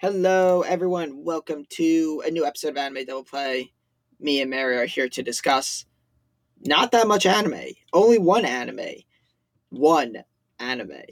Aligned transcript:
Hello, 0.00 0.62
everyone. 0.62 1.24
Welcome 1.24 1.64
to 1.70 2.22
a 2.24 2.30
new 2.30 2.46
episode 2.46 2.68
of 2.68 2.76
Anime 2.76 3.04
Double 3.04 3.24
Play. 3.24 3.72
Me 4.20 4.40
and 4.40 4.48
Mary 4.48 4.76
are 4.76 4.86
here 4.86 5.08
to 5.08 5.24
discuss 5.24 5.86
not 6.60 6.92
that 6.92 7.08
much 7.08 7.26
anime, 7.26 7.72
only 7.92 8.16
one 8.16 8.44
anime. 8.44 9.02
One 9.70 10.18
anime. 10.60 11.02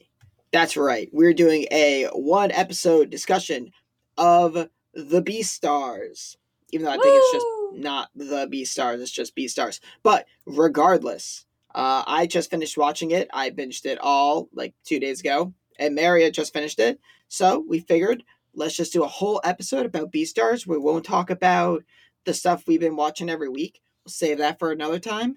That's 0.52 0.76
right. 0.76 1.08
We're 1.12 1.34
doing 1.34 1.66
a 1.72 2.04
one 2.12 2.52
episode 2.52 3.10
discussion 3.10 3.72
of 4.17 4.53
the 4.94 5.21
Beastars. 5.21 6.37
Even 6.71 6.84
though 6.84 6.92
I 6.92 6.98
think 6.98 7.12
it's 7.16 7.32
just 7.32 7.46
not 7.72 8.10
the 8.14 8.46
Beastars, 8.46 9.00
it's 9.00 9.10
just 9.10 9.34
Beastars. 9.34 9.80
But 10.04 10.26
regardless, 10.46 11.44
uh, 11.74 12.04
I 12.06 12.28
just 12.28 12.53
finished 12.53 12.78
watching 12.78 13.10
it. 13.10 13.28
I 13.32 13.50
binged 13.50 13.84
it 13.84 13.98
all 14.00 14.48
like 14.54 14.74
two 14.84 15.00
days 15.00 15.18
ago, 15.18 15.54
and 15.76 15.96
Mary 15.96 16.23
had 16.23 16.34
just 16.34 16.52
finished 16.52 16.78
it. 16.78 17.00
So 17.27 17.64
we 17.68 17.80
figured 17.80 18.23
let's 18.56 18.77
just 18.77 18.92
do 18.92 19.04
a 19.04 19.09
whole 19.09 19.41
episode 19.45 19.87
about 19.87 20.10
Beastars. 20.10 20.66
We 20.66 20.78
won't 20.78 21.05
talk 21.05 21.30
about 21.30 21.84
the 22.24 22.34
stuff 22.34 22.64
we've 22.66 22.80
been 22.80 22.97
watching 22.97 23.30
every 23.30 23.48
week. 23.48 23.80
We'll 24.05 24.10
save 24.10 24.38
that 24.38 24.59
for 24.59 24.73
another 24.73 24.98
time 24.98 25.37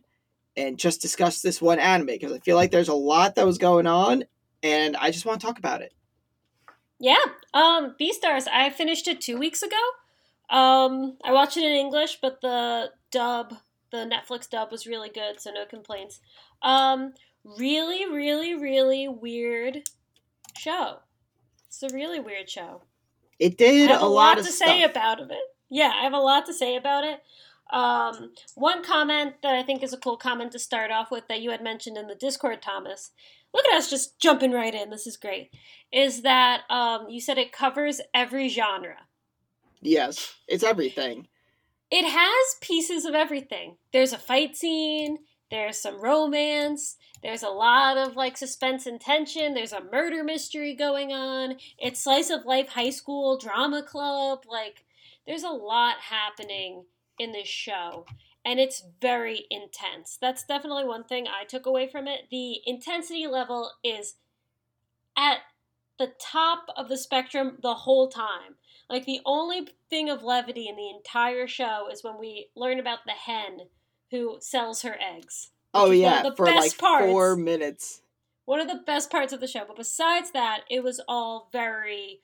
and 0.58 0.80
just 0.80 1.02
discuss 1.02 1.42
this 1.42 1.62
one 1.62 1.80
anime 1.80 2.08
because 2.08 2.32
I 2.32 2.40
feel 2.40 2.56
like 2.56 2.72
there's 2.72 2.90
a 2.90 2.94
lot 2.94 3.36
that 3.36 3.46
was 3.46 3.58
going 3.58 3.88
on 3.88 4.24
and 4.64 4.98
I 4.98 5.12
just 5.12 5.26
want 5.26 5.40
to 5.40 5.46
talk 5.46 5.60
about 5.60 5.82
it. 5.82 5.94
Yeah. 7.00 7.24
Um, 7.54 7.96
Beastars. 8.00 8.48
I 8.52 8.70
finished 8.70 9.08
it 9.08 9.22
two 9.22 9.38
weeks 9.38 9.62
ago. 9.62 9.78
Um, 10.50 11.18
I 11.24 11.32
watched 11.32 11.58
it 11.58 11.64
in 11.64 11.72
English, 11.72 12.20
but 12.22 12.42
the 12.42 12.92
dub, 13.12 13.54
the 13.92 13.98
Netflix 13.98 14.50
dub, 14.50 14.72
was 14.72 14.88
really 14.88 15.10
good, 15.10 15.40
so 15.40 15.52
no 15.52 15.66
complaints. 15.66 16.20
Um, 16.62 17.14
really, 17.44 18.06
really, 18.12 18.56
really 18.56 19.08
weird 19.08 19.84
show. 20.58 20.98
It's 21.68 21.84
a 21.84 21.90
really 21.96 22.20
weird 22.20 22.50
show. 22.50 22.82
It 23.40 23.58
did 23.58 23.90
I 23.90 23.94
have 23.94 24.02
a, 24.02 24.06
a, 24.06 24.08
lot, 24.08 24.38
lot, 24.38 24.46
to 24.46 24.52
stuff. 24.52 24.68
say 24.68 24.84
about 24.84 25.22
it. 25.22 25.32
Yeah, 25.70 25.94
I 25.96 26.04
have 26.04 26.14
a 26.14 26.18
lot 26.20 26.46
to 26.48 26.54
say 26.54 26.76
about 26.76 27.04
it. 27.06 27.22
Um, 27.72 28.32
one 28.56 28.84
comment 28.84 29.36
that 29.44 29.54
I 29.56 29.64
think 29.64 29.84
is 29.84 29.94
a 29.94 29.98
cool 29.98 30.18
comment 30.18 30.52
to 30.54 30.60
start 30.60 30.92
off 30.92 31.12
with 31.12 31.28
that 31.28 31.42
you 31.42 31.52
had 31.52 31.64
mentioned 31.64 31.98
in 31.98 32.08
the 32.08 32.16
Discord, 32.16 32.62
Thomas. 32.62 33.12
Look 33.54 33.66
at 33.68 33.78
us 33.78 33.90
just 33.90 34.20
jumping 34.20 34.52
right 34.52 34.74
in. 34.74 34.90
This 34.90 35.08
is 35.08 35.18
great. 35.18 35.52
Is 35.92 36.22
that 36.24 36.62
um, 36.70 37.10
you 37.10 37.22
said 37.22 37.38
it 37.38 37.52
covers 37.52 38.02
every 38.14 38.50
genre. 38.50 38.98
yes, 39.82 40.36
it's 40.48 40.64
everything. 40.64 41.28
It 41.92 42.06
has 42.06 42.56
pieces 42.62 43.06
of 43.06 43.16
everything. 43.16 43.78
There's 43.94 44.14
a 44.14 44.20
fight 44.20 44.56
scene. 44.56 45.18
There's 45.52 45.78
some 45.78 46.00
romance. 46.02 46.98
There's 47.24 47.44
a 47.44 47.50
lot 47.50 47.98
of 47.98 48.16
like 48.16 48.38
suspense 48.38 48.86
and 48.86 49.02
tension. 49.02 49.54
There's 49.54 49.74
a 49.74 49.84
murder 49.92 50.24
mystery 50.24 50.76
going 50.76 51.12
on. 51.12 51.58
It's 51.78 52.04
slice 52.04 52.30
of 52.30 52.46
life 52.46 52.70
high 52.70 52.92
school 52.92 53.38
drama 53.38 53.84
club. 53.84 54.44
Like 54.48 54.86
there's 55.26 55.44
a 55.44 55.50
lot 55.50 55.98
happening 56.02 56.86
in 57.18 57.32
this 57.32 57.48
show 57.48 58.06
and 58.46 58.60
it's 58.60 58.84
very 59.02 59.46
intense. 59.50 60.18
That's 60.20 60.44
definitely 60.44 60.86
one 60.86 61.04
thing 61.04 61.28
I 61.28 61.46
took 61.46 61.66
away 61.66 61.88
from 61.88 62.08
it. 62.08 62.22
The 62.32 62.60
intensity 62.66 63.28
level 63.28 63.72
is 63.84 64.16
at 65.18 65.40
the 65.98 66.12
top 66.20 66.68
of 66.78 66.88
the 66.88 66.98
spectrum 66.98 67.58
the 67.62 67.74
whole 67.74 68.08
time. 68.08 68.56
Like 68.90 69.06
the 69.06 69.20
only 69.26 69.68
thing 69.90 70.10
of 70.10 70.24
levity 70.24 70.68
in 70.68 70.78
the 70.78 70.90
entire 70.90 71.46
show 71.48 71.88
is 71.92 72.04
when 72.04 72.18
we 72.18 72.50
learn 72.56 72.80
about 72.80 73.00
the 73.06 73.12
hen 73.12 73.68
who 74.12 74.38
sells 74.40 74.82
her 74.82 74.98
eggs. 75.00 75.52
Oh 75.74 75.92
is 75.92 76.02
one 76.02 76.14
of 76.14 76.24
yeah, 76.24 76.30
the 76.30 76.36
for 76.36 76.46
like 76.46 76.56
best 76.56 76.78
parts. 76.78 77.06
four 77.06 77.36
minutes. 77.36 78.02
One 78.46 78.60
of 78.60 78.68
the 78.68 78.82
best 78.86 79.12
parts 79.12 79.32
of 79.32 79.40
the 79.40 79.48
show. 79.48 79.64
But 79.68 79.78
besides 79.78 80.32
that, 80.32 80.62
it 80.70 80.84
was 80.84 81.00
all 81.08 81.50
very 81.52 82.22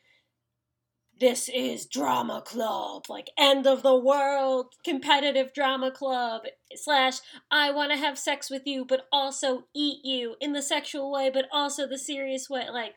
this 1.20 1.50
is 1.50 1.86
drama 1.86 2.42
club, 2.46 3.06
like 3.10 3.30
end 3.38 3.66
of 3.66 3.84
the 3.84 3.96
world, 3.96 4.74
competitive 4.84 5.54
drama 5.54 5.92
club, 5.92 6.42
slash, 6.76 7.20
I 7.50 7.72
want 7.72 7.92
to 7.92 7.98
have 7.98 8.18
sex 8.18 8.50
with 8.50 8.64
you, 8.66 8.84
but 8.84 9.06
also 9.12 9.64
eat 9.74 10.04
you 10.04 10.36
in 10.42 10.54
the 10.54 10.62
sexual 10.62 11.12
way, 11.12 11.30
but 11.30 11.46
also 11.52 11.88
the 11.88 11.98
serious 11.98 12.50
way. 12.50 12.66
Like, 12.70 12.96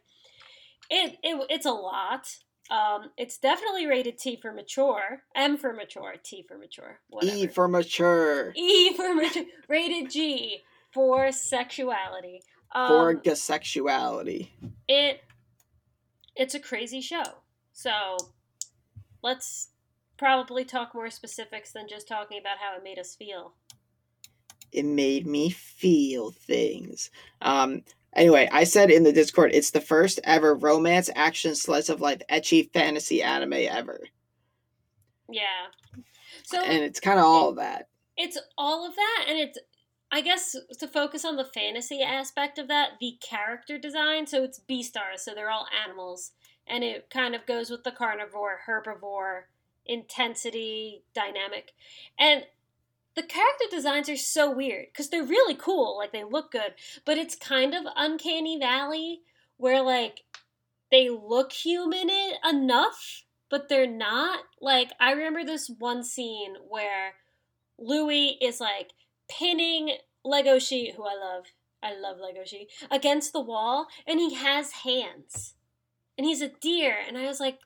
it, 0.90 1.16
it 1.22 1.46
it's 1.48 1.66
a 1.66 1.70
lot. 1.70 2.26
Um, 2.70 3.10
it's 3.16 3.38
definitely 3.38 3.86
rated 3.86 4.18
T 4.18 4.36
for 4.36 4.52
mature, 4.52 5.22
M 5.34 5.56
for 5.56 5.72
mature, 5.72 6.14
T 6.22 6.44
for 6.46 6.58
mature, 6.58 7.00
whatever. 7.08 7.36
E 7.36 7.46
for 7.46 7.66
mature. 7.66 8.52
E 8.54 8.92
for 8.94 9.14
mature, 9.14 9.44
rated 9.68 10.10
G 10.10 10.58
for 10.92 11.32
sexuality. 11.32 12.42
Um, 12.74 12.88
for 13.22 13.34
sexuality. 13.34 14.52
it 14.86 15.22
it's 16.36 16.54
a 16.54 16.60
crazy 16.60 17.00
show. 17.00 17.24
So 17.72 18.18
let's 19.22 19.70
probably 20.18 20.64
talk 20.64 20.94
more 20.94 21.10
specifics 21.10 21.72
than 21.72 21.88
just 21.88 22.06
talking 22.06 22.38
about 22.38 22.58
how 22.58 22.76
it 22.76 22.84
made 22.84 22.98
us 22.98 23.14
feel. 23.14 23.54
It 24.70 24.84
made 24.84 25.26
me 25.26 25.48
feel 25.48 26.32
things. 26.32 27.10
Um. 27.40 27.84
Anyway, 28.16 28.48
I 28.50 28.64
said 28.64 28.90
in 28.90 29.04
the 29.04 29.12
Discord, 29.12 29.50
it's 29.54 29.70
the 29.70 29.80
first 29.80 30.18
ever 30.24 30.54
romance 30.54 31.10
action 31.14 31.54
slice 31.54 31.88
of 31.88 32.00
life 32.00 32.22
ecchi 32.30 32.72
fantasy 32.72 33.22
anime 33.22 33.52
ever, 33.52 34.00
Yeah. 35.30 35.44
So 36.44 36.62
and 36.62 36.82
it's 36.82 37.00
kind 37.00 37.18
of 37.18 37.26
all 37.26 37.50
of 37.50 37.56
that. 37.56 37.88
it's 38.16 38.38
all 38.56 38.86
of 38.86 38.94
that 38.96 39.26
and 39.28 39.38
it's 39.38 39.58
I 40.10 40.22
guess 40.22 40.56
to 40.78 40.88
focus 40.88 41.24
on 41.26 41.36
the 41.36 41.44
fantasy 41.44 42.00
aspect 42.02 42.58
of 42.58 42.66
that, 42.68 42.92
the 42.98 43.18
character 43.20 43.76
design, 43.78 44.26
so 44.26 44.42
it's 44.42 44.58
Beastars, 44.58 45.18
so 45.18 45.34
they're 45.34 45.50
all 45.50 45.66
animals 45.84 46.32
and 46.66 46.82
it 46.82 47.10
kind 47.10 47.34
of 47.34 47.44
goes 47.46 47.68
with 47.70 47.84
the 47.84 47.90
carnivore, 47.92 48.60
herbivore 48.66 49.42
intensity 49.84 51.02
dynamic. 51.14 51.72
And 52.18 52.44
the 53.18 53.26
character 53.26 53.64
designs 53.68 54.08
are 54.08 54.16
so 54.16 54.48
weird 54.48 54.86
because 54.92 55.10
they're 55.10 55.24
really 55.24 55.56
cool, 55.56 55.96
like 55.98 56.12
they 56.12 56.22
look 56.22 56.52
good, 56.52 56.74
but 57.04 57.18
it's 57.18 57.34
kind 57.34 57.74
of 57.74 57.82
uncanny 57.96 58.56
valley 58.56 59.22
where 59.56 59.82
like 59.82 60.22
they 60.92 61.10
look 61.10 61.52
human 61.52 62.08
enough, 62.48 63.24
but 63.50 63.68
they're 63.68 63.90
not. 63.90 64.44
Like 64.60 64.92
I 65.00 65.10
remember 65.10 65.44
this 65.44 65.68
one 65.80 66.04
scene 66.04 66.54
where 66.68 67.14
Louis 67.76 68.38
is 68.40 68.60
like 68.60 68.92
pinning 69.28 69.96
Lego 70.24 70.58
Legoshi, 70.58 70.94
who 70.94 71.02
I 71.02 71.16
love, 71.16 71.46
I 71.82 71.98
love 71.98 72.18
Lego 72.20 72.42
Legoshi, 72.42 72.66
against 72.88 73.32
the 73.32 73.40
wall, 73.40 73.88
and 74.06 74.20
he 74.20 74.34
has 74.34 74.70
hands, 74.70 75.54
and 76.16 76.24
he's 76.24 76.40
a 76.40 76.52
deer, 76.60 76.94
and 77.04 77.18
I 77.18 77.26
was 77.26 77.40
like, 77.40 77.58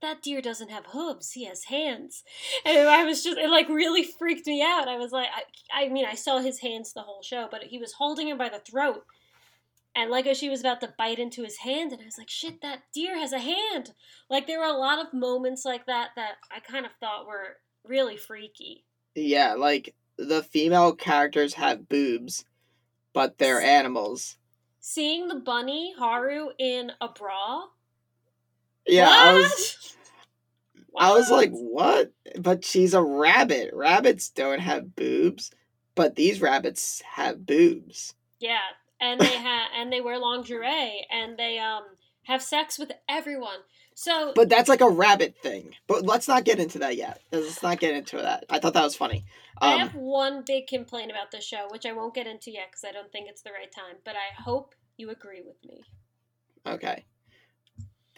that 0.00 0.22
deer 0.22 0.40
doesn't 0.40 0.70
have 0.70 0.86
hooves, 0.86 1.32
he 1.32 1.44
has 1.46 1.64
hands, 1.64 2.24
and 2.64 2.88
I 2.88 3.04
was 3.04 3.22
just, 3.22 3.38
it 3.38 3.50
like 3.50 3.68
really 3.68 4.04
freaked 4.04 4.46
me 4.46 4.62
out. 4.62 4.88
I 4.88 4.96
was 4.96 5.12
like, 5.12 5.28
I, 5.72 5.84
I 5.84 5.88
mean, 5.88 6.04
I 6.04 6.14
saw 6.14 6.38
his 6.38 6.60
hands 6.60 6.92
the 6.92 7.02
whole 7.02 7.22
show, 7.22 7.48
but 7.50 7.64
he 7.64 7.78
was 7.78 7.92
holding 7.92 8.28
him 8.28 8.38
by 8.38 8.48
the 8.48 8.58
throat. 8.58 9.04
And 9.96 10.10
like 10.10 10.24
Legoshi 10.24 10.48
was 10.48 10.60
about 10.60 10.80
to 10.82 10.94
bite 10.96 11.18
into 11.18 11.42
his 11.42 11.58
hand, 11.58 11.92
and 11.92 12.00
I 12.00 12.04
was 12.04 12.18
like, 12.18 12.30
shit, 12.30 12.60
that 12.62 12.82
deer 12.94 13.18
has 13.18 13.32
a 13.32 13.40
hand. 13.40 13.92
Like, 14.28 14.46
there 14.46 14.60
were 14.60 14.64
a 14.64 14.72
lot 14.72 15.04
of 15.04 15.12
moments 15.12 15.64
like 15.64 15.86
that 15.86 16.10
that 16.16 16.34
I 16.54 16.60
kind 16.60 16.86
of 16.86 16.92
thought 17.00 17.26
were 17.26 17.56
really 17.84 18.16
freaky. 18.16 18.84
Yeah, 19.14 19.54
like 19.54 19.94
the 20.16 20.42
female 20.42 20.92
characters 20.92 21.54
have 21.54 21.88
boobs, 21.88 22.44
but 23.12 23.38
they're 23.38 23.60
animals. 23.60 24.36
Seeing 24.78 25.28
the 25.28 25.34
bunny, 25.34 25.94
Haru, 25.98 26.50
in 26.58 26.92
a 27.00 27.08
bra. 27.08 27.64
Yeah, 28.90 29.08
I 29.10 29.32
was 29.34 29.96
What? 30.90 31.04
I 31.04 31.12
was 31.12 31.30
like, 31.30 31.50
What? 31.52 32.12
what? 32.34 32.42
But 32.42 32.64
she's 32.64 32.94
a 32.94 33.02
rabbit. 33.02 33.70
Rabbits 33.72 34.30
don't 34.30 34.60
have 34.60 34.96
boobs, 34.96 35.50
but 35.94 36.16
these 36.16 36.40
rabbits 36.40 37.02
have 37.02 37.46
boobs. 37.46 38.14
Yeah, 38.40 38.58
and 39.00 39.20
they 39.20 39.36
have 39.36 39.70
and 39.76 39.92
they 39.92 40.00
wear 40.00 40.18
lingerie, 40.18 41.06
and 41.10 41.38
they 41.38 41.58
um 41.58 41.84
have 42.24 42.42
sex 42.42 42.78
with 42.78 42.92
everyone. 43.08 43.60
So 43.94 44.32
But 44.34 44.48
that's 44.48 44.68
like 44.68 44.80
a 44.80 44.88
rabbit 44.88 45.36
thing. 45.42 45.74
But 45.86 46.04
let's 46.04 46.28
not 46.28 46.44
get 46.44 46.58
into 46.58 46.78
that 46.80 46.96
yet. 46.96 47.20
Let's 47.32 47.62
not 47.62 47.80
get 47.80 47.94
into 47.94 48.16
that. 48.18 48.44
I 48.48 48.58
thought 48.58 48.74
that 48.74 48.84
was 48.84 48.96
funny. 48.96 49.24
I 49.60 49.72
Um, 49.72 49.78
have 49.80 49.94
one 49.94 50.42
big 50.46 50.66
complaint 50.68 51.10
about 51.10 51.30
the 51.32 51.40
show, 51.40 51.68
which 51.70 51.84
I 51.86 51.92
won't 51.92 52.14
get 52.14 52.26
into 52.26 52.50
yet 52.50 52.68
because 52.70 52.84
I 52.84 52.92
don't 52.92 53.12
think 53.12 53.28
it's 53.28 53.42
the 53.42 53.52
right 53.52 53.70
time. 53.70 53.96
But 54.04 54.16
I 54.16 54.40
hope 54.42 54.74
you 54.96 55.10
agree 55.10 55.42
with 55.42 55.62
me. 55.64 55.82
okay. 56.66 57.04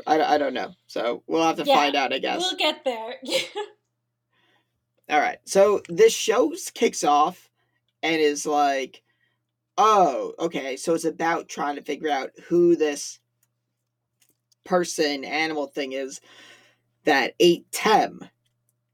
I, 0.07 0.21
I 0.35 0.39
don't 0.39 0.55
know. 0.55 0.73
So 0.87 1.23
we'll 1.27 1.43
have 1.47 1.57
to 1.57 1.65
Yeah, 1.65 1.77
find 1.77 1.95
out, 1.97 2.13
I 2.13 2.19
guess. 2.19 2.41
We'll 2.41 2.57
get 2.57 2.85
there. 2.85 3.15
All 5.11 5.21
right. 5.21 5.39
So 5.45 5.83
this 5.89 6.15
show 6.15 6.53
kicks 6.75 7.05
off 7.05 7.51
and 8.03 8.21
is 8.21 8.47
like, 8.47 9.03
oh, 9.79 10.33
okay. 10.39 10.77
So 10.77 10.95
it's 10.95 11.05
about 11.05 11.49
trying 11.49 11.77
to 11.77 11.83
figure 11.83 12.09
out 12.11 12.31
who 12.49 12.77
this 12.77 13.21
person, 14.65 15.25
animal 15.25 15.67
thing 15.67 15.93
is 15.93 16.21
that 17.05 17.35
ate 17.41 17.71
Tem. 17.73 18.21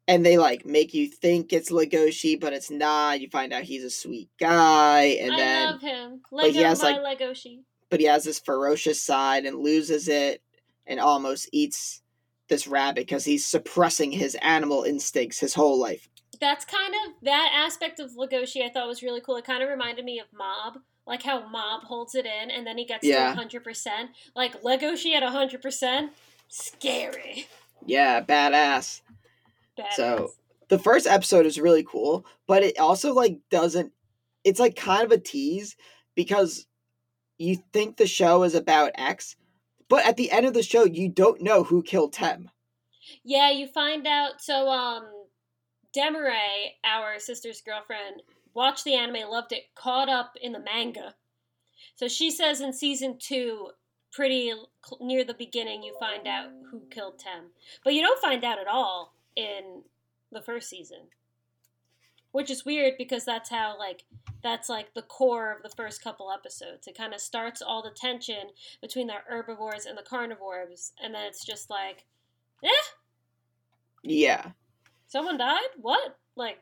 And 0.08 0.24
they 0.24 0.38
like 0.38 0.64
make 0.64 0.94
you 0.94 1.06
think 1.06 1.52
it's 1.52 1.70
Legoshi, 1.70 2.40
but 2.40 2.54
it's 2.54 2.70
not. 2.70 3.20
You 3.20 3.28
find 3.28 3.52
out 3.52 3.64
he's 3.64 3.84
a 3.84 3.90
sweet 3.90 4.30
guy, 4.40 5.02
and 5.20 5.34
I 5.34 5.36
then 5.36 5.70
love 5.72 5.80
him. 5.82 6.20
but 6.32 6.50
he 6.50 6.62
has, 6.62 6.82
like- 6.82 6.96
Legoshi. 6.96 7.58
but 7.90 8.00
he 8.00 8.06
has 8.06 8.24
this 8.24 8.38
ferocious 8.38 9.02
side 9.02 9.44
and 9.44 9.58
loses 9.58 10.08
it 10.08 10.40
and 10.88 10.98
almost 10.98 11.48
eats 11.52 12.02
this 12.48 12.66
rabbit 12.66 13.02
because 13.06 13.24
he's 13.24 13.46
suppressing 13.46 14.10
his 14.10 14.34
animal 14.42 14.82
instincts 14.82 15.38
his 15.38 15.54
whole 15.54 15.78
life. 15.78 16.08
That's 16.40 16.64
kind 16.64 16.94
of 16.94 17.12
that 17.22 17.52
aspect 17.54 18.00
of 18.00 18.12
Legoshi 18.16 18.64
I 18.64 18.70
thought 18.70 18.88
was 18.88 19.02
really 19.02 19.20
cool. 19.20 19.36
It 19.36 19.44
kind 19.44 19.62
of 19.62 19.68
reminded 19.68 20.04
me 20.04 20.18
of 20.18 20.26
Mob, 20.36 20.78
like 21.06 21.22
how 21.22 21.46
Mob 21.48 21.82
holds 21.84 22.14
it 22.14 22.26
in 22.26 22.50
and 22.50 22.66
then 22.66 22.78
he 22.78 22.84
gets 22.84 23.04
Yeah. 23.06 23.30
to 23.30 23.36
hundred 23.36 23.62
percent. 23.64 24.10
Like 24.34 24.62
Legoshi 24.62 25.12
at 25.14 25.22
hundred 25.22 25.62
percent, 25.62 26.12
scary. 26.48 27.46
Yeah, 27.86 28.22
badass. 28.22 29.02
Badass. 29.78 29.92
So- 29.94 30.32
The 30.68 30.78
first 30.78 31.06
episode 31.06 31.46
is 31.46 31.58
really 31.60 31.82
cool, 31.84 32.26
but 32.46 32.62
it 32.62 32.78
also 32.78 33.12
like 33.14 33.38
doesn't 33.50 33.92
it's 34.44 34.60
like 34.60 34.76
kind 34.76 35.02
of 35.04 35.10
a 35.12 35.18
tease 35.18 35.76
because 36.14 36.66
you 37.38 37.56
think 37.72 37.96
the 37.96 38.06
show 38.06 38.42
is 38.44 38.54
about 38.54 38.92
X, 38.94 39.36
but 39.88 40.04
at 40.06 40.16
the 40.16 40.30
end 40.30 40.46
of 40.46 40.54
the 40.54 40.62
show 40.62 40.84
you 40.84 41.08
don't 41.08 41.42
know 41.42 41.64
who 41.64 41.82
killed 41.82 42.12
Tem. 42.12 42.50
Yeah, 43.24 43.50
you 43.50 43.66
find 43.68 44.06
out. 44.06 44.40
So, 44.40 44.68
um, 44.68 45.06
Demaray, 45.96 46.74
our 46.84 47.18
sister's 47.18 47.60
girlfriend, 47.60 48.22
watched 48.54 48.84
the 48.84 48.94
anime, 48.94 49.28
loved 49.30 49.52
it, 49.52 49.64
caught 49.74 50.08
up 50.08 50.34
in 50.40 50.52
the 50.52 50.60
manga. 50.60 51.14
So 51.96 52.08
she 52.08 52.30
says 52.30 52.60
in 52.60 52.72
season 52.72 53.16
two, 53.18 53.70
pretty 54.12 54.52
cl- 54.84 54.98
near 55.00 55.24
the 55.24 55.34
beginning, 55.34 55.82
you 55.82 55.96
find 55.98 56.26
out 56.26 56.48
who 56.70 56.82
killed 56.90 57.18
Tem, 57.18 57.50
but 57.84 57.94
you 57.94 58.02
don't 58.02 58.20
find 58.20 58.44
out 58.44 58.58
at 58.58 58.66
all 58.66 59.14
in 59.36 59.82
the 60.30 60.42
first 60.42 60.68
season, 60.68 61.08
which 62.32 62.50
is 62.50 62.64
weird 62.64 62.94
because 62.98 63.24
that's 63.24 63.50
how 63.50 63.78
like 63.78 64.04
that's 64.42 64.68
like 64.68 64.94
the 64.94 65.02
core 65.02 65.52
of 65.52 65.62
the 65.62 65.74
first 65.76 66.02
couple 66.02 66.30
episodes. 66.30 66.86
It 66.86 66.96
kind 66.96 67.14
of 67.14 67.20
starts 67.20 67.62
all 67.62 67.82
the 67.82 67.90
tension 67.90 68.48
between 68.80 69.06
the 69.06 69.14
herbivores 69.26 69.86
and 69.86 69.96
the 69.96 70.02
carnivores, 70.02 70.92
and 71.02 71.14
then 71.14 71.26
it's 71.26 71.44
just 71.44 71.70
like, 71.70 72.04
eh, 72.64 72.68
Yeah. 74.02 74.50
Someone 75.06 75.38
died? 75.38 75.70
What? 75.80 76.18
Like, 76.36 76.58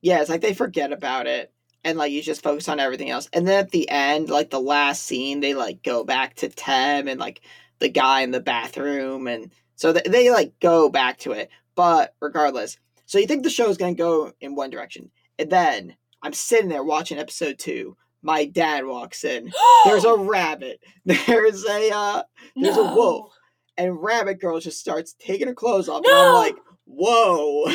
Yeah, 0.00 0.20
it's 0.20 0.30
like 0.30 0.40
they 0.40 0.54
forget 0.54 0.92
about 0.92 1.26
it 1.26 1.52
and 1.84 1.98
like 1.98 2.12
you 2.12 2.22
just 2.22 2.42
focus 2.42 2.68
on 2.68 2.80
everything 2.80 3.10
else. 3.10 3.28
And 3.32 3.46
then 3.46 3.58
at 3.58 3.70
the 3.70 3.88
end, 3.88 4.30
like 4.30 4.50
the 4.50 4.60
last 4.60 5.04
scene, 5.04 5.40
they 5.40 5.54
like 5.54 5.82
go 5.82 6.04
back 6.04 6.34
to 6.36 6.48
Tem 6.48 7.08
and 7.08 7.20
like 7.20 7.40
the 7.78 7.88
guy 7.88 8.22
in 8.22 8.30
the 8.30 8.40
bathroom 8.40 9.26
and 9.26 9.50
so 9.76 9.92
they, 9.92 10.02
they 10.06 10.30
like 10.30 10.58
go 10.60 10.88
back 10.88 11.18
to 11.18 11.32
it. 11.32 11.50
But 11.74 12.14
regardless, 12.20 12.76
so 13.08 13.18
you 13.18 13.26
think 13.26 13.42
the 13.42 13.50
show 13.50 13.68
is 13.68 13.76
going 13.76 13.94
to 13.96 13.98
go 14.02 14.32
in 14.40 14.54
one 14.54 14.70
direction. 14.70 15.10
And 15.40 15.50
then 15.50 15.96
I'm 16.22 16.32
sitting 16.32 16.68
there 16.68 16.84
watching 16.84 17.18
episode 17.18 17.58
2. 17.58 17.96
My 18.22 18.44
dad 18.44 18.84
walks 18.86 19.24
in. 19.24 19.52
There's 19.84 20.04
a 20.04 20.14
rabbit. 20.16 20.80
There's 21.04 21.64
a 21.64 21.90
uh 21.90 22.22
there's 22.54 22.76
a 22.76 22.82
wolf. 22.94 23.32
and 23.76 24.00
Rabbit 24.02 24.40
Girl 24.40 24.60
just 24.60 24.78
starts 24.80 25.14
taking 25.18 25.46
her 25.48 25.54
clothes 25.54 25.88
off 25.88 26.02
and 26.04 26.12
I'm 26.14 26.32
No! 26.32 26.34
like, 26.34 26.56
"Whoa." 26.84 27.66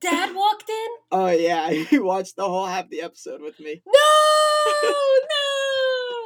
Dad 0.00 0.34
walked 0.34 0.68
in? 0.68 0.88
Oh 1.12 1.28
yeah, 1.30 1.70
he 1.90 1.98
watched 1.98 2.36
the 2.36 2.44
whole 2.48 2.66
half 2.66 2.88
the 2.88 3.02
episode 3.02 3.40
with 3.42 3.60
me. 3.60 3.82
No! 3.86 4.92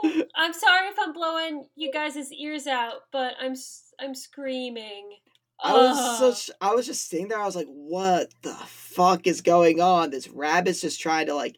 No! 0.04 0.24
I'm 0.36 0.52
sorry 0.52 0.88
if 0.88 0.96
I'm 0.98 1.12
blowing 1.12 1.66
you 1.74 1.90
guys' 1.92 2.32
ears 2.32 2.66
out, 2.66 3.02
but 3.12 3.34
I'm 3.40 3.54
I'm 4.00 4.14
screaming. 4.14 5.16
I 5.62 5.72
was 5.72 6.18
such 6.18 6.50
I 6.60 6.74
was 6.74 6.86
just 6.86 7.08
sitting 7.08 7.28
there, 7.28 7.40
I 7.40 7.46
was 7.46 7.56
like, 7.56 7.66
what 7.68 8.28
the 8.42 8.54
fuck 8.66 9.26
is 9.26 9.40
going 9.40 9.80
on? 9.80 10.10
This 10.10 10.28
rabbit's 10.28 10.80
just 10.80 11.00
trying 11.00 11.26
to 11.26 11.34
like 11.34 11.56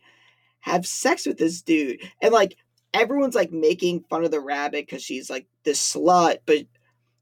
have 0.60 0.86
sex 0.86 1.26
with 1.26 1.38
this 1.38 1.62
dude. 1.62 2.00
And 2.22 2.32
like 2.32 2.56
everyone's 2.94 3.34
like 3.34 3.52
making 3.52 4.04
fun 4.08 4.24
of 4.24 4.30
the 4.30 4.40
rabbit 4.40 4.86
because 4.86 5.02
she's 5.02 5.28
like 5.28 5.46
this 5.64 5.80
slut, 5.94 6.38
but 6.46 6.66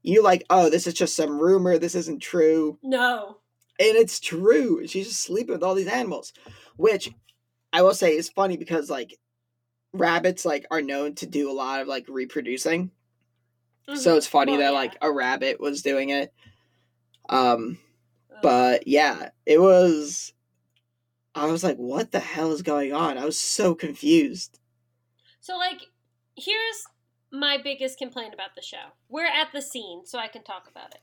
you're 0.03 0.23
like, 0.23 0.45
oh, 0.49 0.69
this 0.69 0.87
is 0.87 0.93
just 0.93 1.15
some 1.15 1.39
rumor, 1.39 1.77
this 1.77 1.95
isn't 1.95 2.19
true. 2.21 2.77
No. 2.83 3.37
And 3.79 3.95
it's 3.95 4.19
true. 4.19 4.87
She's 4.87 5.07
just 5.07 5.21
sleeping 5.21 5.53
with 5.53 5.63
all 5.63 5.75
these 5.75 5.87
animals. 5.87 6.33
Which 6.77 7.11
I 7.73 7.81
will 7.81 7.93
say 7.93 8.15
is 8.15 8.29
funny 8.29 8.55
because 8.57 8.89
like 8.89 9.17
rabbits 9.93 10.45
like 10.45 10.65
are 10.71 10.81
known 10.81 11.15
to 11.15 11.25
do 11.25 11.49
a 11.49 11.53
lot 11.53 11.81
of 11.81 11.87
like 11.87 12.05
reproducing. 12.07 12.91
So 13.95 14.13
Mhm. 14.13 14.17
it's 14.17 14.27
funny 14.27 14.51
Well, 14.53 14.59
that 14.61 14.65
yeah. 14.73 14.79
like 14.79 14.97
a 15.01 15.11
rabbit 15.11 15.59
was 15.59 15.81
doing 15.81 16.09
it. 16.09 16.33
Um, 17.29 17.79
but 18.41 18.87
yeah, 18.87 19.29
it 19.45 19.59
was. 19.59 20.33
I 21.35 21.45
was 21.45 21.63
like, 21.63 21.77
what 21.77 22.11
the 22.11 22.19
hell 22.19 22.51
is 22.51 22.63
going 22.63 22.93
on? 22.93 23.17
I 23.17 23.25
was 23.25 23.37
so 23.37 23.75
confused. 23.75 24.59
So, 25.39 25.55
like, 25.55 25.81
here's 26.35 26.83
my 27.31 27.57
biggest 27.63 27.99
complaint 27.99 28.33
about 28.33 28.55
the 28.55 28.61
show. 28.61 28.93
We're 29.07 29.27
at 29.27 29.51
the 29.53 29.61
scene, 29.61 30.05
so 30.05 30.17
I 30.17 30.27
can 30.27 30.43
talk 30.43 30.67
about 30.69 30.95
it. 30.95 31.01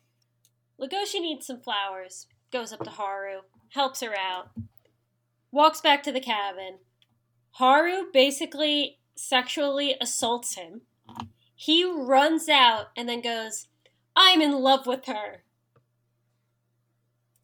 Legoshi 0.80 1.20
needs 1.20 1.46
some 1.46 1.60
flowers, 1.60 2.26
goes 2.52 2.72
up 2.72 2.82
to 2.82 2.90
Haru, 2.90 3.42
helps 3.70 4.00
her 4.00 4.14
out, 4.16 4.50
walks 5.52 5.80
back 5.80 6.02
to 6.02 6.12
the 6.12 6.20
cabin. 6.20 6.78
Haru 7.52 8.06
basically 8.12 8.98
sexually 9.14 9.94
assaults 10.00 10.56
him. 10.56 10.82
He 11.54 11.84
runs 11.84 12.48
out 12.48 12.86
and 12.96 13.08
then 13.08 13.20
goes, 13.20 13.68
I'm 14.16 14.40
in 14.40 14.52
love 14.52 14.86
with 14.86 15.06
her. 15.06 15.43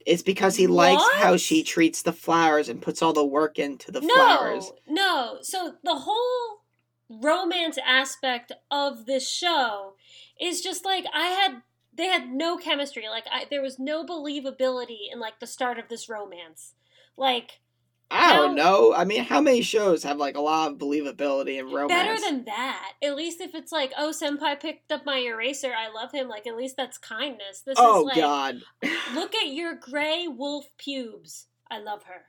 It's 0.06 0.22
because 0.22 0.56
he 0.56 0.66
likes 0.66 1.04
how 1.14 1.36
she 1.36 1.62
treats 1.62 2.02
the 2.02 2.12
flowers 2.12 2.68
and 2.68 2.80
puts 2.80 3.02
all 3.02 3.12
the 3.12 3.24
work 3.24 3.58
into 3.58 3.92
the 3.92 4.00
no, 4.00 4.14
flowers. 4.14 4.72
no. 4.88 5.38
So 5.42 5.74
the 5.84 5.96
whole 5.96 6.62
romance 7.08 7.78
aspect 7.84 8.52
of 8.70 9.06
this 9.06 9.28
show 9.28 9.94
is 10.40 10.60
just 10.60 10.84
like 10.84 11.04
I 11.14 11.26
had. 11.26 11.62
They 11.92 12.06
had 12.06 12.30
no 12.30 12.56
chemistry. 12.56 13.08
Like 13.08 13.26
I, 13.30 13.46
there 13.50 13.60
was 13.60 13.78
no 13.78 14.06
believability 14.06 15.12
in 15.12 15.20
like 15.20 15.38
the 15.40 15.46
start 15.46 15.78
of 15.78 15.88
this 15.88 16.08
romance. 16.08 16.74
Like 17.16 17.60
I 18.10 18.34
don't 18.34 18.56
know. 18.56 18.92
I 18.94 19.04
mean, 19.04 19.22
how 19.22 19.40
many 19.40 19.62
shows 19.62 20.02
have 20.02 20.16
like 20.18 20.36
a 20.36 20.40
lot 20.40 20.72
of 20.72 20.78
believability 20.78 21.58
in 21.58 21.66
romance? 21.66 21.88
better 21.88 22.20
than 22.20 22.44
that. 22.46 22.92
At 23.02 23.14
least 23.14 23.40
if 23.40 23.54
it's 23.54 23.70
like, 23.70 23.92
oh, 23.96 24.12
senpai 24.12 24.58
picked 24.60 24.90
up 24.90 25.06
my 25.06 25.18
eraser. 25.18 25.72
I 25.76 25.92
love 25.92 26.10
him. 26.12 26.28
Like 26.28 26.46
at 26.46 26.56
least 26.56 26.76
that's 26.76 26.98
kindness. 26.98 27.62
This 27.64 27.76
oh 27.78 28.00
is 28.00 28.06
like, 28.06 28.16
God. 28.16 28.56
look 29.14 29.34
at 29.34 29.48
your 29.52 29.74
gray 29.74 30.26
wolf 30.28 30.66
pubes. 30.76 31.46
I 31.70 31.78
love 31.78 32.02
her. 32.04 32.24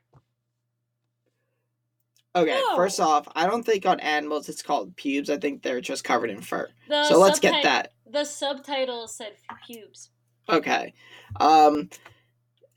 Okay, 2.34 2.62
No. 2.70 2.76
first 2.76 3.00
off, 3.00 3.28
I 3.36 3.46
don't 3.46 3.66
think 3.66 3.86
on 3.86 4.00
animals 4.00 4.48
it's 4.48 4.62
called 4.62 4.96
pubes. 4.96 5.30
I 5.30 5.38
think 5.38 5.64
they're 5.64 5.82
just 5.82 6.04
covered 6.04 6.30
in 6.30 6.42
fur. 6.42 6.70
The 6.88 7.06
so 7.06 7.20
let's 7.20 7.40
get 7.40 7.64
that. 7.64 7.94
The 8.10 8.24
subtitle 8.24 9.08
said 9.08 9.34
pubes. 9.66 10.12
Okay. 10.48 10.94
Um 11.40 11.90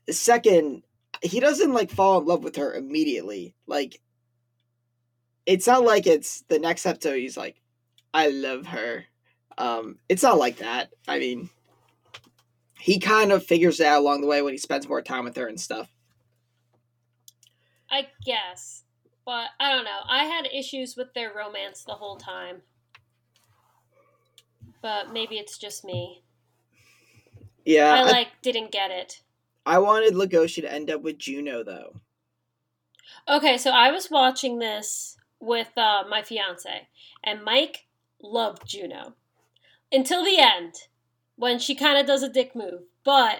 second, 0.09 0.83
he 1.25 1.39
doesn't 1.39 1.73
like 1.73 1.91
fall 1.91 2.19
in 2.19 2.27
love 2.27 2.43
with 2.43 2.55
her 2.57 2.73
immediately. 2.73 3.55
Like 3.67 3.99
it's 5.45 5.67
not 5.67 5.83
like 5.83 6.07
it's 6.07 6.41
the 6.47 6.59
next 6.59 6.85
episode 6.85 7.17
he's 7.17 7.37
like, 7.37 7.61
I 8.13 8.29
love 8.29 8.67
her. 8.67 9.05
Um, 9.57 9.99
it's 10.09 10.23
not 10.23 10.37
like 10.37 10.57
that. 10.57 10.91
I 11.07 11.19
mean 11.19 11.49
he 12.79 12.99
kind 12.99 13.31
of 13.31 13.43
figures 13.43 13.79
it 13.79 13.87
out 13.87 14.01
along 14.01 14.21
the 14.21 14.27
way 14.27 14.41
when 14.43 14.53
he 14.53 14.59
spends 14.59 14.87
more 14.87 15.01
time 15.01 15.23
with 15.23 15.35
her 15.37 15.47
and 15.47 15.59
stuff. 15.59 15.89
I 17.89 18.07
guess. 18.23 18.83
But 19.25 19.47
I 19.59 19.71
don't 19.71 19.85
know. 19.85 20.01
I 20.07 20.25
had 20.25 20.45
issues 20.53 20.95
with 20.95 21.13
their 21.15 21.33
romance 21.35 21.83
the 21.83 21.93
whole 21.93 22.17
time. 22.17 22.61
But 24.83 25.11
maybe 25.11 25.37
it's 25.37 25.57
just 25.57 25.83
me. 25.83 26.21
Yeah, 27.65 27.91
I 27.91 27.99
I, 27.99 28.03
like 28.03 28.27
didn't 28.43 28.71
get 28.71 28.91
it. 28.91 29.21
I 29.65 29.79
wanted 29.79 30.13
Legoshi 30.13 30.61
to 30.61 30.71
end 30.71 30.89
up 30.91 31.01
with 31.01 31.17
Juno 31.17 31.63
though. 31.63 32.01
Okay, 33.27 33.57
so 33.57 33.71
I 33.71 33.91
was 33.91 34.11
watching 34.11 34.59
this 34.59 35.17
with 35.39 35.75
uh, 35.77 36.03
my 36.09 36.21
fiance, 36.21 36.87
and 37.23 37.43
Mike 37.43 37.87
loved 38.21 38.67
Juno 38.67 39.15
until 39.91 40.23
the 40.23 40.37
end 40.39 40.73
when 41.35 41.59
she 41.59 41.75
kind 41.75 41.97
of 41.97 42.05
does 42.05 42.23
a 42.23 42.29
dick 42.29 42.55
move. 42.55 42.83
But 43.03 43.39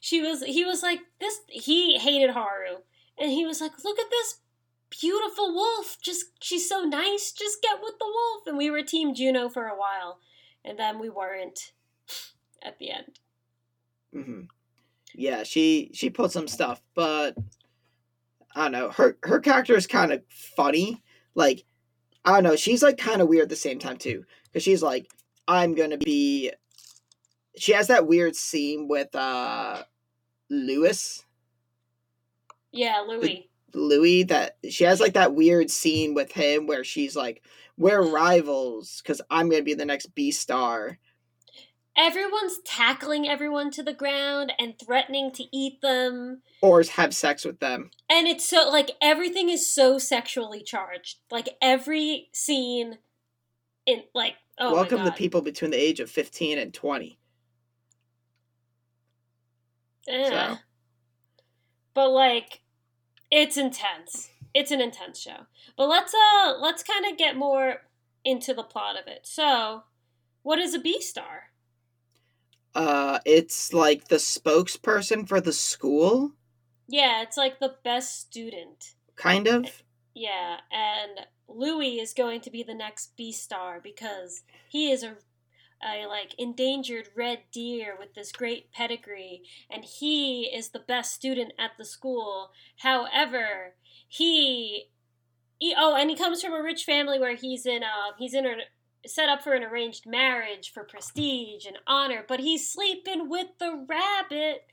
she 0.00 0.20
was, 0.20 0.42
he 0.44 0.64
was 0.64 0.82
like 0.82 1.00
this. 1.20 1.40
He 1.48 1.98
hated 1.98 2.30
Haru, 2.30 2.78
and 3.18 3.30
he 3.30 3.44
was 3.44 3.60
like, 3.60 3.84
"Look 3.84 3.98
at 3.98 4.10
this 4.10 4.40
beautiful 4.88 5.52
wolf. 5.54 5.98
Just 6.00 6.26
she's 6.40 6.68
so 6.68 6.84
nice. 6.84 7.32
Just 7.32 7.62
get 7.62 7.80
with 7.82 7.98
the 7.98 8.06
wolf." 8.06 8.46
And 8.46 8.56
we 8.56 8.70
were 8.70 8.82
Team 8.82 9.14
Juno 9.14 9.48
for 9.48 9.66
a 9.66 9.76
while, 9.76 10.20
and 10.64 10.78
then 10.78 10.98
we 10.98 11.10
weren't 11.10 11.72
at 12.62 12.78
the 12.78 12.90
end. 12.90 13.18
hmm 14.12 14.42
Yeah, 15.16 15.44
she 15.44 15.90
she 15.94 16.10
put 16.10 16.30
some 16.32 16.46
stuff, 16.48 16.82
but 16.94 17.36
I 18.54 18.64
don't 18.64 18.72
know. 18.72 18.90
Her 18.90 19.18
her 19.22 19.40
character 19.40 19.74
is 19.76 19.86
kind 19.86 20.12
of 20.12 20.22
funny. 20.28 21.02
Like 21.34 21.64
I 22.24 22.32
don't 22.34 22.44
know. 22.44 22.56
She's 22.56 22.82
like 22.82 22.98
kind 22.98 23.22
of 23.22 23.28
weird 23.28 23.44
at 23.44 23.48
the 23.48 23.56
same 23.56 23.78
time 23.78 23.96
too, 23.98 24.24
because 24.44 24.62
she's 24.62 24.82
like, 24.82 25.08
I'm 25.48 25.74
gonna 25.74 25.98
be. 25.98 26.52
She 27.56 27.72
has 27.72 27.88
that 27.88 28.06
weird 28.06 28.36
scene 28.36 28.88
with 28.88 29.14
uh, 29.14 29.82
Lewis 30.50 31.24
Yeah, 32.72 33.02
Louis. 33.06 33.48
Louis. 33.74 34.24
That 34.24 34.58
she 34.68 34.84
has 34.84 35.00
like 35.00 35.14
that 35.14 35.34
weird 35.34 35.70
scene 35.70 36.14
with 36.14 36.32
him 36.32 36.66
where 36.66 36.84
she's 36.84 37.16
like, 37.16 37.42
"We're 37.78 38.02
rivals 38.02 39.00
because 39.02 39.22
I'm 39.30 39.48
gonna 39.48 39.62
be 39.62 39.74
the 39.74 39.86
next 39.86 40.14
Beastar." 40.14 40.98
Everyone's 41.96 42.58
tackling 42.64 43.28
everyone 43.28 43.70
to 43.72 43.82
the 43.82 43.92
ground 43.92 44.52
and 44.58 44.78
threatening 44.78 45.30
to 45.32 45.44
eat 45.56 45.80
them 45.80 46.42
or 46.60 46.82
have 46.82 47.14
sex 47.14 47.44
with 47.44 47.60
them. 47.60 47.90
And 48.08 48.26
it's 48.26 48.48
so 48.48 48.68
like 48.68 48.92
everything 49.00 49.48
is 49.48 49.70
so 49.70 49.98
sexually 49.98 50.62
charged. 50.62 51.18
Like 51.30 51.48
every 51.60 52.28
scene 52.32 52.98
in 53.86 54.02
like 54.14 54.34
oh 54.58 54.72
Welcome 54.72 55.04
the 55.04 55.12
people 55.12 55.40
between 55.40 55.70
the 55.70 55.82
age 55.82 56.00
of 56.00 56.10
15 56.10 56.58
and 56.58 56.72
20. 56.72 57.18
Yeah. 60.06 60.54
So. 60.54 60.58
But 61.94 62.10
like 62.10 62.60
it's 63.30 63.56
intense. 63.56 64.30
It's 64.54 64.70
an 64.70 64.80
intense 64.80 65.20
show. 65.20 65.46
But 65.76 65.88
let's 65.88 66.14
uh 66.14 66.54
let's 66.60 66.82
kind 66.82 67.06
of 67.10 67.18
get 67.18 67.36
more 67.36 67.82
into 68.24 68.52
the 68.52 68.62
plot 68.62 68.98
of 69.00 69.06
it. 69.06 69.20
So, 69.22 69.84
what 70.42 70.58
is 70.58 70.74
a 70.74 70.78
B 70.78 71.00
star? 71.00 71.50
Uh, 72.76 73.20
it's 73.24 73.72
like 73.72 74.08
the 74.08 74.16
spokesperson 74.16 75.26
for 75.26 75.40
the 75.40 75.52
school. 75.52 76.32
Yeah, 76.86 77.22
it's 77.22 77.38
like 77.38 77.58
the 77.58 77.76
best 77.82 78.20
student. 78.20 78.92
Kind 79.16 79.46
of. 79.46 79.82
Yeah, 80.14 80.58
and 80.70 81.26
Louis 81.48 82.00
is 82.00 82.12
going 82.12 82.42
to 82.42 82.50
be 82.50 82.62
the 82.62 82.74
next 82.74 83.16
Beastar 83.18 83.82
because 83.82 84.42
he 84.68 84.90
is 84.90 85.02
a, 85.02 85.16
a 85.82 86.06
like 86.06 86.34
endangered 86.36 87.08
red 87.16 87.44
deer 87.50 87.96
with 87.98 88.14
this 88.14 88.30
great 88.30 88.70
pedigree, 88.72 89.40
and 89.70 89.82
he 89.82 90.42
is 90.54 90.68
the 90.68 90.78
best 90.78 91.14
student 91.14 91.54
at 91.58 91.70
the 91.78 91.84
school. 91.86 92.50
However, 92.80 93.72
he, 94.06 94.90
he 95.58 95.74
oh, 95.74 95.96
and 95.96 96.10
he 96.10 96.16
comes 96.16 96.42
from 96.42 96.52
a 96.52 96.62
rich 96.62 96.84
family 96.84 97.18
where 97.18 97.36
he's 97.36 97.64
in 97.64 97.82
uh 97.82 98.12
he's 98.18 98.34
in 98.34 98.44
a 98.44 98.56
set 99.06 99.28
up 99.28 99.42
for 99.42 99.54
an 99.54 99.62
arranged 99.62 100.06
marriage 100.06 100.72
for 100.72 100.84
prestige 100.84 101.66
and 101.66 101.78
honor, 101.86 102.24
but 102.26 102.40
he's 102.40 102.70
sleeping 102.70 103.28
with 103.28 103.48
the 103.58 103.84
rabbit. 103.88 104.66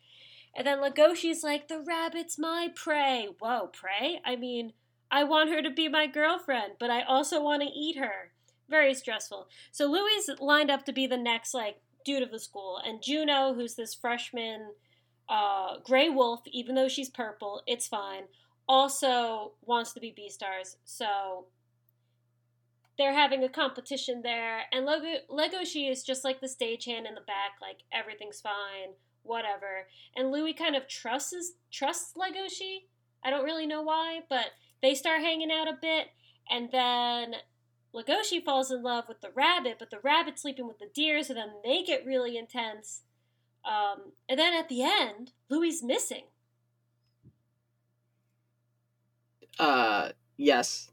And 0.55 0.67
then 0.67 0.79
Legoshi's 0.79 1.43
like, 1.43 1.67
the 1.67 1.79
rabbit's 1.79 2.37
my 2.37 2.69
prey. 2.75 3.29
Whoa, 3.39 3.67
prey? 3.67 4.21
I 4.25 4.35
mean, 4.35 4.73
I 5.09 5.23
want 5.23 5.49
her 5.49 5.61
to 5.61 5.69
be 5.69 5.87
my 5.87 6.07
girlfriend, 6.07 6.73
but 6.79 6.89
I 6.89 7.01
also 7.01 7.41
want 7.41 7.61
to 7.63 7.69
eat 7.69 7.97
her. 7.97 8.31
Very 8.69 8.93
stressful. 8.93 9.47
So 9.71 9.85
Louis 9.85 10.29
lined 10.39 10.71
up 10.71 10.85
to 10.85 10.93
be 10.93 11.07
the 11.07 11.17
next, 11.17 11.53
like, 11.53 11.77
dude 12.05 12.23
of 12.23 12.31
the 12.31 12.39
school. 12.39 12.79
And 12.85 13.01
Juno, 13.01 13.53
who's 13.53 13.75
this 13.75 13.93
freshman 13.93 14.71
uh, 15.29 15.77
gray 15.83 16.09
wolf, 16.09 16.41
even 16.51 16.75
though 16.75 16.87
she's 16.87 17.09
purple, 17.09 17.61
it's 17.65 17.87
fine, 17.87 18.23
also 18.67 19.53
wants 19.65 19.93
to 19.93 19.99
be 19.99 20.11
Beastars. 20.17 20.77
So 20.85 21.45
they're 22.97 23.13
having 23.13 23.43
a 23.43 23.49
competition 23.49 24.21
there, 24.23 24.63
and 24.71 24.85
Lego 24.85 25.17
Legoshi 25.29 25.89
is 25.89 26.03
just 26.03 26.23
like 26.23 26.41
the 26.41 26.47
stagehand 26.47 27.07
in 27.07 27.15
the 27.15 27.21
back, 27.25 27.53
like 27.61 27.79
everything's 27.91 28.41
fine, 28.41 28.93
whatever. 29.23 29.87
And 30.15 30.31
Louis 30.31 30.53
kind 30.53 30.75
of 30.75 30.87
trusts 30.87 31.53
trusts 31.71 32.13
Legoshi. 32.15 32.85
I 33.23 33.29
don't 33.29 33.45
really 33.45 33.65
know 33.65 33.81
why, 33.81 34.19
but 34.29 34.47
they 34.81 34.93
start 34.95 35.21
hanging 35.21 35.51
out 35.51 35.67
a 35.67 35.77
bit, 35.81 36.07
and 36.49 36.69
then 36.71 37.35
Legoshi 37.93 38.43
falls 38.43 38.71
in 38.71 38.83
love 38.83 39.05
with 39.07 39.21
the 39.21 39.31
rabbit, 39.33 39.77
but 39.79 39.91
the 39.91 39.99
rabbit's 40.03 40.41
sleeping 40.41 40.67
with 40.67 40.79
the 40.79 40.89
deer, 40.93 41.23
so 41.23 41.33
then 41.33 41.49
they 41.63 41.83
get 41.83 42.05
really 42.05 42.37
intense. 42.37 43.01
Um, 43.65 44.13
and 44.27 44.37
then 44.37 44.53
at 44.53 44.67
the 44.67 44.83
end, 44.83 45.31
Louis 45.49 45.81
missing. 45.83 46.23
Uh, 49.59 50.09
yes, 50.37 50.91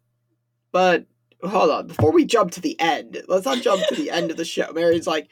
but 0.70 1.06
hold 1.42 1.70
on 1.70 1.86
before 1.86 2.12
we 2.12 2.24
jump 2.24 2.52
to 2.52 2.60
the 2.60 2.78
end. 2.80 3.22
Let's 3.28 3.46
not 3.46 3.62
jump 3.62 3.82
to 3.88 3.94
the 3.94 4.10
end 4.10 4.30
of 4.30 4.36
the 4.36 4.44
show. 4.44 4.72
Mary's 4.72 5.06
like, 5.06 5.28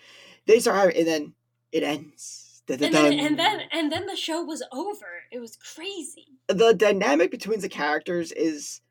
they 0.46 0.60
start 0.60 0.76
having, 0.76 0.96
and 0.96 1.06
then 1.06 1.34
it 1.72 1.82
ends. 1.82 2.44
And 2.70 2.80
then, 2.80 3.18
and 3.18 3.38
then 3.38 3.60
and 3.72 3.90
then 3.90 4.06
the 4.06 4.16
show 4.16 4.42
was 4.42 4.62
over. 4.72 5.06
It 5.32 5.38
was 5.38 5.56
crazy. 5.56 6.26
The 6.48 6.74
dynamic 6.74 7.30
between 7.30 7.60
the 7.60 7.68
characters 7.68 8.30
is 8.30 8.82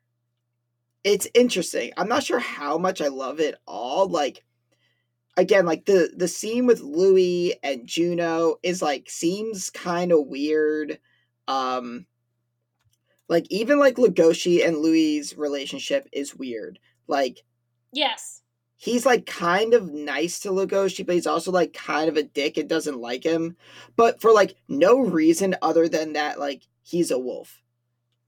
it's 1.04 1.28
interesting. 1.32 1.92
I'm 1.96 2.08
not 2.08 2.24
sure 2.24 2.40
how 2.40 2.76
much 2.76 3.00
I 3.00 3.06
love 3.06 3.38
it 3.38 3.54
all. 3.66 4.08
Like 4.08 4.44
again, 5.36 5.64
like 5.64 5.84
the 5.84 6.12
the 6.16 6.26
scene 6.26 6.66
with 6.66 6.80
Louis 6.80 7.54
and 7.62 7.86
Juno 7.86 8.56
is 8.64 8.82
like 8.82 9.08
seems 9.08 9.70
kind 9.70 10.10
of 10.10 10.26
weird. 10.26 10.98
Um 11.46 12.06
like 13.28 13.46
even 13.50 13.78
like 13.78 13.96
Legoshi 13.96 14.66
and 14.66 14.78
Louis' 14.78 15.36
relationship 15.36 16.08
is 16.12 16.34
weird. 16.34 16.80
Like, 17.08 17.42
yes, 17.92 18.42
he's 18.78 19.04
like 19.04 19.26
kind 19.26 19.74
of 19.74 19.92
nice 19.92 20.40
to 20.40 20.50
Legoshi, 20.50 21.04
but 21.04 21.16
he's 21.16 21.26
also 21.26 21.50
like 21.50 21.72
kind 21.72 22.08
of 22.08 22.16
a 22.16 22.22
dick 22.22 22.56
and 22.56 22.68
doesn't 22.68 23.00
like 23.00 23.24
him. 23.24 23.56
But 23.96 24.20
for 24.20 24.32
like 24.32 24.54
no 24.68 25.00
reason 25.00 25.56
other 25.60 25.88
than 25.88 26.14
that, 26.14 26.38
like 26.38 26.62
he's 26.82 27.10
a 27.10 27.18
wolf. 27.18 27.60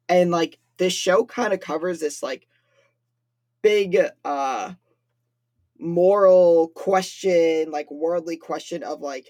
And 0.08 0.30
like 0.30 0.58
this 0.76 0.92
show 0.92 1.24
kind 1.24 1.52
of 1.52 1.60
covers 1.60 2.00
this 2.00 2.22
like 2.22 2.48
big 3.62 3.96
uh 4.24 4.72
moral 5.78 6.68
question, 6.74 7.70
like 7.70 7.90
worldly 7.90 8.36
question 8.36 8.82
of 8.82 9.00
like 9.00 9.28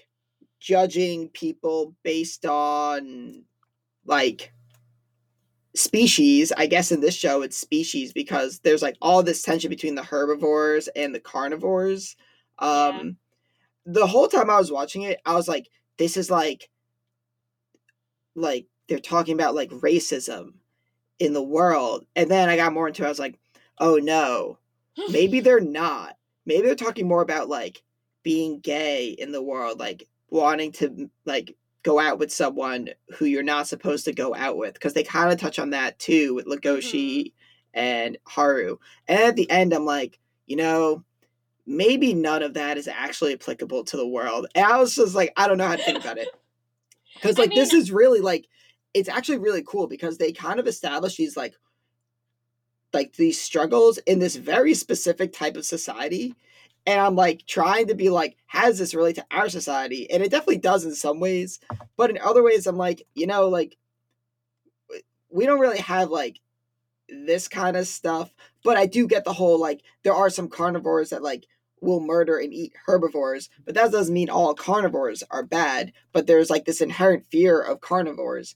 judging 0.59 1.29
people 1.29 1.95
based 2.03 2.45
on 2.45 3.43
like 4.05 4.51
species 5.73 6.51
i 6.57 6.65
guess 6.65 6.91
in 6.91 6.99
this 6.99 7.15
show 7.15 7.41
it's 7.41 7.57
species 7.57 8.11
because 8.11 8.59
there's 8.59 8.81
like 8.81 8.97
all 9.01 9.23
this 9.23 9.41
tension 9.41 9.69
between 9.69 9.95
the 9.95 10.03
herbivores 10.03 10.89
and 10.89 11.15
the 11.15 11.19
carnivores. 11.19 12.15
Um 12.59 13.17
yeah. 13.85 13.93
the 13.93 14.07
whole 14.07 14.27
time 14.27 14.49
i 14.49 14.57
was 14.57 14.71
watching 14.71 15.03
it 15.03 15.19
i 15.25 15.33
was 15.33 15.47
like 15.47 15.69
this 15.97 16.17
is 16.17 16.29
like 16.29 16.69
like 18.35 18.65
they're 18.87 18.99
talking 18.99 19.33
about 19.33 19.55
like 19.55 19.69
racism 19.69 20.53
in 21.19 21.33
the 21.33 21.43
world. 21.43 22.05
And 22.15 22.29
then 22.29 22.49
i 22.49 22.57
got 22.57 22.73
more 22.73 22.87
into 22.87 23.03
it 23.03 23.05
i 23.05 23.09
was 23.09 23.19
like 23.19 23.39
oh 23.79 23.95
no. 23.95 24.57
Maybe 25.09 25.39
they're 25.41 25.61
not. 25.61 26.17
Maybe 26.45 26.67
they're 26.67 26.75
talking 26.75 27.07
more 27.07 27.21
about 27.21 27.47
like 27.47 27.81
being 28.23 28.59
gay 28.59 29.07
in 29.07 29.31
the 29.31 29.41
world 29.41 29.79
like 29.79 30.07
wanting 30.29 30.71
to 30.71 31.09
like 31.25 31.55
go 31.83 31.99
out 31.99 32.19
with 32.19 32.31
someone 32.31 32.89
who 33.15 33.25
you're 33.25 33.43
not 33.43 33.67
supposed 33.67 34.05
to 34.05 34.13
go 34.13 34.35
out 34.35 34.57
with 34.57 34.73
because 34.73 34.93
they 34.93 35.03
kind 35.03 35.31
of 35.31 35.39
touch 35.39 35.59
on 35.59 35.71
that 35.71 35.97
too 35.99 36.33
with 36.35 36.45
Legoshi 36.45 37.19
mm-hmm. 37.19 37.79
and 37.79 38.17
Haru. 38.25 38.77
And 39.07 39.19
at 39.19 39.35
the 39.35 39.49
end, 39.49 39.73
I'm 39.73 39.85
like, 39.85 40.19
you 40.45 40.55
know, 40.55 41.03
maybe 41.65 42.13
none 42.13 42.43
of 42.43 42.53
that 42.53 42.77
is 42.77 42.87
actually 42.87 43.33
applicable 43.33 43.83
to 43.85 43.97
the 43.97 44.07
world. 44.07 44.47
And 44.55 44.65
I 44.65 44.77
was 44.77 44.95
just 44.95 45.15
like, 45.15 45.33
I 45.37 45.47
don't 45.47 45.57
know 45.57 45.67
how 45.67 45.75
to 45.75 45.83
think 45.83 46.01
about 46.01 46.17
it 46.17 46.29
because 47.15 47.37
like 47.37 47.47
I 47.47 47.55
mean, 47.55 47.59
this 47.59 47.73
is 47.73 47.91
really 47.91 48.19
like 48.19 48.47
it's 48.93 49.09
actually 49.09 49.39
really 49.39 49.63
cool 49.65 49.87
because 49.87 50.17
they 50.17 50.31
kind 50.31 50.59
of 50.59 50.67
establish 50.67 51.15
these 51.15 51.37
like 51.37 51.55
like 52.93 53.13
these 53.13 53.39
struggles 53.39 53.97
in 53.99 54.19
this 54.19 54.35
very 54.35 54.73
specific 54.73 55.31
type 55.33 55.55
of 55.55 55.65
society 55.65 56.35
and 56.85 56.99
I'm 56.99 57.15
like 57.15 57.45
trying 57.47 57.87
to 57.87 57.95
be 57.95 58.09
like, 58.09 58.37
how 58.47 58.65
does 58.65 58.79
this 58.79 58.93
relate 58.93 59.15
to 59.15 59.25
our 59.31 59.49
society? 59.49 60.09
And 60.09 60.23
it 60.23 60.31
definitely 60.31 60.57
does 60.57 60.85
in 60.85 60.95
some 60.95 61.19
ways, 61.19 61.59
but 61.97 62.09
in 62.09 62.17
other 62.17 62.43
ways, 62.43 62.67
I'm 62.67 62.77
like, 62.77 63.03
you 63.13 63.27
know, 63.27 63.47
like 63.49 63.77
we 65.29 65.45
don't 65.45 65.59
really 65.59 65.79
have 65.79 66.09
like 66.09 66.39
this 67.07 67.47
kind 67.47 67.77
of 67.77 67.87
stuff, 67.87 68.33
but 68.63 68.77
I 68.77 68.85
do 68.85 69.07
get 69.07 69.23
the 69.23 69.33
whole 69.33 69.59
like 69.59 69.81
there 70.03 70.13
are 70.13 70.29
some 70.29 70.49
carnivores 70.49 71.09
that 71.09 71.23
like 71.23 71.45
will 71.81 71.99
murder 71.99 72.37
and 72.37 72.53
eat 72.53 72.73
herbivores, 72.85 73.49
but 73.65 73.75
that 73.75 73.91
doesn't 73.91 74.13
mean 74.13 74.29
all 74.29 74.53
carnivores 74.53 75.23
are 75.31 75.43
bad, 75.43 75.93
but 76.13 76.27
there's 76.27 76.49
like 76.49 76.65
this 76.65 76.81
inherent 76.81 77.25
fear 77.25 77.59
of 77.59 77.81
carnivores. 77.81 78.55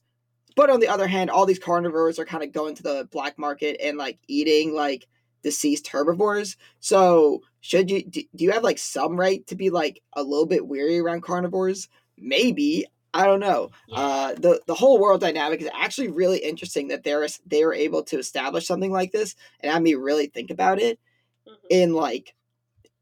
But 0.54 0.70
on 0.70 0.80
the 0.80 0.88
other 0.88 1.06
hand, 1.06 1.28
all 1.28 1.44
these 1.44 1.58
carnivores 1.58 2.18
are 2.18 2.24
kind 2.24 2.42
of 2.42 2.52
going 2.52 2.74
to 2.76 2.82
the 2.82 3.08
black 3.10 3.38
market 3.38 3.78
and 3.82 3.98
like 3.98 4.18
eating 4.26 4.74
like 4.74 5.06
deceased 5.42 5.88
herbivores. 5.88 6.56
So 6.80 7.42
should 7.66 7.90
you 7.90 8.04
do, 8.04 8.22
do 8.36 8.44
you 8.44 8.52
have 8.52 8.62
like 8.62 8.78
some 8.78 9.18
right 9.18 9.44
to 9.48 9.56
be 9.56 9.70
like 9.70 10.00
a 10.12 10.22
little 10.22 10.46
bit 10.46 10.68
weary 10.68 11.00
around 11.00 11.22
carnivores? 11.22 11.88
Maybe. 12.16 12.86
I 13.12 13.26
don't 13.26 13.40
know. 13.40 13.70
Yeah. 13.88 13.98
Uh, 13.98 14.34
the 14.34 14.60
the 14.66 14.74
whole 14.74 15.00
world 15.00 15.20
dynamic 15.20 15.60
is 15.60 15.70
actually 15.74 16.08
really 16.08 16.38
interesting 16.38 16.88
that 16.88 17.02
they're 17.02 17.26
they 17.44 17.64
were 17.64 17.74
able 17.74 18.04
to 18.04 18.18
establish 18.20 18.68
something 18.68 18.92
like 18.92 19.10
this 19.10 19.34
and 19.60 19.72
have 19.72 19.82
me 19.82 19.94
really 19.94 20.28
think 20.28 20.50
about 20.50 20.78
it 20.78 21.00
mm-hmm. 21.48 21.66
in 21.70 21.92
like 21.92 22.34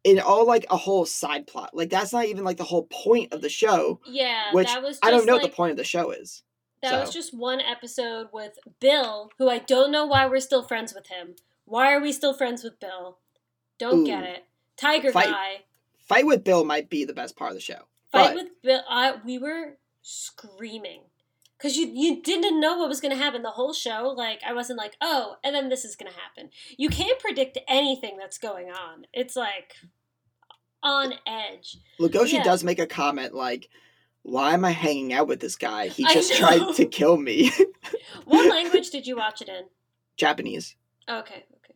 in 0.02 0.18
all 0.18 0.46
like 0.46 0.64
a 0.70 0.78
whole 0.78 1.04
side 1.04 1.46
plot. 1.46 1.70
Like 1.74 1.90
that's 1.90 2.14
not 2.14 2.24
even 2.24 2.44
like 2.44 2.56
the 2.56 2.64
whole 2.64 2.88
point 2.90 3.34
of 3.34 3.42
the 3.42 3.50
show. 3.50 4.00
Yeah, 4.06 4.44
which 4.52 4.70
I 4.70 5.10
don't 5.10 5.26
know 5.26 5.34
like, 5.34 5.42
what 5.42 5.50
the 5.50 5.56
point 5.56 5.72
of 5.72 5.76
the 5.76 5.84
show 5.84 6.10
is. 6.10 6.42
That 6.80 6.90
so. 6.90 7.00
was 7.00 7.12
just 7.12 7.36
one 7.36 7.60
episode 7.60 8.28
with 8.32 8.58
Bill, 8.80 9.30
who 9.38 9.50
I 9.50 9.58
don't 9.58 9.90
know 9.90 10.06
why 10.06 10.26
we're 10.26 10.40
still 10.40 10.62
friends 10.62 10.94
with 10.94 11.08
him. 11.08 11.34
Why 11.66 11.92
are 11.92 12.00
we 12.00 12.12
still 12.12 12.32
friends 12.32 12.64
with 12.64 12.80
Bill? 12.80 13.18
Don't 13.78 14.00
Ooh. 14.00 14.06
get 14.06 14.22
it. 14.22 14.44
Tiger 14.76 15.12
fight, 15.12 15.26
guy. 15.26 15.54
Fight 15.98 16.26
with 16.26 16.44
Bill 16.44 16.64
might 16.64 16.90
be 16.90 17.04
the 17.04 17.14
best 17.14 17.36
part 17.36 17.50
of 17.50 17.56
the 17.56 17.60
show. 17.60 17.82
Fight 18.10 18.34
but... 18.34 18.34
with 18.34 18.62
Bill. 18.62 18.80
I, 18.88 19.14
we 19.24 19.38
were 19.38 19.78
screaming 20.02 21.02
because 21.56 21.76
you 21.76 21.86
you 21.86 22.22
didn't 22.22 22.60
know 22.60 22.76
what 22.76 22.88
was 22.88 23.00
going 23.00 23.16
to 23.16 23.22
happen 23.22 23.42
the 23.42 23.50
whole 23.50 23.72
show. 23.72 24.12
Like 24.16 24.42
I 24.46 24.52
wasn't 24.52 24.78
like, 24.78 24.96
oh, 25.00 25.36
and 25.42 25.54
then 25.54 25.68
this 25.68 25.84
is 25.84 25.96
going 25.96 26.12
to 26.12 26.18
happen. 26.18 26.50
You 26.76 26.88
can't 26.88 27.18
predict 27.18 27.58
anything 27.68 28.16
that's 28.18 28.38
going 28.38 28.68
on. 28.70 29.06
It's 29.12 29.36
like 29.36 29.76
on 30.82 31.14
edge. 31.26 31.78
Legoshi 31.98 32.34
Yeah. 32.34 32.42
does 32.42 32.62
make 32.62 32.78
a 32.78 32.86
comment 32.86 33.34
like, 33.34 33.68
"Why 34.22 34.52
am 34.52 34.64
I 34.64 34.72
hanging 34.72 35.12
out 35.12 35.26
with 35.26 35.40
this 35.40 35.56
guy? 35.56 35.88
He 35.88 36.04
just 36.12 36.36
tried 36.36 36.74
to 36.74 36.86
kill 36.86 37.16
me." 37.16 37.50
What 38.24 38.48
language 38.50 38.90
did 38.90 39.06
you 39.06 39.16
watch 39.16 39.42
it 39.42 39.48
in? 39.48 39.64
Japanese. 40.16 40.76
Okay, 41.08 41.44
okay. 41.56 41.74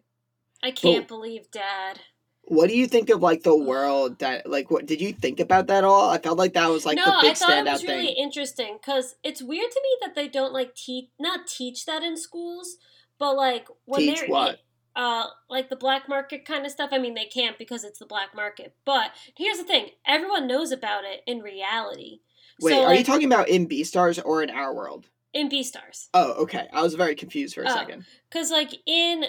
I 0.62 0.70
can't 0.70 1.08
believe 1.08 1.50
Dad. 1.50 2.00
What 2.48 2.68
do 2.68 2.76
you 2.76 2.86
think 2.86 3.10
of 3.10 3.20
like 3.22 3.42
the 3.42 3.56
world 3.56 4.18
that 4.20 4.48
like 4.48 4.70
what 4.70 4.86
did 4.86 5.00
you 5.00 5.12
think 5.12 5.38
about 5.38 5.66
that 5.66 5.84
all? 5.84 6.08
I 6.10 6.18
felt 6.18 6.38
like 6.38 6.54
that 6.54 6.68
was 6.70 6.86
like 6.86 6.96
no, 6.96 7.04
the 7.04 7.16
big 7.20 7.30
I 7.30 7.34
thought 7.34 7.66
it 7.66 7.70
was 7.70 7.84
really 7.84 8.06
thing. 8.06 8.16
interesting 8.16 8.78
because 8.80 9.16
it's 9.22 9.42
weird 9.42 9.70
to 9.70 9.80
me 9.82 9.88
that 10.06 10.14
they 10.14 10.28
don't 10.28 10.52
like 10.52 10.74
teach, 10.74 11.10
not 11.20 11.46
teach 11.46 11.84
that 11.86 12.02
in 12.02 12.16
schools, 12.16 12.76
but 13.18 13.34
like 13.36 13.68
when 13.84 14.00
Teach 14.00 14.20
they're 14.20 14.28
what? 14.28 14.60
uh, 14.96 15.26
like 15.50 15.68
the 15.68 15.76
black 15.76 16.08
market 16.08 16.44
kind 16.44 16.64
of 16.64 16.72
stuff. 16.72 16.90
I 16.92 16.98
mean, 16.98 17.14
they 17.14 17.26
can't 17.26 17.58
because 17.58 17.84
it's 17.84 17.98
the 17.98 18.06
black 18.06 18.34
market. 18.34 18.74
But 18.84 19.10
here's 19.36 19.58
the 19.58 19.64
thing: 19.64 19.90
everyone 20.06 20.46
knows 20.46 20.72
about 20.72 21.04
it 21.04 21.22
in 21.26 21.40
reality. 21.40 22.20
Wait, 22.60 22.72
so, 22.72 22.84
are 22.84 22.94
you 22.94 23.04
talking 23.04 23.26
about 23.30 23.48
in 23.48 23.68
Beastars 23.68 24.20
or 24.24 24.42
in 24.42 24.50
our 24.50 24.74
world? 24.74 25.06
in 25.34 25.50
Beastars? 25.50 26.08
Oh, 26.14 26.32
okay. 26.44 26.66
I 26.72 26.82
was 26.82 26.94
very 26.94 27.14
confused 27.14 27.54
for 27.54 27.62
a 27.62 27.70
Oh. 27.70 27.74
second. 27.74 28.06
Because 28.30 28.50
like 28.50 28.74
in 28.86 29.24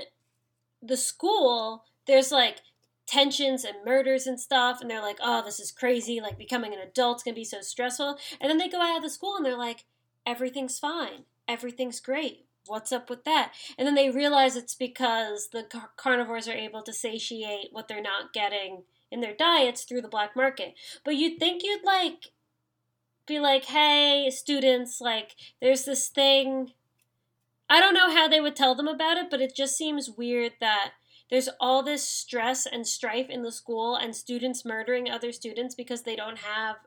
the 0.81 0.95
school, 0.97 1.83
there's 2.07 2.31
like 2.31 2.61
tensions 3.09 3.63
and 3.63 3.83
murders 3.83 4.27
and 4.27 4.39
stuff, 4.39 4.81
and 4.81 4.89
they're 4.89 5.01
like, 5.01 5.17
"Oh, 5.21 5.41
this 5.43 5.59
is 5.59 5.71
crazy! 5.71 6.21
Like 6.21 6.37
becoming 6.37 6.73
an 6.73 6.79
adult's 6.79 7.23
gonna 7.23 7.35
be 7.35 7.43
so 7.43 7.61
stressful." 7.61 8.19
And 8.39 8.49
then 8.49 8.57
they 8.57 8.69
go 8.69 8.81
out 8.81 8.97
of 8.97 9.03
the 9.03 9.09
school 9.09 9.35
and 9.35 9.45
they're 9.45 9.57
like, 9.57 9.85
"Everything's 10.25 10.79
fine. 10.79 11.25
Everything's 11.47 11.99
great. 11.99 12.45
What's 12.67 12.91
up 12.91 13.09
with 13.09 13.23
that?" 13.23 13.53
And 13.77 13.87
then 13.87 13.95
they 13.95 14.09
realize 14.09 14.55
it's 14.55 14.75
because 14.75 15.49
the 15.49 15.63
car- 15.63 15.91
carnivores 15.97 16.47
are 16.47 16.53
able 16.53 16.83
to 16.83 16.93
satiate 16.93 17.73
what 17.73 17.87
they're 17.87 18.01
not 18.01 18.33
getting 18.33 18.83
in 19.11 19.21
their 19.21 19.33
diets 19.33 19.83
through 19.83 20.01
the 20.01 20.07
black 20.07 20.35
market. 20.35 20.75
But 21.03 21.15
you'd 21.15 21.39
think 21.39 21.63
you'd 21.63 21.83
like 21.83 22.31
be 23.25 23.39
like, 23.39 23.65
"Hey, 23.65 24.29
students, 24.31 25.01
like 25.01 25.35
there's 25.59 25.85
this 25.85 26.09
thing 26.09 26.73
I 27.69 27.79
don't 27.79 27.93
know 27.93 28.09
how 28.09 28.27
they 28.27 28.41
would 28.41 28.55
tell 28.55 28.73
them 28.73 28.87
about 28.87 29.17
it, 29.17 29.29
but 29.29 29.41
it 29.41 29.55
just 29.55 29.77
seems 29.77 30.09
weird 30.09 30.53
that 30.59 30.93
there's 31.29 31.49
all 31.59 31.83
this 31.83 32.03
stress 32.03 32.65
and 32.65 32.87
strife 32.87 33.29
in 33.29 33.43
the 33.43 33.51
school 33.51 33.95
and 33.95 34.15
students 34.15 34.65
murdering 34.65 35.09
other 35.09 35.31
students 35.31 35.75
because 35.75 36.03
they 36.03 36.15
don't 36.15 36.39
have 36.39 36.77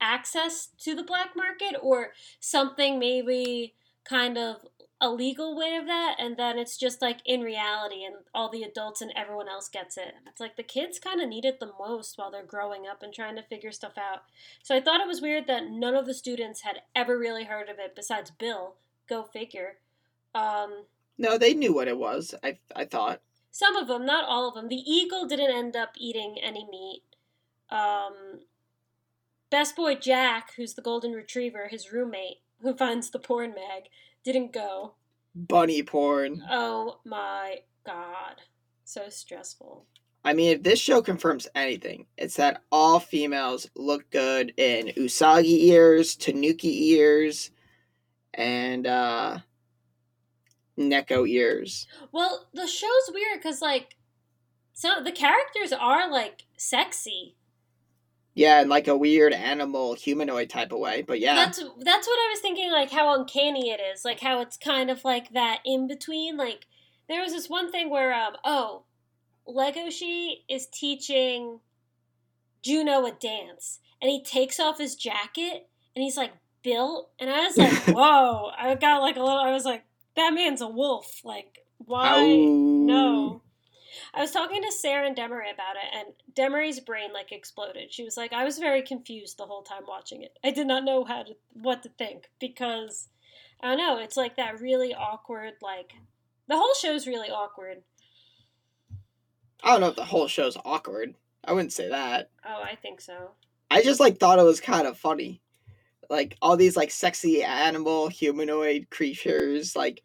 access 0.00 0.68
to 0.78 0.94
the 0.94 1.04
black 1.04 1.30
market 1.36 1.76
or 1.80 2.12
something 2.40 2.98
maybe 2.98 3.74
kind 4.04 4.36
of 4.36 4.56
a 5.00 5.10
legal 5.10 5.56
way 5.56 5.74
of 5.74 5.86
that 5.86 6.14
and 6.18 6.36
then 6.36 6.58
it's 6.58 6.76
just 6.76 7.02
like 7.02 7.18
in 7.26 7.40
reality 7.40 8.04
and 8.04 8.14
all 8.32 8.48
the 8.48 8.62
adults 8.62 9.00
and 9.00 9.12
everyone 9.16 9.48
else 9.48 9.68
gets 9.68 9.96
it. 9.96 10.14
It's 10.28 10.40
like 10.40 10.56
the 10.56 10.62
kids 10.62 11.00
kind 11.00 11.20
of 11.20 11.28
need 11.28 11.44
it 11.44 11.58
the 11.58 11.72
most 11.78 12.16
while 12.16 12.30
they're 12.30 12.44
growing 12.44 12.86
up 12.86 13.02
and 13.02 13.12
trying 13.12 13.34
to 13.34 13.42
figure 13.42 13.72
stuff 13.72 13.98
out. 13.98 14.22
So 14.62 14.76
I 14.76 14.80
thought 14.80 15.00
it 15.00 15.08
was 15.08 15.20
weird 15.20 15.48
that 15.48 15.68
none 15.68 15.96
of 15.96 16.06
the 16.06 16.14
students 16.14 16.60
had 16.60 16.82
ever 16.94 17.18
really 17.18 17.44
heard 17.44 17.68
of 17.68 17.80
it 17.80 17.96
besides 17.96 18.30
Bill. 18.30 18.76
Go 19.08 19.24
figure. 19.24 19.78
Um, 20.36 20.84
No, 21.18 21.36
they 21.36 21.52
knew 21.54 21.74
what 21.74 21.88
it 21.88 21.98
was. 21.98 22.34
I 22.42 22.58
I 22.74 22.84
thought. 22.84 23.20
Some 23.52 23.76
of 23.76 23.86
them, 23.86 24.04
not 24.04 24.24
all 24.24 24.48
of 24.48 24.54
them. 24.54 24.68
The 24.68 24.82
eagle 24.90 25.26
didn't 25.26 25.54
end 25.54 25.76
up 25.76 25.90
eating 25.96 26.38
any 26.42 26.66
meat. 26.68 27.02
Um, 27.70 28.40
best 29.50 29.76
boy 29.76 29.94
Jack, 29.94 30.54
who's 30.56 30.74
the 30.74 30.82
golden 30.82 31.12
retriever, 31.12 31.68
his 31.68 31.92
roommate, 31.92 32.38
who 32.62 32.74
finds 32.74 33.10
the 33.10 33.18
porn 33.18 33.50
mag, 33.54 33.84
didn't 34.24 34.52
go. 34.52 34.94
Bunny 35.34 35.82
porn. 35.82 36.42
Oh 36.50 37.00
my 37.04 37.60
god. 37.84 38.40
So 38.84 39.08
stressful. 39.10 39.84
I 40.24 40.32
mean, 40.32 40.56
if 40.56 40.62
this 40.62 40.78
show 40.78 41.02
confirms 41.02 41.48
anything, 41.54 42.06
it's 42.16 42.36
that 42.36 42.62
all 42.70 43.00
females 43.00 43.68
look 43.76 44.08
good 44.10 44.54
in 44.56 44.88
Usagi 44.96 45.64
ears, 45.64 46.16
Tanuki 46.16 46.90
ears, 46.92 47.50
and 48.32 48.86
uh 48.86 49.38
Neko 50.78 51.28
ears. 51.28 51.86
Well, 52.12 52.48
the 52.54 52.66
show's 52.66 53.10
weird 53.12 53.38
because, 53.42 53.60
like, 53.60 53.96
so 54.72 55.02
the 55.02 55.12
characters 55.12 55.72
are, 55.72 56.10
like, 56.10 56.44
sexy. 56.56 57.36
Yeah, 58.34 58.62
in 58.62 58.68
like 58.68 58.88
a 58.88 58.96
weird 58.96 59.34
animal 59.34 59.94
humanoid 59.94 60.48
type 60.48 60.72
of 60.72 60.78
way. 60.78 61.02
But 61.02 61.20
yeah. 61.20 61.34
That's 61.34 61.58
that's 61.58 62.06
what 62.06 62.18
I 62.18 62.30
was 62.32 62.40
thinking, 62.40 62.72
like 62.72 62.90
how 62.90 63.14
uncanny 63.14 63.70
it 63.70 63.80
is, 63.80 64.04
like 64.04 64.20
how 64.20 64.40
it's 64.40 64.56
kind 64.56 64.90
of 64.90 65.04
like 65.04 65.32
that 65.34 65.60
in 65.66 65.86
between. 65.86 66.38
Like 66.38 66.64
there 67.08 67.22
was 67.22 67.32
this 67.32 67.50
one 67.50 67.70
thing 67.70 67.90
where, 67.90 68.14
um, 68.14 68.34
oh, 68.42 68.84
Legoshi 69.46 70.44
is 70.48 70.66
teaching 70.66 71.60
Juno 72.62 73.04
a 73.04 73.12
dance, 73.12 73.80
and 74.00 74.10
he 74.10 74.22
takes 74.22 74.58
off 74.58 74.78
his 74.78 74.94
jacket, 74.94 75.68
and 75.94 76.02
he's 76.02 76.16
like 76.16 76.32
built, 76.62 77.10
and 77.18 77.28
I 77.28 77.40
was 77.40 77.58
like, 77.58 77.72
whoa! 77.88 78.50
I 78.56 78.74
got 78.76 79.02
like 79.02 79.16
a 79.16 79.22
little. 79.22 79.38
I 79.38 79.52
was 79.52 79.64
like, 79.64 79.84
that 80.16 80.34
man's 80.34 80.60
a 80.60 80.68
wolf. 80.68 81.20
Like 81.24 81.64
why? 81.78 82.20
Ow. 82.20 82.26
No. 82.26 83.42
I 84.14 84.20
was 84.20 84.30
talking 84.30 84.62
to 84.62 84.72
Sarah 84.72 85.06
and 85.06 85.16
Demery 85.16 85.52
about 85.52 85.76
it, 85.76 85.94
and 85.94 86.14
Demery's 86.34 86.80
brain 86.80 87.12
like 87.12 87.32
exploded. 87.32 87.92
She 87.92 88.04
was 88.04 88.16
like, 88.16 88.32
"I 88.32 88.44
was 88.44 88.58
very 88.58 88.82
confused 88.82 89.38
the 89.38 89.46
whole 89.46 89.62
time 89.62 89.84
watching 89.86 90.22
it. 90.22 90.38
I 90.44 90.50
did 90.50 90.66
not 90.66 90.84
know 90.84 91.04
how 91.04 91.22
to 91.22 91.34
what 91.52 91.82
to 91.82 91.88
think 91.90 92.30
because 92.38 93.08
I 93.62 93.68
don't 93.68 93.78
know. 93.78 93.98
It's 93.98 94.16
like 94.16 94.36
that 94.36 94.60
really 94.60 94.94
awkward. 94.94 95.54
Like 95.62 95.92
the 96.48 96.56
whole 96.56 96.74
show's 96.74 97.06
really 97.06 97.28
awkward. 97.28 97.82
I 99.62 99.72
don't 99.72 99.80
know 99.80 99.88
if 99.88 99.96
the 99.96 100.04
whole 100.04 100.26
show's 100.26 100.56
awkward. 100.64 101.14
I 101.44 101.52
wouldn't 101.52 101.72
say 101.72 101.88
that. 101.88 102.30
Oh, 102.44 102.62
I 102.62 102.76
think 102.76 103.00
so. 103.00 103.32
I 103.70 103.82
just 103.82 104.00
like 104.00 104.18
thought 104.18 104.38
it 104.38 104.44
was 104.44 104.60
kind 104.60 104.86
of 104.86 104.98
funny. 104.98 105.40
Like 106.10 106.36
all 106.42 106.56
these 106.56 106.76
like 106.76 106.90
sexy 106.90 107.42
animal 107.42 108.08
humanoid 108.08 108.88
creatures 108.90 109.74
like 109.76 110.02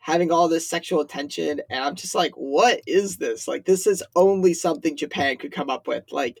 having 0.00 0.30
all 0.30 0.48
this 0.48 0.68
sexual 0.68 1.00
attention 1.00 1.60
and 1.68 1.82
I'm 1.82 1.94
just 1.94 2.14
like 2.14 2.32
what 2.34 2.80
is 2.86 3.16
this? 3.16 3.48
Like 3.48 3.64
this 3.64 3.86
is 3.86 4.02
only 4.14 4.54
something 4.54 4.96
Japan 4.96 5.36
could 5.36 5.52
come 5.52 5.70
up 5.70 5.86
with. 5.86 6.04
Like 6.10 6.40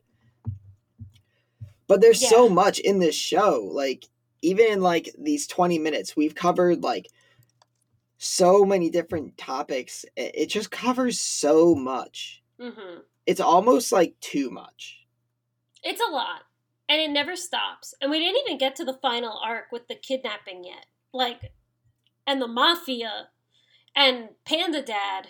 but 1.88 2.00
there's 2.00 2.28
so 2.28 2.48
much 2.48 2.78
in 2.80 2.98
this 2.98 3.14
show. 3.14 3.68
Like 3.72 4.06
even 4.42 4.66
in 4.66 4.80
like 4.80 5.10
these 5.18 5.46
20 5.46 5.78
minutes 5.78 6.16
we've 6.16 6.34
covered 6.34 6.82
like 6.82 7.08
so 8.18 8.64
many 8.64 8.90
different 8.90 9.36
topics. 9.36 10.04
It, 10.16 10.32
it 10.34 10.46
just 10.46 10.70
covers 10.70 11.20
so 11.20 11.74
much. 11.74 12.42
Mm-hmm. 12.60 13.00
It's 13.26 13.40
almost 13.40 13.92
like 13.92 14.14
too 14.20 14.50
much. 14.50 15.06
It's 15.82 16.00
a 16.00 16.10
lot, 16.10 16.42
and 16.88 17.00
it 17.00 17.10
never 17.10 17.36
stops. 17.36 17.94
And 18.00 18.10
we 18.10 18.18
didn't 18.18 18.40
even 18.46 18.58
get 18.58 18.76
to 18.76 18.84
the 18.84 18.98
final 19.00 19.38
arc 19.42 19.72
with 19.72 19.88
the 19.88 19.94
kidnapping 19.94 20.64
yet. 20.64 20.86
Like, 21.12 21.52
and 22.26 22.40
the 22.40 22.48
mafia, 22.48 23.28
and 23.94 24.28
Panda 24.44 24.82
Dad. 24.82 25.28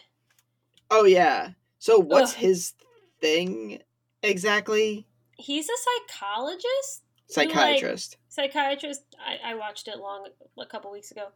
Oh 0.90 1.04
yeah. 1.04 1.50
So 1.78 1.98
what's 1.98 2.32
Ugh. 2.34 2.38
his 2.38 2.72
thing 3.20 3.80
exactly? 4.22 5.06
He's 5.36 5.68
a 5.68 6.08
psychologist. 6.08 7.02
Psychiatrist. 7.28 8.16
psychiatrist 8.28 9.02
I, 9.18 9.50
I 9.50 9.54
watched 9.56 9.88
it 9.88 9.98
long 9.98 10.28
a 10.60 10.66
couple 10.66 10.92
weeks 10.92 11.10
ago 11.10 11.28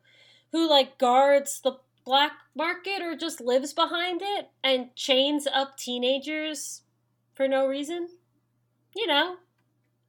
who 0.52 0.70
like 0.70 0.98
guards 0.98 1.60
the 1.62 1.78
black 2.04 2.30
market 2.54 3.02
or 3.02 3.16
just 3.16 3.40
lives 3.40 3.72
behind 3.72 4.20
it 4.22 4.50
and 4.62 4.94
chains 4.94 5.48
up 5.52 5.76
teenagers 5.76 6.82
for 7.34 7.48
no 7.48 7.66
reason 7.66 8.06
you 8.94 9.08
know 9.08 9.34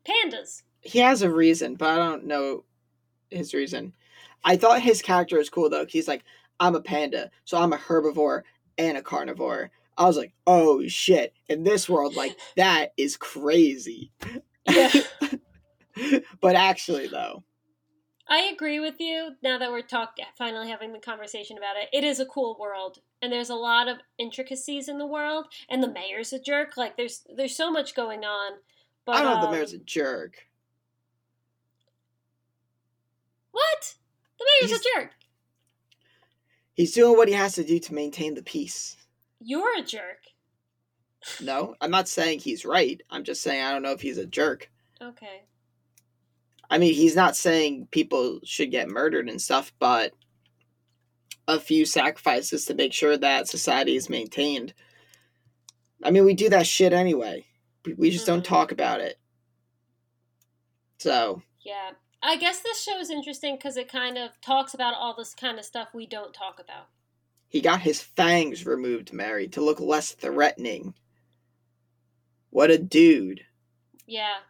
pandas 0.05 0.63
he 0.81 0.99
has 0.99 1.21
a 1.21 1.31
reason, 1.31 1.75
but 1.75 1.89
I 1.89 1.95
don't 1.95 2.25
know 2.25 2.65
his 3.29 3.53
reason. 3.53 3.93
I 4.43 4.57
thought 4.57 4.81
his 4.81 5.01
character 5.01 5.37
was 5.37 5.49
cool 5.49 5.69
though. 5.69 5.85
He's 5.85 6.07
like, 6.07 6.23
I'm 6.59 6.75
a 6.75 6.81
panda, 6.81 7.31
so 7.45 7.57
I'm 7.57 7.73
a 7.73 7.77
herbivore 7.77 8.41
and 8.77 8.97
a 8.97 9.01
carnivore. 9.01 9.71
I 9.97 10.05
was 10.05 10.17
like, 10.17 10.33
oh 10.47 10.87
shit! 10.87 11.33
In 11.47 11.63
this 11.63 11.87
world, 11.87 12.15
like 12.15 12.35
that 12.57 12.93
is 12.97 13.17
crazy. 13.17 14.11
yeah 14.69 14.91
but 16.41 16.55
actually, 16.55 17.07
though, 17.07 17.43
i 18.27 18.39
agree 18.39 18.79
with 18.79 18.99
you 18.99 19.31
now 19.43 19.57
that 19.57 19.69
we're 19.71 19.81
talk 19.81 20.15
finally 20.37 20.69
having 20.69 20.93
the 20.93 20.99
conversation 20.99 21.57
about 21.57 21.75
it 21.75 21.89
it 21.91 22.03
is 22.03 22.19
a 22.19 22.25
cool 22.25 22.55
world 22.59 22.99
and 23.21 23.31
there's 23.31 23.49
a 23.49 23.55
lot 23.55 23.87
of 23.87 23.97
intricacies 24.17 24.87
in 24.87 24.97
the 24.97 25.05
world 25.05 25.47
and 25.69 25.83
the 25.83 25.91
mayor's 25.91 26.31
a 26.31 26.39
jerk 26.39 26.77
like 26.77 26.95
there's 26.95 27.23
there's 27.35 27.55
so 27.55 27.69
much 27.69 27.93
going 27.93 28.23
on 28.23 28.53
but 29.05 29.15
I 29.15 29.21
don't 29.23 29.31
know 29.31 29.35
if 29.37 29.41
the 29.41 29.47
um, 29.47 29.53
mayor's 29.53 29.73
a 29.73 29.77
jerk. 29.79 30.35
what 33.51 33.95
the 34.39 34.45
mayor's 34.61 34.71
He's- 34.71 34.85
a 34.95 34.99
jerk 34.99 35.11
He's 36.73 36.93
doing 36.93 37.17
what 37.17 37.27
he 37.27 37.33
has 37.33 37.53
to 37.55 37.63
do 37.63 37.79
to 37.79 37.93
maintain 37.93 38.33
the 38.33 38.41
peace. 38.43 38.95
you're 39.39 39.77
a 39.79 39.83
jerk 39.83 40.19
No, 41.41 41.75
I'm 41.81 41.91
not 41.91 42.07
saying 42.07 42.39
he's 42.39 42.65
right. 42.65 42.99
I'm 43.09 43.23
just 43.23 43.41
saying 43.41 43.63
I 43.63 43.71
don't 43.71 43.83
know 43.83 43.91
if 43.91 44.01
he's 44.01 44.17
a 44.17 44.25
jerk. 44.25 44.69
okay 45.01 45.41
I 46.69 46.77
mean, 46.77 46.93
he's 46.93 47.17
not 47.17 47.35
saying 47.35 47.89
people 47.91 48.39
should 48.45 48.71
get 48.71 48.87
murdered 48.89 49.27
and 49.29 49.41
stuff, 49.41 49.73
but 49.77 50.13
a 51.45 51.59
few 51.59 51.85
sacrifices 51.85 52.63
to 52.65 52.73
make 52.73 52.93
sure 52.93 53.17
that 53.17 53.49
society 53.49 53.97
is 53.97 54.09
maintained. 54.09 54.73
I 56.01 56.11
mean, 56.11 56.23
we 56.23 56.33
do 56.33 56.47
that 56.47 56.65
shit 56.65 56.93
anyway. 56.93 57.45
We 57.97 58.09
just 58.11 58.25
don't 58.25 58.41
Mhm. 58.41 58.47
talk 58.47 58.71
about 58.71 59.01
it. 59.01 59.19
So 60.99 61.41
Yeah. 61.61 61.91
I 62.23 62.35
guess 62.37 62.61
this 62.61 62.81
show 62.83 62.99
is 62.99 63.09
interesting 63.09 63.55
because 63.55 63.77
it 63.77 63.89
kind 63.89 64.17
of 64.17 64.39
talks 64.41 64.73
about 64.75 64.93
all 64.93 65.15
this 65.15 65.33
kind 65.33 65.57
of 65.57 65.65
stuff 65.65 65.93
we 65.93 66.05
don't 66.05 66.33
talk 66.33 66.59
about. 66.59 66.87
he 67.49 67.59
got 67.59 67.81
his 67.81 68.01
fangs 68.01 68.65
removed, 68.65 69.11
Mary, 69.11 69.45
to 69.45 69.59
look 69.59 69.77
less 69.81 70.13
threatening. 70.13 70.93
What 72.49 72.71
a 72.71 72.77
dude. 72.77 73.45
Yeah. 74.05 74.43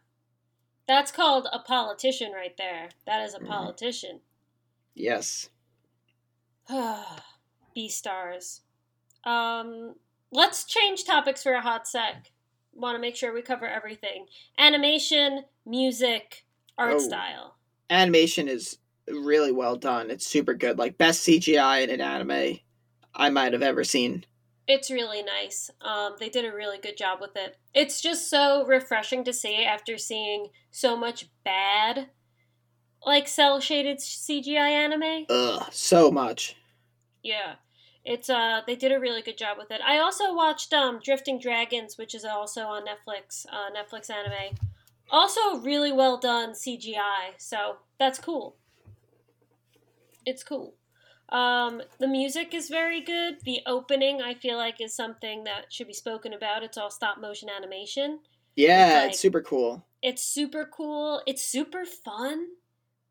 That's 0.87 1.11
called 1.11 1.47
a 1.51 1.57
politician 1.59 2.31
right 2.31 2.55
there. 2.57 2.89
That 3.07 3.23
is 3.23 3.33
a 3.33 3.39
Mhm. 3.39 3.47
politician. 3.47 4.21
Yes. 4.93 5.49
Beastars. 7.75 8.61
Um, 9.23 9.95
let's 10.31 10.63
change 10.65 11.03
topics 11.03 11.41
for 11.41 11.53
a 11.53 11.61
hot 11.61 11.87
sec. 11.87 12.30
Want 12.73 12.95
to 12.95 13.01
make 13.01 13.15
sure 13.15 13.33
we 13.33 13.41
cover 13.41 13.67
everything: 13.67 14.25
animation, 14.57 15.43
music, 15.65 16.45
art 16.77 16.95
Oh. 16.95 16.99
style. 16.99 17.57
Animation 17.89 18.47
is 18.47 18.77
really 19.07 19.51
well 19.51 19.75
done. 19.75 20.09
It's 20.09 20.25
super 20.25 20.53
good. 20.53 20.77
Like 20.77 20.97
best 20.97 21.23
CGI 21.27 21.83
in 21.83 21.89
an 21.89 22.01
anime 22.01 22.59
I 23.13 23.29
might 23.29 23.53
have 23.53 23.61
ever 23.61 23.83
seen. 23.83 24.25
It's 24.67 24.89
really 24.89 25.21
nice. 25.21 25.69
Um, 25.81 26.15
they 26.19 26.29
did 26.29 26.45
a 26.45 26.55
really 26.55 26.77
good 26.77 26.95
job 26.95 27.19
with 27.19 27.35
it. 27.35 27.57
It's 27.73 27.99
just 27.99 28.29
so 28.29 28.65
refreshing 28.65 29.23
to 29.25 29.33
see 29.33 29.65
after 29.65 29.97
seeing 29.97 30.47
so 30.69 30.95
much 30.95 31.29
bad, 31.43 32.09
like 33.05 33.27
cel 33.27 33.59
shaded 33.59 33.97
CGI 33.97 34.69
anime. 34.69 35.25
Ugh, 35.29 35.67
so 35.71 36.09
much. 36.11 36.55
Yeah. 37.21 37.55
It's 38.03 38.29
uh 38.29 38.61
they 38.65 38.75
did 38.75 38.91
a 38.91 38.99
really 38.99 39.21
good 39.21 39.37
job 39.37 39.57
with 39.57 39.69
it. 39.71 39.81
I 39.85 39.99
also 39.99 40.33
watched 40.33 40.73
um 40.73 40.99
Drifting 41.03 41.39
Dragons, 41.39 41.97
which 41.97 42.15
is 42.15 42.25
also 42.25 42.61
on 42.63 42.83
Netflix, 42.83 43.45
uh 43.51 43.69
Netflix 43.71 44.09
anime. 44.09 44.57
Also 45.11 45.57
really 45.59 45.91
well 45.91 46.17
done 46.17 46.53
CGI, 46.53 47.33
so 47.37 47.77
that's 47.99 48.17
cool. 48.17 48.55
It's 50.25 50.43
cool. 50.43 50.75
Um 51.29 51.81
the 51.99 52.07
music 52.07 52.53
is 52.53 52.69
very 52.69 53.01
good. 53.01 53.37
The 53.43 53.61
opening 53.65 54.21
I 54.21 54.33
feel 54.33 54.57
like 54.57 54.81
is 54.81 54.95
something 54.95 55.43
that 55.43 55.71
should 55.71 55.87
be 55.87 55.93
spoken 55.93 56.33
about. 56.33 56.63
It's 56.63 56.77
all 56.77 56.89
stop 56.91 57.19
motion 57.19 57.49
animation. 57.49 58.19
Yeah, 58.55 59.01
like- 59.03 59.11
it's 59.11 59.19
super 59.19 59.41
cool. 59.41 59.85
It's 60.01 60.23
super 60.23 60.65
cool. 60.65 61.21
It's 61.27 61.43
super 61.45 61.85
fun. 61.85 62.47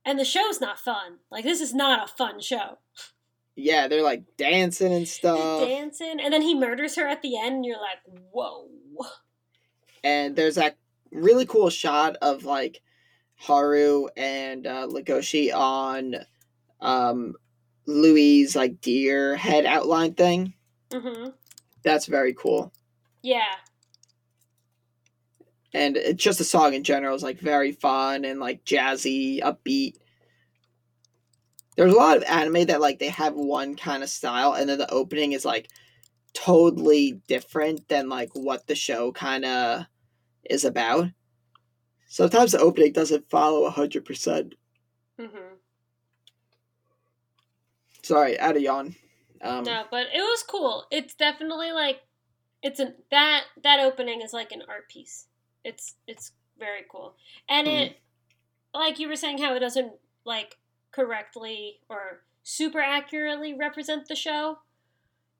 And 0.04 0.18
the 0.18 0.24
show's 0.24 0.60
not 0.60 0.78
fun. 0.80 1.18
Like 1.30 1.44
this 1.44 1.60
is 1.60 1.72
not 1.72 2.08
a 2.08 2.12
fun 2.12 2.40
show. 2.40 2.78
Yeah, 3.60 3.88
they're 3.88 4.02
like 4.02 4.24
dancing 4.36 4.92
and 4.92 5.06
stuff. 5.06 5.60
dancing, 5.60 6.18
and 6.20 6.32
then 6.32 6.42
he 6.42 6.54
murders 6.54 6.96
her 6.96 7.06
at 7.06 7.22
the 7.22 7.38
end, 7.38 7.56
and 7.56 7.64
you're 7.64 7.76
like, 7.80 7.98
whoa. 8.32 8.68
and 10.04 10.34
there's 10.34 10.54
that 10.56 10.76
really 11.10 11.46
cool 11.46 11.70
shot 11.70 12.16
of 12.22 12.44
like 12.44 12.80
Haru 13.36 14.08
and 14.16 14.66
uh, 14.66 14.86
Legoshi 14.86 15.54
on 15.54 16.16
um, 16.80 17.34
Louis' 17.86 18.54
like 18.56 18.80
deer 18.80 19.36
head 19.36 19.66
outline 19.66 20.14
thing. 20.14 20.54
hmm 20.92 21.28
That's 21.82 22.06
very 22.06 22.32
cool. 22.34 22.72
Yeah, 23.22 23.56
And 25.72 25.96
it's 25.96 26.22
just 26.22 26.38
the 26.38 26.44
song 26.44 26.74
in 26.74 26.82
general 26.84 27.14
is 27.14 27.22
like 27.22 27.38
very 27.38 27.72
fun 27.72 28.24
and 28.24 28.40
like 28.40 28.64
jazzy, 28.64 29.40
upbeat. 29.42 29.96
There's 31.76 31.92
a 31.92 31.96
lot 31.96 32.16
of 32.16 32.24
anime 32.24 32.66
that 32.66 32.80
like 32.80 32.98
they 32.98 33.08
have 33.08 33.34
one 33.34 33.76
kind 33.76 34.02
of 34.02 34.08
style 34.10 34.54
and 34.54 34.68
then 34.68 34.78
the 34.78 34.90
opening 34.90 35.32
is 35.32 35.44
like 35.44 35.68
totally 36.34 37.20
different 37.28 37.88
than 37.88 38.08
like 38.08 38.30
what 38.34 38.66
the 38.66 38.74
show 38.74 39.12
kind 39.12 39.44
of 39.44 39.86
is 40.48 40.64
about. 40.64 41.08
Sometimes 42.08 42.52
the 42.52 42.58
opening 42.58 42.92
doesn't 42.92 43.30
follow 43.30 43.70
100%. 43.70 44.52
hmm 45.18 45.26
Sorry, 48.02 48.38
out 48.40 48.56
of 48.56 48.62
yawn. 48.62 48.96
Um, 49.42 49.64
no, 49.64 49.84
but 49.90 50.06
it 50.12 50.20
was 50.20 50.42
cool. 50.42 50.86
It's 50.90 51.14
definitely 51.14 51.70
like, 51.72 52.00
it's 52.62 52.80
an 52.80 52.94
that 53.10 53.44
that 53.62 53.80
opening 53.80 54.20
is 54.20 54.32
like 54.32 54.52
an 54.52 54.62
art 54.68 54.88
piece. 54.88 55.26
It's 55.64 55.94
it's 56.06 56.32
very 56.58 56.82
cool, 56.90 57.14
and 57.48 57.66
it 57.66 57.96
like 58.74 58.98
you 58.98 59.08
were 59.08 59.16
saying 59.16 59.38
how 59.38 59.54
it 59.54 59.60
doesn't 59.60 59.92
like 60.24 60.58
correctly 60.92 61.80
or 61.88 62.22
super 62.42 62.80
accurately 62.80 63.54
represent 63.54 64.08
the 64.08 64.16
show. 64.16 64.58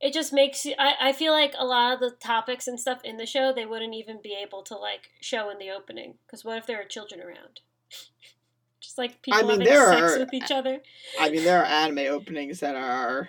It 0.01 0.15
just 0.15 0.33
makes 0.33 0.65
you. 0.65 0.75
I, 0.79 0.95
I 1.01 1.13
feel 1.13 1.33
like 1.33 1.55
a 1.59 1.67
lot 1.67 1.93
of 1.93 2.01
the 2.01 2.17
topics 2.17 2.67
and 2.67 2.81
stuff 2.81 3.01
in 3.05 3.19
the 3.19 3.27
show 3.27 3.53
they 3.53 3.67
wouldn't 3.67 3.95
even 3.95 4.21
be 4.23 4.37
able 4.41 4.63
to 4.63 4.77
like 4.77 5.11
show 5.21 5.51
in 5.51 5.59
the 5.59 5.71
opening 5.71 6.15
because 6.27 6.45
what 6.45 6.57
if 6.57 6.67
there 6.67 6.81
are 6.81 6.85
children 6.85 7.21
around? 7.21 7.61
just 8.81 8.97
like 8.97 9.21
people 9.23 9.43
mean, 9.43 9.61
having 9.61 9.67
sex 9.67 10.13
are- 10.15 10.19
with 10.21 10.33
each 10.33 10.51
uh, 10.51 10.55
other. 10.55 10.79
I 11.19 11.31
mean, 11.31 11.45
there 11.45 11.61
are 11.61 11.67
anime 11.67 12.07
openings 12.13 12.61
that 12.61 12.77
are 12.77 13.29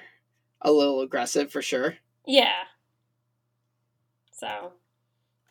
a 0.61 0.71
little 0.71 1.01
aggressive 1.01 1.51
for 1.51 1.61
sure. 1.61 1.95
Yeah. 2.25 2.63
So, 4.31 4.73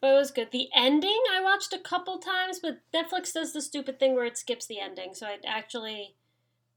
but 0.01 0.15
it 0.15 0.19
was 0.19 0.31
good. 0.31 0.51
The 0.51 0.69
ending 0.75 1.23
I 1.33 1.43
watched 1.43 1.73
a 1.73 1.79
couple 1.79 2.19
times, 2.19 2.61
but 2.61 2.79
Netflix 2.95 3.33
does 3.33 3.53
the 3.53 3.61
stupid 3.61 4.01
thing 4.01 4.15
where 4.15 4.25
it 4.25 4.39
skips 4.39 4.67
the 4.67 4.81
ending, 4.81 5.15
so 5.15 5.27
I 5.27 5.37
actually 5.47 6.17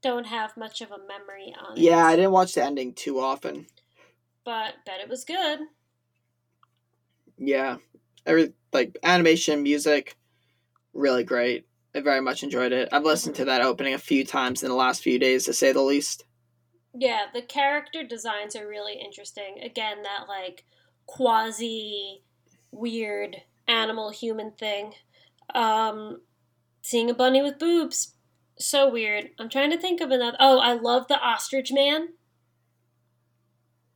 don't 0.04 0.26
have 0.26 0.56
much 0.56 0.80
of 0.82 0.90
a 0.92 0.98
memory 0.98 1.52
on 1.58 1.76
it. 1.76 1.80
Yeah, 1.80 2.04
I 2.04 2.14
didn't 2.14 2.30
watch 2.32 2.54
the 2.54 2.62
ending 2.62 2.92
too 2.92 3.18
often. 3.18 3.66
but 4.44 4.74
bet 4.86 5.00
it 5.00 5.08
was 5.08 5.24
good. 5.24 5.60
Yeah, 7.38 7.78
every 8.26 8.52
like 8.72 8.96
animation, 9.02 9.62
music, 9.62 10.16
really 10.92 11.24
great. 11.24 11.66
I 11.94 12.00
very 12.00 12.20
much 12.20 12.42
enjoyed 12.42 12.72
it. 12.72 12.88
I've 12.92 13.04
listened 13.04 13.36
to 13.36 13.44
that 13.46 13.62
opening 13.62 13.94
a 13.94 13.98
few 13.98 14.24
times 14.24 14.62
in 14.62 14.68
the 14.68 14.74
last 14.74 15.02
few 15.02 15.18
days, 15.18 15.44
to 15.46 15.52
say 15.52 15.72
the 15.72 15.80
least. 15.80 16.24
Yeah, 16.92 17.26
the 17.32 17.42
character 17.42 18.04
designs 18.04 18.54
are 18.54 18.68
really 18.68 19.00
interesting. 19.04 19.60
Again, 19.62 20.02
that 20.02 20.26
like 20.28 20.64
quasi 21.06 22.22
weird 22.70 23.36
animal 23.66 24.10
human 24.10 24.52
thing. 24.52 24.94
Um, 25.54 26.20
seeing 26.82 27.10
a 27.10 27.14
bunny 27.14 27.42
with 27.42 27.58
boobs, 27.58 28.13
so 28.58 28.90
weird. 28.90 29.30
I'm 29.38 29.48
trying 29.48 29.70
to 29.70 29.78
think 29.78 30.00
of 30.00 30.10
another. 30.10 30.36
Oh, 30.40 30.58
I 30.58 30.74
love 30.74 31.08
the 31.08 31.18
ostrich 31.20 31.72
man. 31.72 32.08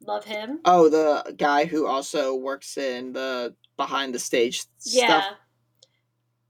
Love 0.00 0.24
him. 0.24 0.60
Oh, 0.64 0.88
the 0.88 1.34
guy 1.36 1.64
who 1.64 1.86
also 1.86 2.34
works 2.34 2.76
in 2.78 3.12
the 3.12 3.54
behind 3.76 4.14
the 4.14 4.18
stage 4.18 4.60
stuff. 4.60 4.92
Yeah. 4.94 5.20
stuff. 5.20 5.36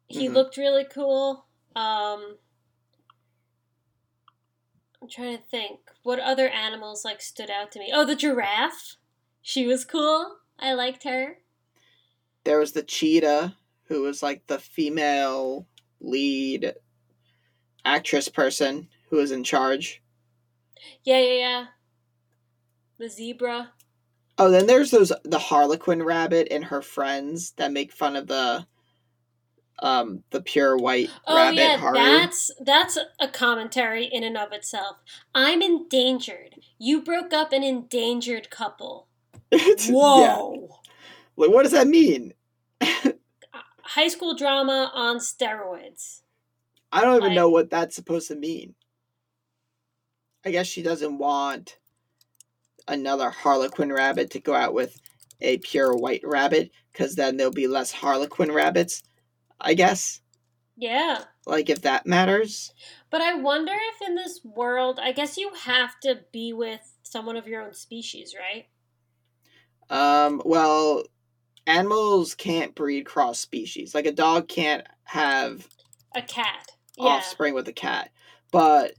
He 0.08 0.28
Mhm. 0.28 0.34
looked 0.34 0.56
really 0.56 0.84
cool. 0.84 1.46
Um 1.76 2.38
I'm 5.00 5.08
trying 5.08 5.36
to 5.36 5.42
think 5.44 5.80
what 6.02 6.18
other 6.18 6.48
animals 6.48 7.04
like 7.04 7.20
stood 7.20 7.50
out 7.50 7.70
to 7.72 7.78
me. 7.78 7.90
Oh, 7.94 8.04
the 8.04 8.16
giraffe. 8.16 8.96
She 9.42 9.66
was 9.66 9.84
cool. 9.84 10.38
I 10.58 10.72
liked 10.72 11.04
her. 11.04 11.38
There 12.44 12.58
was 12.58 12.72
the 12.72 12.82
cheetah, 12.82 13.56
who 13.84 14.02
was 14.02 14.22
like 14.22 14.46
the 14.46 14.58
female 14.58 15.68
lead 16.00 16.74
actress 17.84 18.28
person 18.28 18.88
who 19.10 19.16
was 19.16 19.30
in 19.30 19.44
charge. 19.44 20.02
Yeah, 21.04 21.18
yeah, 21.20 21.34
yeah. 21.34 21.64
The 22.98 23.08
zebra. 23.08 23.72
Oh, 24.38 24.50
then 24.50 24.66
there's 24.66 24.90
those 24.90 25.12
the 25.24 25.38
Harlequin 25.38 26.02
rabbit 26.02 26.48
and 26.50 26.64
her 26.64 26.82
friends 26.82 27.52
that 27.56 27.72
make 27.72 27.92
fun 27.92 28.16
of 28.16 28.26
the 28.26 28.66
um 29.80 30.24
the 30.30 30.40
pure 30.40 30.76
white 30.76 31.08
Oh 31.26 31.36
rabbit 31.36 31.56
yeah, 31.56 31.76
Haru. 31.76 31.94
that's 31.94 32.50
that's 32.64 32.98
a 33.20 33.28
commentary 33.28 34.04
in 34.06 34.24
and 34.24 34.36
of 34.36 34.52
itself. 34.52 34.96
I'm 35.34 35.62
endangered. 35.62 36.56
You 36.78 37.02
broke 37.02 37.32
up 37.32 37.52
an 37.52 37.62
endangered 37.62 38.50
couple. 38.50 39.06
Yeah. 39.52 39.74
Whoa. 39.88 40.68
Like 41.36 41.50
what 41.50 41.62
does 41.62 41.72
that 41.72 41.86
mean? 41.88 42.34
High 43.82 44.08
school 44.08 44.34
drama 44.34 44.90
on 44.94 45.18
steroids. 45.18 46.22
I 46.92 47.02
don't 47.02 47.16
even 47.16 47.28
Like- 47.28 47.34
know 47.36 47.48
what 47.50 47.70
that's 47.70 47.94
supposed 47.96 48.28
to 48.28 48.34
mean. 48.34 48.74
I 50.44 50.50
guess 50.50 50.66
she 50.66 50.82
doesn't 50.82 51.18
want 51.18 51.78
another 52.86 53.30
Harlequin 53.30 53.92
rabbit 53.92 54.30
to 54.30 54.40
go 54.40 54.54
out 54.54 54.72
with 54.72 55.00
a 55.40 55.58
pure 55.58 55.94
white 55.94 56.22
rabbit 56.24 56.70
because 56.92 57.14
then 57.16 57.36
there'll 57.36 57.52
be 57.52 57.66
less 57.68 57.92
Harlequin 57.92 58.50
rabbits. 58.52 59.02
I 59.60 59.74
guess. 59.74 60.20
Yeah. 60.76 61.24
Like 61.46 61.68
if 61.68 61.82
that 61.82 62.06
matters. 62.06 62.72
But 63.10 63.20
I 63.20 63.34
wonder 63.34 63.72
if 63.74 64.08
in 64.08 64.14
this 64.14 64.40
world, 64.44 64.98
I 65.02 65.12
guess 65.12 65.36
you 65.36 65.52
have 65.54 65.98
to 66.00 66.20
be 66.32 66.52
with 66.52 66.80
someone 67.02 67.36
of 67.36 67.48
your 67.48 67.62
own 67.62 67.74
species, 67.74 68.34
right? 68.38 68.68
Um, 69.90 70.40
well, 70.44 71.04
animals 71.66 72.34
can't 72.34 72.74
breed 72.74 73.04
cross 73.06 73.38
species. 73.40 73.94
Like 73.94 74.06
a 74.06 74.12
dog 74.12 74.48
can't 74.48 74.86
have 75.04 75.66
A 76.14 76.22
cat. 76.22 76.70
Yeah. 76.98 77.06
offspring 77.06 77.54
with 77.54 77.68
a 77.68 77.72
cat, 77.72 78.10
but 78.50 78.94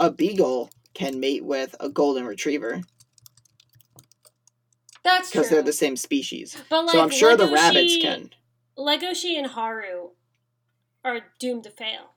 a 0.00 0.10
beagle 0.10 0.70
can 0.94 1.20
mate 1.20 1.44
with 1.44 1.74
a 1.80 1.88
golden 1.88 2.24
retriever 2.24 2.82
That's 5.02 5.30
true. 5.30 5.40
because 5.40 5.50
they're 5.50 5.62
the 5.62 5.72
same 5.72 5.96
species. 5.96 6.56
but 6.70 6.84
like, 6.86 6.92
so 6.92 7.02
I'm 7.02 7.10
sure 7.10 7.36
the 7.36 7.46
Legoshi- 7.46 7.52
rabbits 7.54 7.96
can. 7.98 8.30
Legoshi 8.78 9.36
and 9.38 9.46
Haru 9.48 10.10
are 11.04 11.20
doomed 11.38 11.64
to 11.64 11.70
fail. 11.70 12.14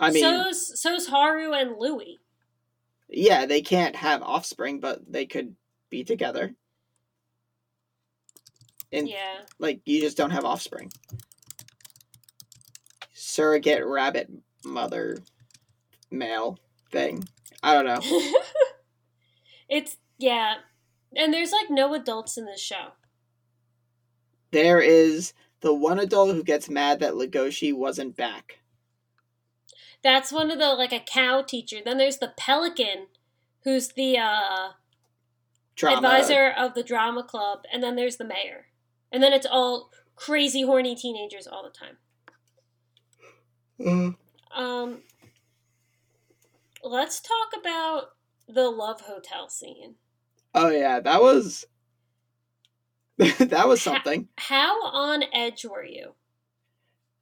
I 0.00 0.10
mean, 0.10 0.22
so's 0.22 0.80
so's 0.80 1.06
Haru 1.08 1.52
and 1.52 1.76
Louis. 1.78 2.18
yeah, 3.08 3.46
they 3.46 3.62
can't 3.62 3.94
have 3.96 4.22
offspring, 4.22 4.80
but 4.80 5.00
they 5.10 5.26
could 5.26 5.54
be 5.90 6.02
together. 6.04 6.54
And 8.90 9.08
Yeah. 9.08 9.42
like, 9.58 9.80
you 9.86 10.00
just 10.00 10.16
don't 10.16 10.30
have 10.30 10.44
offspring. 10.44 10.92
Surrogate 13.34 13.84
rabbit 13.84 14.30
mother 14.64 15.18
male 16.08 16.56
thing. 16.92 17.24
I 17.64 17.74
don't 17.74 17.84
know. 17.84 18.20
it's 19.68 19.96
yeah. 20.18 20.58
And 21.16 21.34
there's 21.34 21.50
like 21.50 21.68
no 21.68 21.94
adults 21.94 22.38
in 22.38 22.46
this 22.46 22.60
show. 22.60 22.92
There 24.52 24.78
is 24.80 25.32
the 25.62 25.74
one 25.74 25.98
adult 25.98 26.36
who 26.36 26.44
gets 26.44 26.70
mad 26.70 27.00
that 27.00 27.14
Legoshi 27.14 27.74
wasn't 27.74 28.16
back. 28.16 28.60
That's 30.04 30.30
one 30.30 30.52
of 30.52 30.60
the 30.60 30.68
like 30.68 30.92
a 30.92 31.00
cow 31.00 31.42
teacher. 31.42 31.78
Then 31.84 31.98
there's 31.98 32.18
the 32.18 32.34
pelican 32.36 33.08
who's 33.64 33.88
the 33.88 34.16
uh 34.16 34.68
Drama. 35.74 35.96
advisor 35.96 36.54
of 36.56 36.74
the 36.74 36.84
drama 36.84 37.24
club, 37.24 37.64
and 37.72 37.82
then 37.82 37.96
there's 37.96 38.16
the 38.16 38.24
mayor. 38.24 38.66
And 39.10 39.20
then 39.20 39.32
it's 39.32 39.46
all 39.50 39.90
crazy 40.14 40.62
horny 40.62 40.94
teenagers 40.94 41.48
all 41.48 41.64
the 41.64 41.76
time. 41.76 41.96
Uh, 43.78 44.12
Um 44.54 45.02
let's 46.82 47.20
talk 47.20 47.60
about 47.60 48.10
the 48.48 48.68
love 48.70 49.00
hotel 49.02 49.48
scene. 49.48 49.94
oh 50.54 50.68
yeah, 50.70 51.00
that 51.00 51.20
was 51.22 51.64
that 53.18 53.68
was 53.68 53.80
something. 53.80 54.28
How 54.38 54.82
on 54.86 55.24
edge 55.32 55.64
were 55.64 55.84
you? 55.84 56.14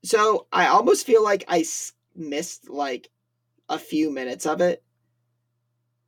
So 0.04 0.46
I 0.52 0.66
almost 0.66 1.06
feel 1.06 1.22
like 1.22 1.44
I 1.48 1.60
s- 1.60 1.92
missed 2.16 2.68
like 2.68 3.08
a 3.68 3.78
few 3.78 4.10
minutes 4.10 4.46
of 4.46 4.60
it. 4.60 4.82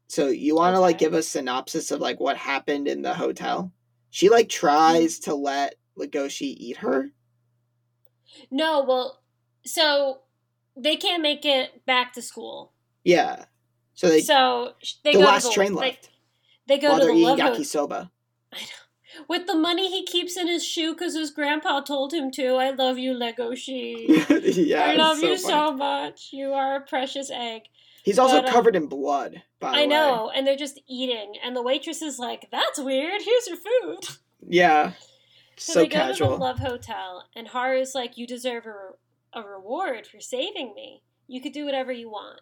So 0.08 0.28
you 0.28 0.54
want 0.56 0.74
to 0.74 0.80
like 0.80 0.98
give 0.98 1.14
a 1.14 1.22
synopsis 1.22 1.90
of 1.90 2.00
like 2.00 2.18
what 2.20 2.36
happened 2.36 2.88
in 2.88 3.02
the 3.02 3.14
hotel? 3.14 3.72
She 4.10 4.28
like 4.30 4.48
tries 4.48 5.18
to 5.20 5.34
let 5.34 5.76
Legoshi 5.98 6.54
eat 6.56 6.78
her. 6.78 7.10
No, 8.50 8.84
well, 8.84 9.22
so 9.64 10.20
they 10.76 10.96
can't 10.96 11.22
make 11.22 11.44
it 11.44 11.84
back 11.86 12.12
to 12.14 12.22
school. 12.22 12.72
Yeah. 13.04 13.44
So 13.94 14.08
they 14.08 14.20
so 14.20 14.72
they 15.04 15.12
the 15.12 15.18
go 15.18 15.24
last 15.24 15.42
to 15.42 15.44
the, 15.44 15.48
last 15.48 15.54
train 15.54 15.74
left 15.74 16.10
They, 16.66 16.78
go 16.78 16.88
while 16.90 16.98
to 16.98 17.04
they're 17.04 17.14
the 17.14 17.20
eating 17.20 17.38
love 17.38 17.54
yakisoba. 17.56 18.10
With 19.28 19.46
the 19.46 19.54
money 19.54 19.88
he 19.90 20.04
keeps 20.04 20.36
in 20.36 20.48
his 20.48 20.64
shoe 20.66 20.92
because 20.92 21.14
his 21.14 21.30
grandpa 21.30 21.80
told 21.82 22.12
him 22.12 22.32
to. 22.32 22.56
I 22.56 22.70
love 22.70 22.98
you, 22.98 23.12
Legoshi. 23.12 24.06
yeah, 24.66 24.82
I 24.82 24.94
love 24.94 25.18
so 25.18 25.26
you 25.26 25.38
funny. 25.38 25.54
so 25.54 25.72
much. 25.72 26.30
You 26.32 26.52
are 26.52 26.76
a 26.76 26.80
precious 26.80 27.30
egg. 27.30 27.62
He's 28.04 28.18
also 28.18 28.42
but, 28.42 28.48
um, 28.48 28.52
covered 28.52 28.76
in 28.76 28.86
blood. 28.86 29.42
By 29.60 29.82
I 29.82 29.86
know. 29.86 30.30
And 30.34 30.46
they're 30.46 30.56
just 30.56 30.80
eating. 30.86 31.34
And 31.42 31.56
the 31.56 31.62
waitress 31.62 32.02
is 32.02 32.18
like, 32.18 32.48
that's 32.50 32.78
weird. 32.78 33.22
Here's 33.22 33.46
your 33.46 33.56
food. 33.56 34.16
Yeah. 34.46 34.92
So, 35.56 35.72
So, 35.72 35.78
they 35.80 35.88
go 35.88 36.12
to 36.12 36.24
the 36.24 36.30
love 36.30 36.58
hotel. 36.58 37.24
And 37.34 37.48
Haru's 37.48 37.94
like, 37.94 38.18
you 38.18 38.26
deserve 38.26 38.66
a, 38.66 38.90
a 39.34 39.42
reward 39.42 40.06
for 40.06 40.20
saving 40.20 40.74
me. 40.74 41.02
You 41.26 41.40
could 41.40 41.52
do 41.52 41.64
whatever 41.64 41.92
you 41.92 42.10
want. 42.10 42.40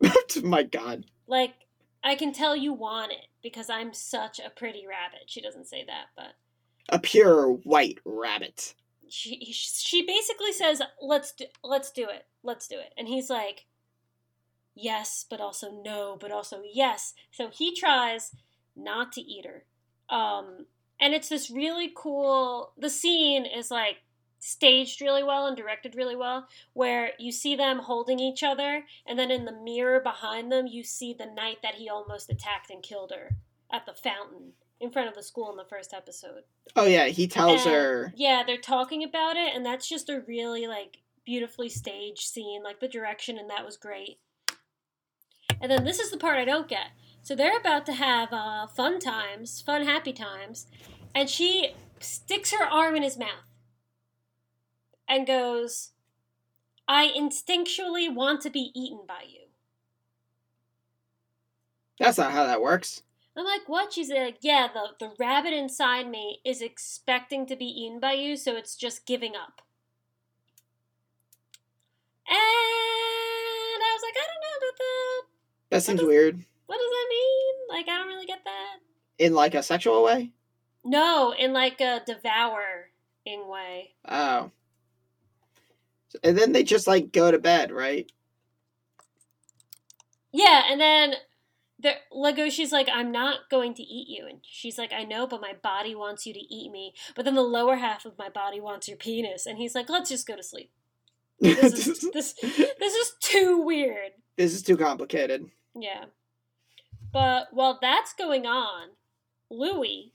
My 0.42 0.62
God. 0.62 1.06
Like, 1.26 1.54
I 2.02 2.14
can 2.14 2.32
tell 2.32 2.56
you 2.56 2.72
want 2.72 3.12
it 3.12 3.26
because 3.42 3.70
I'm 3.70 3.92
such 3.92 4.38
a 4.40 4.50
pretty 4.50 4.84
rabbit. 4.86 5.22
She 5.26 5.40
doesn't 5.40 5.68
say 5.68 5.84
that, 5.86 6.06
but 6.16 6.34
A 6.88 6.98
pure 6.98 7.46
white 7.52 7.98
rabbit. 8.04 8.74
she 9.08 9.38
she 9.52 10.04
basically 10.06 10.52
says, 10.52 10.80
"Let's 11.02 11.32
do, 11.32 11.44
let's 11.62 11.90
do 11.90 12.08
it, 12.08 12.26
let's 12.42 12.66
do 12.68 12.78
it," 12.78 12.92
and 12.96 13.06
he's 13.08 13.28
like, 13.28 13.66
"Yes, 14.74 15.24
but 15.28 15.40
also 15.40 15.70
no, 15.82 16.16
but 16.18 16.30
also 16.32 16.62
yes." 16.72 17.14
So 17.30 17.48
he 17.50 17.74
tries 17.74 18.32
not 18.74 19.12
to 19.12 19.20
eat 19.20 19.44
her, 19.46 19.64
um, 20.14 20.66
and 21.00 21.12
it's 21.14 21.28
this 21.28 21.50
really 21.50 21.92
cool. 21.94 22.72
The 22.78 22.90
scene 22.90 23.44
is 23.46 23.70
like 23.70 23.98
staged 24.40 25.00
really 25.00 25.22
well 25.22 25.46
and 25.46 25.56
directed 25.56 25.94
really 25.94 26.16
well, 26.16 26.48
where 26.72 27.12
you 27.18 27.30
see 27.30 27.54
them 27.54 27.78
holding 27.78 28.18
each 28.18 28.42
other, 28.42 28.84
and 29.06 29.18
then 29.18 29.30
in 29.30 29.44
the 29.44 29.52
mirror 29.52 30.00
behind 30.00 30.50
them, 30.50 30.66
you 30.66 30.82
see 30.82 31.14
the 31.14 31.26
night 31.26 31.58
that 31.62 31.76
he 31.76 31.88
almost 31.88 32.30
attacked 32.30 32.70
and 32.70 32.82
killed 32.82 33.12
her 33.14 33.36
at 33.70 33.86
the 33.86 33.94
fountain 33.94 34.52
in 34.80 34.90
front 34.90 35.08
of 35.08 35.14
the 35.14 35.22
school 35.22 35.50
in 35.50 35.56
the 35.56 35.64
first 35.64 35.92
episode. 35.92 36.42
Oh 36.74 36.86
yeah, 36.86 37.06
he 37.06 37.28
tells 37.28 37.66
And, 37.66 37.74
her 37.74 38.12
Yeah, 38.16 38.42
they're 38.44 38.56
talking 38.56 39.04
about 39.04 39.36
it, 39.36 39.54
and 39.54 39.64
that's 39.64 39.88
just 39.88 40.08
a 40.08 40.24
really 40.26 40.66
like 40.66 40.98
beautifully 41.24 41.68
staged 41.68 42.26
scene. 42.26 42.62
Like 42.64 42.80
the 42.80 42.88
direction, 42.88 43.38
and 43.38 43.50
that 43.50 43.64
was 43.64 43.76
great. 43.76 44.18
And 45.60 45.70
then 45.70 45.84
this 45.84 46.00
is 46.00 46.10
the 46.10 46.16
part 46.16 46.38
I 46.38 46.46
don't 46.46 46.68
get. 46.68 46.88
So 47.22 47.34
they're 47.34 47.58
about 47.58 47.84
to 47.86 47.92
have 47.92 48.32
uh, 48.32 48.66
fun 48.66 48.98
times, 48.98 49.60
fun 49.60 49.84
happy 49.84 50.14
times, 50.14 50.66
and 51.14 51.28
she 51.28 51.74
sticks 51.98 52.52
her 52.52 52.64
arm 52.64 52.96
in 52.96 53.02
his 53.02 53.18
mouth 53.18 53.49
and 55.10 55.26
goes, 55.26 55.90
"I 56.88 57.08
instinctually 57.08 58.12
want 58.14 58.40
to 58.42 58.50
be 58.50 58.70
eaten 58.74 59.00
by 59.06 59.24
you." 59.28 59.48
That's 61.98 62.16
not 62.16 62.32
how 62.32 62.46
that 62.46 62.62
works. 62.62 63.02
I'm 63.36 63.44
like, 63.44 63.68
what? 63.68 63.92
She's 63.92 64.10
like, 64.10 64.38
yeah, 64.40 64.68
the, 64.72 64.88
the 64.98 65.12
rabbit 65.18 65.52
inside 65.52 66.08
me 66.10 66.40
is 66.44 66.60
expecting 66.62 67.46
to 67.46 67.54
be 67.56 67.66
eaten 67.66 68.00
by 68.00 68.12
you, 68.12 68.36
so 68.36 68.56
it's 68.56 68.74
just 68.74 69.06
giving 69.06 69.36
up. 69.36 69.62
And 72.26 72.36
I 72.38 73.92
was 73.94 74.02
like, 74.02 74.14
I 74.16 74.26
don't 74.26 74.40
know 74.42 74.56
about 74.58 74.78
that. 74.78 75.22
That 75.70 75.82
seems 75.82 76.00
does- 76.00 76.08
weird. 76.08 76.44
What 76.66 76.78
does 76.78 76.90
that 76.90 77.06
mean? 77.10 77.54
Like, 77.68 77.88
I 77.88 77.98
don't 77.98 78.08
really 78.08 78.26
get 78.26 78.44
that. 78.44 78.78
In 79.18 79.34
like 79.34 79.54
a 79.54 79.62
sexual 79.62 80.02
way? 80.04 80.30
No, 80.84 81.32
in 81.38 81.52
like 81.52 81.80
a 81.80 82.00
devouring 82.06 83.48
way. 83.48 83.94
Oh. 84.08 84.50
And 86.22 86.36
then 86.36 86.52
they 86.52 86.62
just 86.62 86.86
like 86.86 87.12
go 87.12 87.30
to 87.30 87.38
bed, 87.38 87.70
right? 87.70 88.10
Yeah, 90.32 90.62
and 90.70 90.80
then 90.80 91.14
the 91.78 91.94
Legoshi's 92.12 92.72
like, 92.72 92.88
I'm 92.92 93.10
not 93.10 93.48
going 93.50 93.74
to 93.74 93.82
eat 93.82 94.08
you. 94.08 94.26
And 94.26 94.38
she's 94.42 94.78
like, 94.78 94.92
I 94.92 95.04
know, 95.04 95.26
but 95.26 95.40
my 95.40 95.54
body 95.62 95.94
wants 95.94 96.26
you 96.26 96.32
to 96.34 96.40
eat 96.40 96.70
me. 96.70 96.94
But 97.14 97.24
then 97.24 97.34
the 97.34 97.42
lower 97.42 97.76
half 97.76 98.04
of 98.04 98.18
my 98.18 98.28
body 98.28 98.60
wants 98.60 98.86
your 98.88 98.96
penis. 98.96 99.46
And 99.46 99.58
he's 99.58 99.74
like, 99.74 99.88
let's 99.88 100.10
just 100.10 100.26
go 100.26 100.36
to 100.36 100.42
sleep. 100.42 100.70
This 101.40 101.86
is 101.86 102.00
this 102.12 102.34
this 102.34 102.94
is 102.94 103.12
too 103.20 103.58
weird. 103.58 104.12
this 104.36 104.52
is 104.52 104.62
too 104.62 104.76
complicated. 104.76 105.46
Yeah. 105.74 106.06
But 107.12 107.48
while 107.52 107.78
that's 107.80 108.12
going 108.12 108.46
on, 108.46 108.90
Louis. 109.50 110.12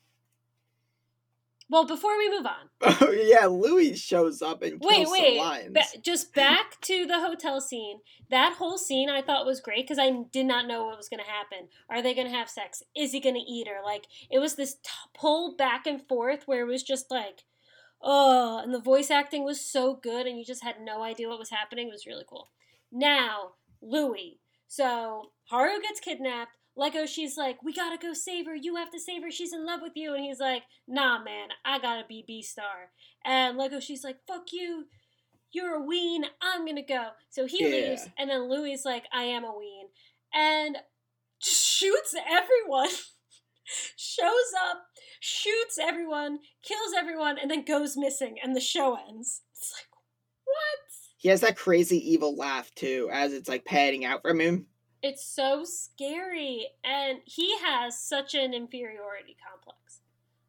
Well, 1.67 1.85
before 1.85 2.17
we 2.17 2.29
move 2.29 2.45
on, 2.45 2.69
Oh 3.01 3.11
yeah, 3.11 3.47
Louis 3.47 3.95
shows 3.95 4.41
up 4.41 4.61
and 4.61 4.79
kills 4.79 5.09
wait, 5.09 5.39
wait, 5.39 5.73
ba- 5.73 5.99
just 6.01 6.33
back 6.35 6.79
to 6.81 7.05
the 7.05 7.19
hotel 7.19 7.59
scene. 7.59 7.99
That 8.29 8.53
whole 8.53 8.77
scene 8.77 9.09
I 9.09 9.21
thought 9.21 9.45
was 9.45 9.61
great 9.61 9.85
because 9.85 9.97
I 9.99 10.11
did 10.31 10.45
not 10.45 10.67
know 10.67 10.85
what 10.85 10.97
was 10.97 11.09
going 11.09 11.23
to 11.23 11.29
happen. 11.29 11.69
Are 11.89 12.01
they 12.01 12.13
going 12.13 12.27
to 12.27 12.33
have 12.37 12.49
sex? 12.49 12.83
Is 12.95 13.11
he 13.13 13.19
going 13.19 13.35
to 13.35 13.41
eat 13.41 13.67
her? 13.67 13.83
Like 13.83 14.05
it 14.29 14.39
was 14.39 14.55
this 14.55 14.75
t- 14.75 14.89
pull 15.17 15.55
back 15.55 15.87
and 15.87 16.07
forth 16.07 16.43
where 16.45 16.61
it 16.61 16.71
was 16.71 16.83
just 16.83 17.09
like, 17.09 17.43
oh, 18.01 18.59
and 18.63 18.73
the 18.73 18.79
voice 18.79 19.09
acting 19.09 19.43
was 19.43 19.59
so 19.59 19.95
good, 19.95 20.27
and 20.27 20.37
you 20.37 20.45
just 20.45 20.63
had 20.63 20.75
no 20.81 21.01
idea 21.01 21.27
what 21.27 21.39
was 21.39 21.49
happening. 21.49 21.87
It 21.87 21.93
was 21.93 22.05
really 22.05 22.25
cool. 22.29 22.51
Now 22.91 23.53
Louis. 23.81 24.39
So 24.67 25.31
Haru 25.49 25.81
gets 25.81 25.99
kidnapped. 25.99 26.57
Legoshi's 26.77 27.37
like, 27.37 27.63
we 27.63 27.73
gotta 27.73 27.97
go 27.97 28.13
save 28.13 28.45
her. 28.47 28.55
You 28.55 28.75
have 28.75 28.91
to 28.91 28.99
save 28.99 29.23
her. 29.23 29.31
She's 29.31 29.53
in 29.53 29.65
love 29.65 29.79
with 29.81 29.93
you. 29.95 30.13
And 30.13 30.23
he's 30.23 30.39
like, 30.39 30.63
nah, 30.87 31.23
man, 31.23 31.49
I 31.63 31.79
gotta 31.79 32.03
be 32.07 32.25
Beastar. 32.29 32.89
And 33.23 33.57
Legoshi's 33.57 34.03
like, 34.03 34.17
fuck 34.27 34.51
you. 34.51 34.85
You're 35.51 35.75
a 35.75 35.81
ween. 35.85 36.25
I'm 36.41 36.65
gonna 36.65 36.85
go. 36.85 37.09
So 37.29 37.45
he 37.45 37.63
Yeah. 37.63 37.69
leaves. 37.89 38.09
And 38.17 38.29
then 38.29 38.49
Louis 38.49 38.73
is 38.73 38.83
like, 38.85 39.05
I 39.13 39.23
am 39.23 39.45
a 39.45 39.57
ween. 39.57 39.87
And 40.33 40.77
shoots 41.39 42.13
everyone. 42.29 42.89
Shows 43.97 44.53
up, 44.69 44.83
shoots 45.21 45.79
everyone, 45.81 46.37
kills 46.61 46.93
everyone, 46.95 47.39
and 47.39 47.49
then 47.49 47.65
goes 47.65 47.97
missing. 47.97 48.35
And 48.43 48.55
the 48.55 48.59
show 48.61 48.95
ends. 49.09 49.41
It's 49.55 49.73
like, 49.75 49.87
what? 50.43 50.79
he 51.17 51.29
has 51.29 51.41
that 51.41 51.57
crazy 51.57 51.97
evil 52.11 52.35
laugh 52.35 52.69
too, 52.75 53.09
as 53.11 53.33
it's 53.33 53.49
like 53.49 53.65
panning 53.65 54.05
out 54.05 54.21
from 54.21 54.39
him. 54.39 54.67
It's 55.07 55.23
so 55.23 55.63
scary. 55.65 56.69
And 56.83 57.19
he 57.25 57.59
has 57.59 57.99
such 57.99 58.33
an 58.33 58.55
inferiority 58.55 59.37
complex. 59.47 60.01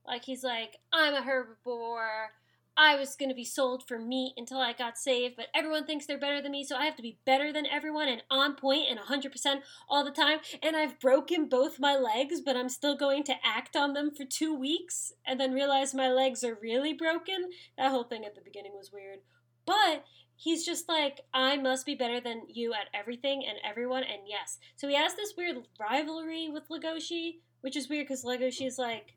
Like, 0.07 0.25
he's 0.25 0.43
like, 0.43 0.79
I'm 0.95 1.13
a 1.13 1.21
herbivore. 1.21 2.29
I 2.75 2.97
was 2.97 3.17
going 3.17 3.29
to 3.29 3.35
be 3.35 3.45
sold 3.45 3.87
for 3.87 3.99
meat 3.99 4.33
until 4.39 4.57
I 4.57 4.73
got 4.73 4.97
saved, 4.97 5.35
but 5.37 5.49
everyone 5.55 5.85
thinks 5.85 6.07
they're 6.07 6.19
better 6.19 6.41
than 6.41 6.53
me, 6.53 6.65
so 6.65 6.75
I 6.75 6.87
have 6.87 6.97
to 6.97 7.03
be 7.03 7.19
better 7.27 7.53
than 7.53 7.67
everyone 7.67 8.09
and 8.09 8.23
on 8.31 8.55
point 8.55 8.87
and 8.89 8.99
100% 8.99 9.61
all 9.91 10.03
the 10.03 10.11
time. 10.11 10.39
And 10.63 10.75
I've 10.75 11.01
broken 11.01 11.51
both 11.51 11.79
my 11.79 11.95
legs, 11.95 12.41
but 12.41 12.57
I'm 12.57 12.71
still 12.71 12.97
going 12.97 13.25
to 13.25 13.35
act 13.45 13.77
on 13.77 13.93
them 13.93 14.11
for 14.11 14.25
two 14.25 14.55
weeks 14.55 15.13
and 15.27 15.39
then 15.39 15.53
realize 15.53 15.93
my 15.93 16.09
legs 16.09 16.43
are 16.43 16.59
really 16.63 16.95
broken. 16.95 17.51
That 17.77 17.91
whole 17.91 18.05
thing 18.05 18.25
at 18.25 18.35
the 18.35 18.43
beginning 18.43 18.73
was 18.75 18.91
weird. 18.91 19.19
But 19.67 20.05
he's 20.37 20.65
just 20.65 20.89
like, 20.89 21.23
I 21.35 21.57
must 21.57 21.87
be 21.87 21.95
better 21.95 22.21
than 22.21 22.43
you 22.49 22.73
at 22.73 22.89
everything 22.95 23.43
and 23.49 23.59
everyone, 23.69 24.03
and 24.05 24.23
yes. 24.29 24.59
So 24.77 24.89
he 24.89 24.95
has 24.95 25.15
this 25.15 25.35
weird 25.37 25.57
rivalry 25.81 26.49
with 26.49 26.69
Legoshi, 26.69 27.39
which 27.63 27.77
is 27.77 27.89
weird 27.89 28.07
because 28.07 28.25
Legoshi 28.25 28.67
is 28.67 28.79
like, 28.79 29.17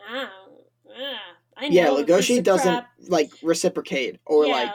ah, 0.00 0.30
ah 0.90 1.18
I 1.56 1.66
yeah, 1.66 1.84
know 1.84 1.98
is 1.98 2.06
Legoshi 2.06 2.42
doesn't 2.42 2.72
crap. 2.72 2.90
like 3.08 3.30
reciprocate 3.42 4.18
or 4.26 4.46
Yeah. 4.46 4.52
like 4.52 4.74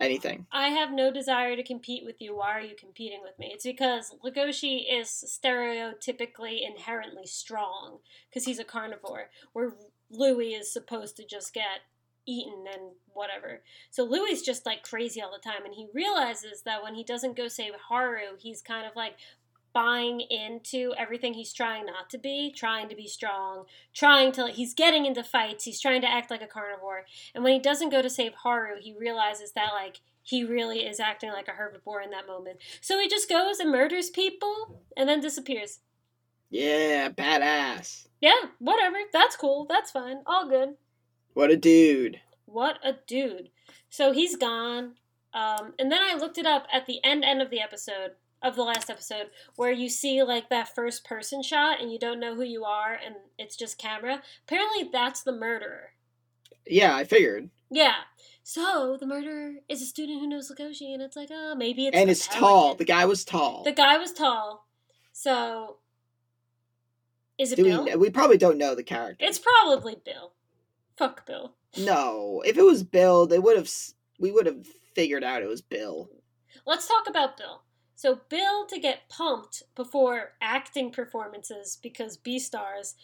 anything. 0.00 0.46
I 0.52 0.68
have 0.68 0.90
no 0.92 1.10
desire 1.10 1.56
to 1.56 1.62
compete 1.62 2.04
with 2.04 2.16
you. 2.20 2.36
Why 2.36 2.52
are 2.52 2.60
you 2.60 2.76
competing 2.78 3.20
with 3.22 3.38
me? 3.38 3.50
It's 3.54 3.64
because 3.64 4.14
Legoshi 4.24 4.82
is 4.90 5.08
stereotypically 5.42 6.58
inherently 6.66 7.26
strong 7.26 8.00
because 8.28 8.44
he's 8.44 8.58
a 8.58 8.64
carnivore, 8.64 9.30
where 9.52 9.74
Louis 10.10 10.50
is 10.54 10.72
supposed 10.72 11.16
to 11.16 11.24
just 11.26 11.54
get 11.54 11.80
eaten 12.26 12.64
and 12.72 12.92
whatever. 13.06 13.62
So 13.90 14.04
Louis 14.04 14.32
is 14.32 14.42
just 14.42 14.66
like 14.66 14.82
crazy 14.82 15.20
all 15.20 15.32
the 15.32 15.50
time, 15.50 15.64
and 15.64 15.74
he 15.74 15.88
realizes 15.94 16.62
that 16.62 16.82
when 16.82 16.94
he 16.94 17.04
doesn't 17.04 17.36
go 17.36 17.48
save 17.48 17.72
Haru, 17.88 18.36
he's 18.38 18.62
kind 18.62 18.86
of 18.86 18.96
like 18.96 19.14
buying 19.72 20.22
into 20.22 20.94
everything 20.96 21.34
he's 21.34 21.52
trying 21.52 21.84
not 21.84 22.08
to 22.08 22.16
be, 22.16 22.50
trying 22.50 22.88
to 22.88 22.96
be 22.96 23.06
strong, 23.06 23.64
trying 23.92 24.32
to 24.32 24.48
he's 24.48 24.72
getting 24.72 25.04
into 25.04 25.22
fights, 25.22 25.64
he's 25.64 25.80
trying 25.80 26.00
to 26.00 26.10
act 26.10 26.30
like 26.30 26.40
a 26.40 26.46
carnivore. 26.46 27.04
And 27.34 27.44
when 27.44 27.52
he 27.52 27.58
doesn't 27.58 27.90
go 27.90 28.00
to 28.00 28.08
save 28.08 28.32
Haru, 28.42 28.76
he 28.80 28.94
realizes 28.98 29.52
that 29.52 29.72
like 29.74 30.00
he 30.22 30.42
really 30.44 30.86
is 30.86 30.98
acting 30.98 31.30
like 31.30 31.48
a 31.48 31.52
herbivore 31.52 32.02
in 32.02 32.10
that 32.10 32.26
moment. 32.26 32.56
So 32.80 32.98
he 32.98 33.06
just 33.06 33.28
goes 33.28 33.60
and 33.60 33.70
murders 33.70 34.08
people 34.08 34.82
and 34.96 35.08
then 35.08 35.20
disappears. 35.20 35.80
Yeah, 36.50 37.10
badass. 37.10 38.06
Yeah, 38.20 38.40
whatever. 38.58 38.96
That's 39.12 39.36
cool. 39.36 39.66
That's 39.68 39.90
fine. 39.90 40.22
All 40.26 40.48
good. 40.48 40.70
What 41.36 41.50
a 41.50 41.56
dude. 41.58 42.22
What 42.46 42.78
a 42.82 42.94
dude. 43.06 43.50
So 43.90 44.14
he's 44.14 44.36
gone. 44.36 44.94
Um, 45.34 45.74
and 45.78 45.92
then 45.92 46.00
I 46.02 46.14
looked 46.14 46.38
it 46.38 46.46
up 46.46 46.66
at 46.72 46.86
the 46.86 46.98
end 47.04 47.26
end 47.26 47.42
of 47.42 47.50
the 47.50 47.60
episode 47.60 48.12
of 48.40 48.56
the 48.56 48.62
last 48.62 48.88
episode 48.88 49.26
where 49.54 49.70
you 49.70 49.90
see 49.90 50.22
like 50.22 50.48
that 50.48 50.74
first 50.74 51.04
person 51.04 51.42
shot 51.42 51.78
and 51.78 51.92
you 51.92 51.98
don't 51.98 52.20
know 52.20 52.34
who 52.34 52.42
you 52.42 52.64
are 52.64 52.94
and 52.94 53.16
it's 53.38 53.54
just 53.54 53.76
camera. 53.76 54.22
Apparently 54.48 54.88
that's 54.90 55.22
the 55.24 55.32
murderer. 55.32 55.90
Yeah, 56.66 56.96
I 56.96 57.04
figured. 57.04 57.50
Yeah. 57.70 57.96
So 58.42 58.96
the 58.98 59.06
murderer 59.06 59.56
is 59.68 59.82
a 59.82 59.84
student 59.84 60.20
who 60.20 60.28
knows 60.28 60.50
Legoshi 60.50 60.94
and 60.94 61.02
it's 61.02 61.16
like, 61.16 61.28
oh, 61.30 61.54
maybe 61.54 61.86
it's 61.86 61.94
and 61.94 62.08
it's 62.08 62.26
tall. 62.28 62.76
The 62.76 62.86
guy 62.86 63.04
was 63.04 63.26
tall. 63.26 63.62
The 63.62 63.72
guy 63.72 63.98
was 63.98 64.14
tall. 64.14 64.66
So 65.12 65.76
is 67.36 67.52
it 67.52 67.56
Do 67.56 67.64
Bill? 67.64 67.84
we, 67.84 67.96
we 67.96 68.10
probably 68.10 68.38
don't 68.38 68.56
know 68.56 68.74
the 68.74 68.82
character. 68.82 69.22
It's 69.22 69.38
probably 69.38 69.96
Bill. 70.02 70.32
Fuck 70.96 71.26
Bill. 71.26 71.54
no. 71.78 72.42
If 72.44 72.56
it 72.56 72.62
was 72.64 72.82
Bill, 72.82 73.26
they 73.26 73.38
would 73.38 73.56
have. 73.56 73.70
We 74.18 74.32
would 74.32 74.46
have 74.46 74.66
figured 74.94 75.22
out 75.24 75.42
it 75.42 75.48
was 75.48 75.60
Bill. 75.60 76.08
Let's 76.66 76.88
talk 76.88 77.08
about 77.08 77.36
Bill. 77.36 77.62
So 77.94 78.20
Bill 78.28 78.66
to 78.66 78.78
get 78.78 79.08
pumped 79.08 79.62
before 79.74 80.32
acting 80.40 80.90
performances 80.90 81.78
because 81.82 82.18
Beastars 82.18 82.94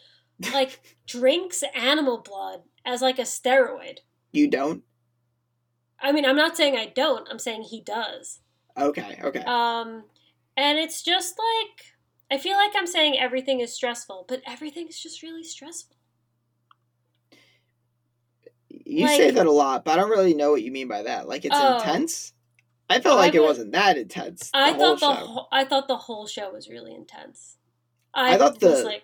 like 0.53 0.79
drinks 1.07 1.63
animal 1.75 2.19
blood 2.19 2.61
as 2.85 3.01
like 3.01 3.19
a 3.19 3.23
steroid. 3.23 3.99
You 4.31 4.49
don't. 4.49 4.83
I 5.99 6.11
mean, 6.11 6.25
I'm 6.25 6.35
not 6.35 6.57
saying 6.57 6.75
I 6.75 6.87
don't. 6.87 7.27
I'm 7.29 7.39
saying 7.39 7.63
he 7.63 7.81
does. 7.81 8.41
Okay. 8.77 9.19
Okay. 9.23 9.43
Um 9.45 10.03
and 10.57 10.77
it's 10.77 11.01
just 11.01 11.35
like 11.39 11.85
I 12.31 12.41
feel 12.41 12.57
like 12.57 12.71
I'm 12.75 12.87
saying 12.87 13.17
everything 13.19 13.59
is 13.59 13.73
stressful, 13.73 14.25
but 14.27 14.41
everything 14.47 14.87
is 14.87 15.01
just 15.01 15.21
really 15.23 15.43
stressful. 15.43 15.95
You 18.97 19.05
like- 19.05 19.17
say 19.17 19.31
that 19.31 19.45
a 19.45 19.51
lot, 19.51 19.83
but 19.85 19.93
I 19.93 19.95
don't 20.01 20.09
really 20.09 20.33
know 20.33 20.51
what 20.51 20.63
you 20.63 20.71
mean 20.71 20.87
by 20.87 21.03
that. 21.03 21.27
Like 21.27 21.45
it's 21.45 21.55
Oh. 21.57 21.77
intense. 21.77 22.33
I 22.89 22.99
felt 22.99 23.17
I 23.17 23.21
like 23.21 23.35
it 23.35 23.41
wasn't 23.41 23.71
that 23.71 23.97
intense. 23.97 24.49
I 24.53 24.73
thought 24.73 24.99
the 24.99 25.13
whole, 25.13 25.47
I 25.51 25.63
thought 25.63 25.87
the 25.87 25.97
whole 25.97 26.27
show 26.27 26.51
was 26.51 26.69
really 26.69 26.93
intense. 26.93 27.57
I, 28.13 28.35
I 28.35 28.37
thought 28.37 28.61
was 28.61 28.79
the- 28.79 28.85
like 28.85 29.03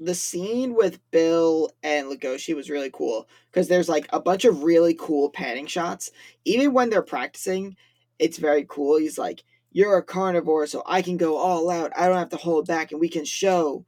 the 0.00 0.14
scene 0.14 0.74
with 0.74 1.00
Bill 1.10 1.70
and 1.82 2.06
Legoshi 2.08 2.54
was 2.54 2.70
really 2.70 2.90
cool 2.90 3.28
because 3.50 3.66
there's 3.68 3.88
like 3.88 4.06
a 4.12 4.20
bunch 4.20 4.44
of 4.44 4.62
really 4.62 4.94
cool 4.94 5.30
panning 5.30 5.66
shots. 5.66 6.10
Even 6.44 6.72
when 6.72 6.88
they're 6.90 7.02
practicing, 7.02 7.76
it's 8.18 8.38
very 8.38 8.64
cool. 8.68 8.98
He's 8.98 9.18
like, 9.18 9.42
"You're 9.72 9.96
a 9.96 10.02
carnivore, 10.04 10.66
so 10.68 10.82
I 10.86 11.02
can 11.02 11.16
go 11.16 11.36
all 11.36 11.68
out. 11.70 11.92
I 11.96 12.06
don't 12.08 12.16
have 12.18 12.28
to 12.30 12.36
hold 12.36 12.66
back, 12.66 12.92
and 12.92 13.00
we 13.00 13.08
can 13.08 13.24
show 13.24 13.84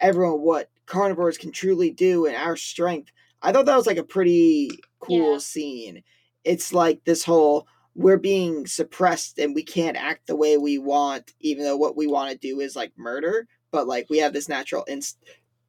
everyone 0.00 0.40
what 0.40 0.70
carnivores 0.86 1.38
can 1.38 1.50
truly 1.52 1.90
do 1.90 2.26
and 2.26 2.36
our 2.36 2.56
strength." 2.56 3.10
I 3.44 3.52
thought 3.52 3.66
that 3.66 3.76
was 3.76 3.86
like 3.86 3.98
a 3.98 4.02
pretty 4.04 4.70
cool 5.00 5.32
Yeah. 5.34 5.38
scene. 5.38 6.02
It's 6.42 6.72
like 6.72 7.04
this 7.04 7.22
whole 7.24 7.68
we're 7.94 8.16
being 8.18 8.66
suppressed 8.66 9.38
and 9.38 9.54
we 9.54 9.62
can't 9.62 9.96
act 9.96 10.26
the 10.26 10.34
way 10.34 10.56
we 10.58 10.78
want, 10.78 11.32
even 11.38 11.62
though 11.62 11.76
what 11.76 11.96
we 11.96 12.08
want 12.08 12.32
to 12.32 12.36
do 12.38 12.58
is 12.60 12.74
like 12.74 12.92
murder 12.96 13.46
but 13.70 13.86
like 13.88 14.06
we 14.08 14.18
have 14.18 14.32
this 14.32 14.48
natural 14.48 14.84
inst- 14.84 15.18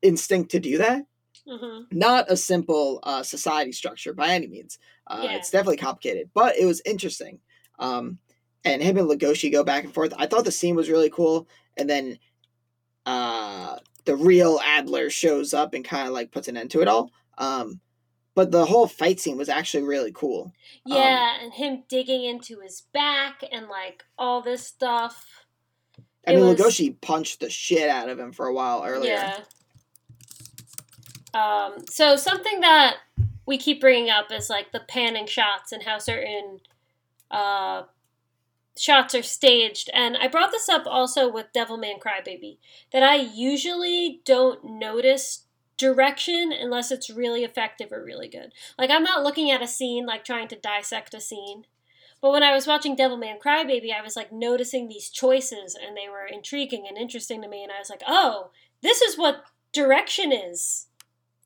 instinct 0.03 0.51
to 0.51 0.59
do 0.59 0.77
that. 0.77 1.03
mhm. 1.47 1.85
Not 1.91 2.31
a 2.31 2.37
simple 2.37 2.99
uh, 3.03 3.23
society 3.23 3.71
structure 3.71 4.13
by 4.13 4.29
any 4.29 4.47
means. 4.47 4.77
Uh, 5.07 5.21
Yeah. 5.23 5.35
It's 5.37 5.49
definitely 5.49 5.77
complicated, 5.77 6.29
but 6.33 6.55
it 6.55 6.65
was 6.65 6.81
interesting. 6.85 7.39
Um, 7.79 8.19
and 8.63 8.81
him 8.81 8.97
and 8.97 9.07
Legoshi 9.09 9.51
go 9.51 9.63
back 9.63 9.83
and 9.85 9.93
forth. 9.93 10.13
I 10.17 10.25
thought 10.27 10.45
the 10.45 10.51
scene 10.51 10.75
was 10.75 10.89
really 10.89 11.09
cool, 11.09 11.47
and 11.77 11.89
then 11.89 12.17
uh, 13.05 13.77
the 14.05 14.15
real 14.15 14.59
Adler 14.63 15.09
shows 15.09 15.53
up 15.53 15.73
and 15.73 15.83
kind 15.85 16.07
of 16.07 16.13
like 16.13 16.31
puts 16.31 16.47
an 16.47 16.57
end 16.57 16.71
to 16.71 16.81
it 16.81 16.87
all. 16.87 17.11
Um, 17.37 17.79
but 18.35 18.51
the 18.51 18.65
whole 18.65 18.87
fight 18.87 19.19
scene 19.19 19.37
was 19.37 19.49
actually 19.49 19.83
really 19.83 20.11
cool. 20.13 20.53
Um, 20.85 20.97
Yeah, 20.97 21.37
and 21.41 21.53
him 21.53 21.83
digging 21.87 22.25
into 22.25 22.59
his 22.59 22.81
back 22.93 23.43
and 23.51 23.67
like 23.67 24.03
all 24.17 24.41
this 24.41 24.67
stuff. 24.67 25.25
I 26.27 26.31
It 26.31 26.35
mean, 26.37 26.55
was- 26.57 26.81
punched 27.01 27.39
the 27.39 27.49
shit 27.49 27.89
out 27.89 28.09
of 28.09 28.19
him 28.19 28.31
for 28.33 28.47
a 28.47 28.53
while 28.53 28.83
earlier. 28.85 29.13
Yeah. 29.13 29.39
Um, 31.33 31.85
so 31.89 32.15
something 32.15 32.61
that 32.61 32.97
we 33.45 33.57
keep 33.57 33.81
bringing 33.81 34.09
up 34.09 34.31
is 34.31 34.49
like 34.49 34.71
the 34.71 34.79
panning 34.79 35.27
shots 35.27 35.71
and 35.71 35.83
how 35.83 35.99
certain 35.99 36.59
uh, 37.29 37.83
shots 38.77 39.13
are 39.13 39.23
staged. 39.23 39.89
And 39.93 40.17
I 40.17 40.27
brought 40.27 40.51
this 40.51 40.69
up 40.69 40.83
also 40.85 41.29
with 41.31 41.47
Devilman 41.53 41.99
Crybaby 41.99 42.57
that 42.91 43.03
I 43.03 43.15
usually 43.15 44.21
don't 44.25 44.63
notice 44.63 45.44
direction 45.77 46.51
unless 46.51 46.91
it's 46.91 47.09
really 47.09 47.43
effective 47.43 47.91
or 47.91 48.03
really 48.03 48.27
good. 48.27 48.53
Like 48.77 48.89
I'm 48.89 49.03
not 49.03 49.23
looking 49.23 49.51
at 49.51 49.61
a 49.61 49.67
scene 49.67 50.05
like 50.05 50.23
trying 50.23 50.47
to 50.49 50.55
dissect 50.55 51.13
a 51.13 51.21
scene. 51.21 51.65
But 52.21 52.31
when 52.31 52.43
I 52.43 52.53
was 52.53 52.65
watching 52.65 52.95
Devilman 52.95 53.39
Crybaby, 53.39 53.93
I 53.93 54.01
was 54.01 54.15
like 54.15 54.31
noticing 54.31 54.87
these 54.87 55.09
choices 55.09 55.75
and 55.75 55.95
they 55.95 56.09
were 56.09 56.25
intriguing 56.25 56.85
and 56.87 56.97
interesting 56.97 57.41
to 57.41 57.47
me 57.47 57.61
and 57.63 57.71
I 57.71 57.79
was 57.79 57.89
like, 57.89 58.03
"Oh, 58.07 58.51
this 58.81 59.01
is 59.01 59.17
what 59.17 59.43
direction 59.73 60.31
is." 60.31 60.87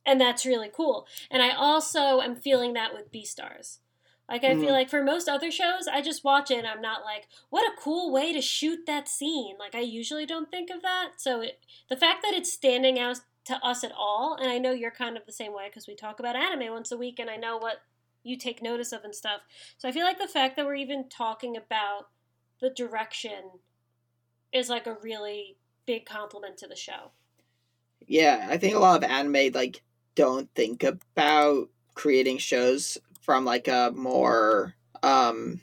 And 0.06 0.22
that's 0.22 0.46
really 0.46 0.70
cool. 0.74 1.08
And 1.30 1.44
I 1.44 1.50
also 1.50 2.22
am 2.22 2.36
feeling 2.36 2.74
that 2.74 2.94
with 2.94 3.12
Beastars. 3.12 3.80
Like 4.30 4.44
I 4.44 4.54
feel 4.56 4.70
Mhm. 4.70 4.74
like 4.74 4.89
for 4.89 5.04
most 5.04 5.28
other 5.28 5.52
shows, 5.52 5.88
I 5.88 6.02
just 6.02 6.24
watch 6.24 6.52
it 6.52 6.60
and 6.60 6.68
I'm 6.68 6.82
not 6.82 7.04
like, 7.04 7.28
"What 7.50 7.68
a 7.68 7.76
cool 7.76 8.12
way 8.12 8.32
to 8.32 8.42
shoot 8.42 8.86
that 8.86 9.08
scene." 9.08 9.58
Like 9.58 9.74
I 9.74 9.80
usually 9.80 10.26
don't 10.28 10.52
think 10.52 10.70
of 10.70 10.84
that. 10.84 11.13
So 11.18 11.42
it, 11.42 11.60
the 11.89 11.98
fact 11.98 12.22
that 12.22 12.36
it's 12.36 12.54
standing 12.54 13.00
out 13.00 13.22
to 13.45 13.56
us 13.65 13.84
at 13.84 13.91
all, 13.97 14.38
and 14.39 14.49
I 14.49 14.58
know 14.58 14.71
you're 14.71 14.91
kind 14.91 15.17
of 15.17 15.25
the 15.25 15.32
same 15.32 15.54
way 15.54 15.67
because 15.67 15.88
we 15.88 15.95
talk 15.95 16.19
about 16.19 16.36
anime 16.36 16.71
once 16.71 16.91
a 16.91 16.97
week 16.97 17.19
and 17.19 17.30
I 17.30 17.36
know 17.36 17.58
what 17.58 17.78
you 18.23 18.38
take 18.38 18.62
notice 18.62 18.91
of 18.91 19.04
and 19.04 19.15
stuff. 19.15 19.41
So 19.78 19.88
I 19.88 19.91
feel 19.91 20.04
like 20.04 20.19
the 20.19 20.28
fact 20.28 20.56
that 20.56 20.65
we're 20.65 20.75
even 20.75 21.10
talking 21.10 21.56
about 21.56 22.10
the 22.60 22.69
direction 22.69 23.52
is 24.52 24.69
like 24.69 24.88
a 24.88 24.97
really 25.02 25.58
big 25.86 26.06
compliment 26.06 26.58
to 26.58 26.67
the 26.67 26.75
show. 26.75 27.12
Yeah, 28.08 28.47
I 28.49 28.58
think 28.58 28.75
a 28.75 28.80
lot 28.80 29.04
of 29.04 29.10
anime 29.10 29.52
like 29.54 29.84
don't 30.15 30.54
think 30.56 30.84
about 30.84 31.70
creating 31.93 32.38
shows 32.38 32.97
from 33.22 33.45
like 33.45 33.68
a 33.68 33.91
more 33.95 34.76
um 35.03 35.61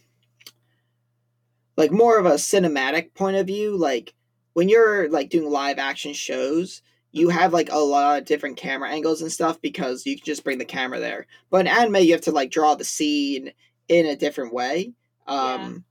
like 1.76 1.90
more 1.92 2.18
of 2.18 2.26
a 2.26 2.34
cinematic 2.34 3.14
point 3.14 3.36
of 3.36 3.46
view. 3.46 3.76
Like 3.76 4.14
when 4.54 4.68
you're 4.68 5.10
like 5.10 5.28
doing 5.28 5.50
live 5.50 5.78
action 5.78 6.14
shows, 6.14 6.82
you 7.16 7.28
have 7.30 7.52
like 7.52 7.70
a 7.72 7.78
lot 7.78 8.18
of 8.18 8.24
different 8.26 8.56
camera 8.56 8.90
angles 8.90 9.22
and 9.22 9.32
stuff 9.32 9.60
because 9.60 10.04
you 10.06 10.16
can 10.16 10.24
just 10.24 10.44
bring 10.44 10.58
the 10.58 10.64
camera 10.64 11.00
there. 11.00 11.26
But 11.50 11.62
in 11.62 11.68
anime 11.68 11.96
you 11.96 12.12
have 12.12 12.20
to 12.22 12.30
like 12.32 12.50
draw 12.50 12.74
the 12.74 12.84
scene 12.84 13.52
in 13.88 14.06
a 14.06 14.16
different 14.16 14.52
way. 14.52 14.92
Um 15.26 15.84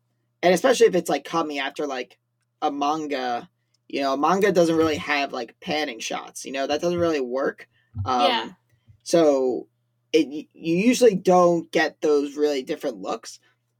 and 0.44 0.54
especially 0.54 0.88
if 0.88 0.96
it's 0.96 1.10
like 1.10 1.24
coming 1.26 1.60
after 1.60 1.88
like 1.88 2.18
a 2.62 2.72
manga 2.72 3.50
you 3.88 4.02
know, 4.02 4.18
manga 4.18 4.52
doesn't 4.52 4.78
really 4.78 4.98
have 4.98 5.32
like 5.32 5.56
panning 5.60 6.00
shots. 6.00 6.44
You 6.46 6.52
know, 6.54 6.66
that 6.68 6.82
doesn't 6.82 7.00
really 7.00 7.22
work. 7.22 7.68
Um, 8.04 8.22
Yeah. 8.22 8.50
So 9.04 9.68
it 10.14 10.28
you 10.28 10.48
usually 10.78 11.16
don't 11.16 11.72
get 11.72 12.02
those 12.02 12.36
really 12.36 12.64
different 12.64 12.98
looks. 12.98 13.40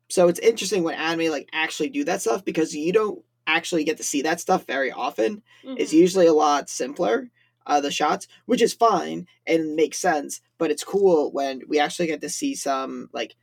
So 0.10 0.28
it's 0.28 0.40
interesting 0.40 0.84
when 0.84 0.96
anime 0.96 1.32
like 1.32 1.50
actually 1.54 1.90
do 1.90 2.04
that 2.06 2.22
stuff 2.22 2.46
because 2.46 2.76
you 2.76 2.94
don't 2.94 3.24
actually 3.48 3.84
get 3.84 3.98
to 3.98 4.04
see 4.04 4.22
that 4.24 4.40
stuff 4.40 4.66
very 4.66 4.92
often. 4.92 5.42
Mhm. 5.64 5.76
It's 5.80 5.94
usually 5.94 6.28
a 6.28 6.34
lot 6.34 6.70
simpler, 6.70 7.30
uh, 7.68 7.82
the 7.82 7.92
shots, 7.92 8.28
which 8.46 8.62
is 8.62 8.74
fine 8.74 9.28
and 9.48 9.76
makes 9.76 9.98
sense. 10.00 10.42
But 10.58 10.72
it's 10.72 10.84
cool 10.84 11.32
when 11.32 11.62
we 11.68 11.80
actually 11.80 12.08
get 12.08 12.22
to 12.22 12.30
see 12.30 12.56
some 12.56 13.10
like 13.14 13.36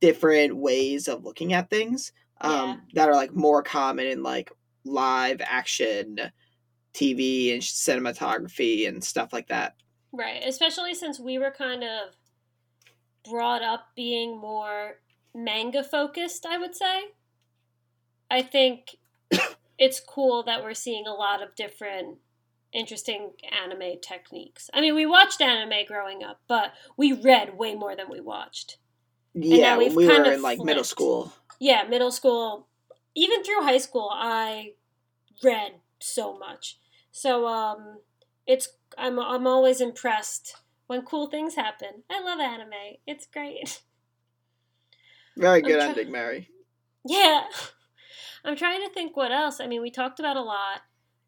different 0.00 0.56
ways 0.56 1.08
of 1.08 1.24
looking 1.24 1.52
at 1.52 1.70
things 1.70 2.12
um, 2.40 2.52
Yeah. 2.52 2.76
that 2.94 3.08
are 3.08 3.14
like 3.14 3.34
more 3.34 3.62
common 3.62 4.06
in 4.06 4.22
like 4.22 4.52
live 4.84 5.40
action 5.42 6.18
TV 6.92 7.52
and 7.52 7.62
cinematography 7.62 8.86
and 8.86 9.02
stuff 9.02 9.32
like 9.32 9.48
that. 9.48 9.74
Right, 10.12 10.42
especially 10.46 10.94
since 10.94 11.18
we 11.18 11.38
were 11.38 11.50
kind 11.50 11.82
of 11.82 12.14
brought 13.28 13.62
up 13.62 13.88
being 13.96 14.38
more 14.38 15.00
manga 15.34 15.82
focused, 15.82 16.46
I 16.46 16.58
would 16.58 16.74
say. 16.74 17.04
I 18.30 18.42
think 18.42 18.96
it's 19.78 20.00
cool 20.00 20.42
that 20.44 20.62
we're 20.62 20.74
seeing 20.74 21.06
a 21.06 21.12
lot 21.14 21.42
of 21.42 21.54
different 21.56 22.18
interesting 22.74 23.32
anime 23.62 24.00
techniques. 24.02 24.68
I 24.74 24.80
mean, 24.80 24.94
we 24.94 25.06
watched 25.06 25.40
anime 25.40 25.86
growing 25.86 26.22
up, 26.22 26.40
but 26.48 26.72
we 26.96 27.12
read 27.12 27.56
way 27.56 27.74
more 27.74 27.96
than 27.96 28.10
we 28.10 28.20
watched. 28.20 28.78
Yeah, 29.34 29.78
we 29.78 29.86
kind 29.88 30.24
were 30.24 30.30
of 30.30 30.34
in 30.34 30.42
like 30.42 30.58
middle 30.60 30.84
school. 30.84 31.32
Yeah, 31.58 31.84
middle 31.84 32.12
school, 32.12 32.68
even 33.14 33.42
through 33.42 33.62
high 33.62 33.78
school, 33.78 34.10
I 34.12 34.72
read 35.42 35.72
so 36.00 36.38
much. 36.38 36.78
So 37.10 37.46
um 37.46 37.98
it's 38.46 38.68
I'm 38.98 39.18
I'm 39.18 39.46
always 39.46 39.80
impressed 39.80 40.56
when 40.86 41.02
cool 41.02 41.28
things 41.28 41.54
happen. 41.54 42.02
I 42.10 42.20
love 42.22 42.40
anime. 42.40 42.98
It's 43.06 43.26
great. 43.26 43.80
Very 45.36 45.62
good 45.62 45.80
try- 45.80 45.88
ending, 45.88 46.12
Mary. 46.12 46.48
Yeah. 47.06 47.44
I'm 48.44 48.56
trying 48.56 48.86
to 48.86 48.92
think 48.92 49.16
what 49.16 49.32
else. 49.32 49.58
I 49.58 49.66
mean, 49.66 49.80
we 49.80 49.90
talked 49.90 50.20
about 50.20 50.36
a 50.36 50.42
lot. 50.42 50.80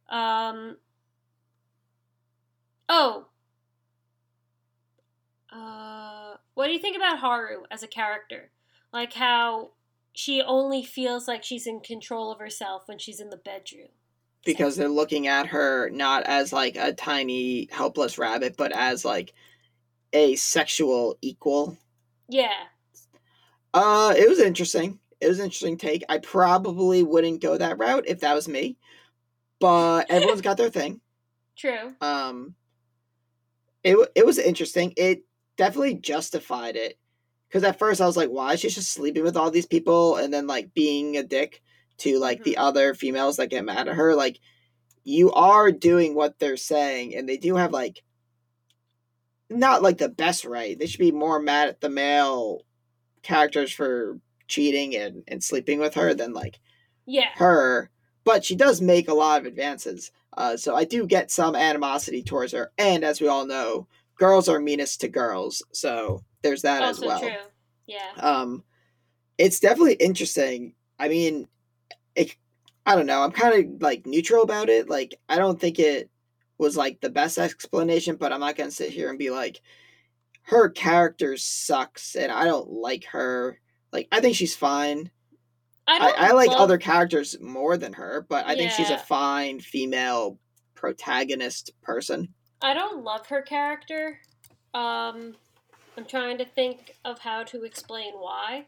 Um 0.08 0.76
Oh. 2.88 3.26
Uh 5.52 6.34
what 6.54 6.66
do 6.66 6.72
you 6.72 6.78
think 6.78 6.96
about 6.96 7.18
Haru 7.18 7.62
as 7.70 7.82
a 7.82 7.86
character? 7.88 8.50
Like 8.92 9.12
how 9.12 9.70
she 10.12 10.40
only 10.42 10.82
feels 10.82 11.28
like 11.28 11.44
she's 11.44 11.66
in 11.66 11.80
control 11.80 12.32
of 12.32 12.38
herself 12.38 12.84
when 12.86 12.98
she's 12.98 13.20
in 13.20 13.28
the 13.30 13.36
bedroom. 13.36 13.88
because 14.44 14.76
they're 14.76 14.88
looking 14.88 15.26
at 15.26 15.46
her 15.48 15.90
not 15.90 16.22
as 16.24 16.52
like 16.52 16.76
a 16.76 16.92
tiny 16.94 17.68
helpless 17.70 18.16
rabbit 18.16 18.56
but 18.56 18.72
as 18.72 19.04
like 19.04 19.34
a 20.14 20.34
sexual 20.36 21.18
equal 21.20 21.76
Yeah. 22.28 22.64
uh 23.74 24.14
it 24.16 24.26
was 24.28 24.38
interesting 24.38 24.98
it 25.20 25.28
was 25.28 25.38
an 25.40 25.46
interesting 25.46 25.76
take 25.76 26.04
i 26.08 26.16
probably 26.18 27.02
wouldn't 27.02 27.42
go 27.42 27.58
that 27.58 27.76
route 27.78 28.04
if 28.06 28.20
that 28.20 28.34
was 28.34 28.48
me 28.48 28.76
but 29.60 30.06
everyone's 30.10 30.40
got 30.48 30.56
their 30.56 30.70
thing 30.70 31.00
True. 31.56 31.94
um 32.00 32.54
it, 33.86 34.10
it 34.16 34.26
was 34.26 34.38
interesting. 34.38 34.92
It 34.96 35.22
definitely 35.56 35.94
justified 35.94 36.76
it. 36.76 36.98
Because 37.48 37.62
at 37.62 37.78
first 37.78 38.00
i 38.00 38.06
was 38.06 38.16
like 38.16 38.28
why 38.28 38.54
is 38.54 38.60
she 38.60 38.68
just 38.68 38.90
sleeping 38.90 39.22
with 39.22 39.36
all 39.36 39.52
these 39.52 39.66
people 39.66 40.16
and 40.16 40.34
then 40.34 40.48
like 40.48 40.74
being 40.74 41.16
a 41.16 41.22
dick 41.22 41.62
to 41.98 42.18
like 42.18 42.42
the 42.42 42.54
mm-hmm. 42.54 42.64
other 42.64 42.92
females 42.92 43.36
that 43.36 43.50
get 43.50 43.64
mad 43.64 43.86
at 43.86 43.94
her? 43.94 44.14
Like 44.16 44.40
you 45.04 45.30
are 45.32 45.70
doing 45.70 46.16
what 46.16 46.38
they're 46.40 46.56
saying 46.56 47.14
and 47.14 47.28
they 47.28 47.36
do 47.36 47.54
have 47.54 47.70
like 47.70 48.02
not 49.48 49.82
like 49.82 49.98
the 49.98 50.08
best 50.08 50.44
right. 50.44 50.76
They 50.76 50.86
should 50.86 50.98
be 50.98 51.12
more 51.12 51.40
mad 51.40 51.68
at 51.68 51.80
the 51.80 51.88
male 51.88 52.62
characters 53.22 53.70
for 53.70 54.18
cheating 54.48 54.96
and, 54.96 55.22
and 55.28 55.42
sleeping 55.42 55.78
with 55.78 55.94
her 55.94 56.14
than 56.14 56.32
like 56.32 56.58
Yeah. 57.06 57.30
her, 57.36 57.90
but 58.24 58.44
she 58.44 58.56
does 58.56 58.80
make 58.80 59.08
a 59.08 59.14
lot 59.14 59.40
of 59.40 59.46
advances. 59.46 60.10
Uh, 60.36 60.56
so 60.56 60.76
I 60.76 60.84
do 60.84 61.06
get 61.06 61.30
some 61.30 61.56
animosity 61.56 62.22
towards 62.22 62.52
her. 62.52 62.72
And 62.78 63.04
as 63.04 63.20
we 63.20 63.28
all 63.28 63.46
know, 63.46 63.86
girls 64.16 64.48
are 64.48 64.60
meanest 64.60 65.00
to 65.00 65.08
girls. 65.08 65.62
So 65.72 66.24
there's 66.42 66.62
that 66.62 66.82
also 66.82 67.02
as 67.02 67.08
well. 67.08 67.20
true. 67.20 67.30
Yeah. 67.86 68.12
Um, 68.18 68.62
it's 69.38 69.60
definitely 69.60 69.94
interesting. 69.94 70.74
I 70.98 71.08
mean, 71.08 71.48
it, 72.14 72.36
I 72.84 72.96
don't 72.96 73.06
know. 73.06 73.22
I'm 73.22 73.32
kind 73.32 73.74
of 73.74 73.82
like 73.82 74.06
neutral 74.06 74.42
about 74.42 74.68
it. 74.68 74.88
Like, 74.88 75.14
I 75.28 75.36
don't 75.36 75.60
think 75.60 75.78
it 75.78 76.10
was 76.58 76.76
like 76.76 77.00
the 77.00 77.10
best 77.10 77.38
explanation, 77.38 78.16
but 78.16 78.32
I'm 78.32 78.40
not 78.40 78.56
going 78.56 78.70
to 78.70 78.76
sit 78.76 78.90
here 78.90 79.10
and 79.10 79.18
be 79.18 79.30
like, 79.30 79.60
her 80.42 80.68
character 80.68 81.36
sucks 81.36 82.14
and 82.14 82.30
I 82.30 82.44
don't 82.44 82.70
like 82.70 83.04
her. 83.06 83.60
Like, 83.92 84.08
I 84.12 84.20
think 84.20 84.36
she's 84.36 84.56
fine. 84.56 85.10
I 85.88 85.98
I, 85.98 86.28
I 86.28 86.32
like 86.32 86.48
love- 86.50 86.60
other 86.60 86.78
characters 86.78 87.36
more 87.40 87.76
than 87.76 87.92
her, 87.94 88.26
but 88.28 88.46
I 88.46 88.54
think 88.56 88.72
she's 88.72 88.90
a 88.90 88.98
fine 88.98 89.60
female 89.60 90.38
protagonist 90.74 91.70
person. 91.82 92.28
I 92.62 92.74
don't 92.74 93.04
love 93.04 93.26
her 93.28 93.42
character. 93.42 94.18
Um 94.74 95.34
I'm 95.96 96.04
trying 96.04 96.36
to 96.38 96.44
think 96.44 96.94
of 97.04 97.18
how 97.18 97.42
to 97.44 97.64
explain 97.64 98.12
why. 98.14 98.66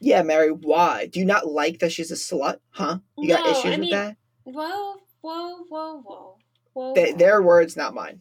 Yeah, 0.00 0.22
Mary, 0.22 0.50
why? 0.50 1.06
Do 1.06 1.18
you 1.18 1.24
not 1.26 1.48
like 1.48 1.78
that 1.80 1.90
she's 1.92 2.10
a 2.10 2.14
slut? 2.14 2.58
Huh? 2.70 2.98
You 3.18 3.28
got 3.28 3.44
No, 3.44 3.50
issues 3.52 3.74
I 3.74 3.78
with 3.78 3.90
that? 3.90 4.16
Whoa, 4.44 4.96
whoa, 5.22 5.64
whoa, 5.68 6.00
whoa. 6.02 6.36
Whoa. 6.74 6.94
They, 6.94 7.12
whoa. 7.12 7.16
their 7.18 7.42
words, 7.42 7.76
not 7.76 7.94
mine. 7.94 8.20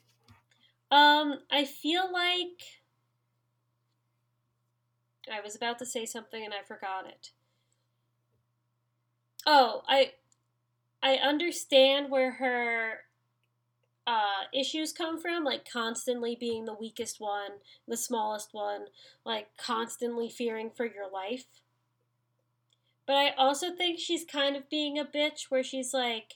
Um, 0.89 1.39
I 1.51 1.65
feel 1.65 2.11
like 2.11 2.61
I 5.31 5.41
was 5.41 5.55
about 5.55 5.79
to 5.79 5.85
say 5.85 6.05
something 6.05 6.43
and 6.43 6.53
I 6.53 6.63
forgot 6.63 7.07
it. 7.07 7.31
Oh, 9.45 9.83
I 9.87 10.13
I 11.01 11.15
understand 11.15 12.09
where 12.09 12.31
her 12.33 12.99
uh 14.05 14.43
issues 14.53 14.93
come 14.93 15.19
from, 15.19 15.43
like 15.43 15.69
constantly 15.69 16.35
being 16.35 16.65
the 16.65 16.73
weakest 16.73 17.19
one, 17.19 17.51
the 17.87 17.97
smallest 17.97 18.53
one, 18.53 18.85
like 19.25 19.47
constantly 19.57 20.29
fearing 20.29 20.69
for 20.69 20.85
your 20.85 21.09
life. 21.09 21.45
But 23.05 23.17
I 23.17 23.31
also 23.31 23.75
think 23.75 23.99
she's 23.99 24.23
kind 24.23 24.55
of 24.55 24.69
being 24.69 24.97
a 24.97 25.05
bitch 25.05 25.49
where 25.49 25.63
she's 25.63 25.93
like 25.93 26.35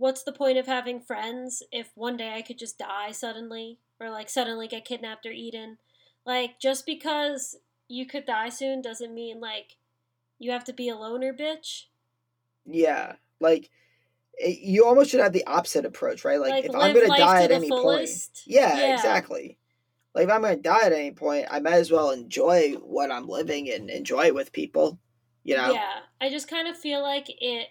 what's 0.00 0.22
the 0.22 0.32
point 0.32 0.56
of 0.56 0.66
having 0.66 0.98
friends 0.98 1.62
if 1.70 1.90
one 1.94 2.16
day 2.16 2.32
I 2.32 2.40
could 2.40 2.58
just 2.58 2.78
die 2.78 3.12
suddenly 3.12 3.78
or 4.00 4.08
like 4.08 4.30
suddenly 4.30 4.66
get 4.66 4.86
kidnapped 4.86 5.26
or 5.26 5.30
eaten? 5.30 5.76
Like 6.24 6.58
just 6.58 6.86
because 6.86 7.56
you 7.90 8.06
could 8.06 8.24
die 8.24 8.48
soon 8.48 8.80
doesn't 8.80 9.14
mean 9.14 9.40
like 9.40 9.76
you 10.38 10.52
have 10.52 10.64
to 10.64 10.72
be 10.72 10.88
a 10.88 10.96
loner 10.96 11.34
bitch. 11.34 11.84
Yeah, 12.64 13.16
like 13.40 13.68
it, 14.34 14.60
you 14.60 14.86
almost 14.86 15.10
should 15.10 15.20
have 15.20 15.32
the 15.32 15.46
opposite 15.46 15.84
approach, 15.84 16.24
right? 16.24 16.40
Like, 16.40 16.50
Like, 16.50 16.64
if 16.66 16.74
I'm 16.74 16.94
gonna 16.94 17.08
die 17.08 17.42
at 17.42 17.50
any 17.50 17.68
fullest. 17.68 18.34
point, 18.34 18.42
yeah, 18.46 18.78
Yeah. 18.78 18.94
exactly. 18.94 19.58
Like 20.14 20.24
if 20.24 20.30
I'm 20.30 20.42
gonna 20.42 20.56
die 20.56 20.86
at 20.86 20.92
any 20.92 21.10
point, 21.12 21.46
I 21.50 21.60
might 21.60 21.74
as 21.74 21.90
well 21.90 22.10
enjoy 22.10 22.72
what 22.74 23.10
I'm 23.10 23.28
living 23.28 23.70
and 23.70 23.90
enjoy 23.90 24.26
it 24.26 24.34
with 24.34 24.52
people. 24.52 24.98
You 25.42 25.56
know? 25.56 25.72
Yeah, 25.72 26.00
I 26.20 26.30
just 26.30 26.48
kind 26.48 26.68
of 26.68 26.76
feel 26.76 27.02
like 27.02 27.26
it 27.28 27.68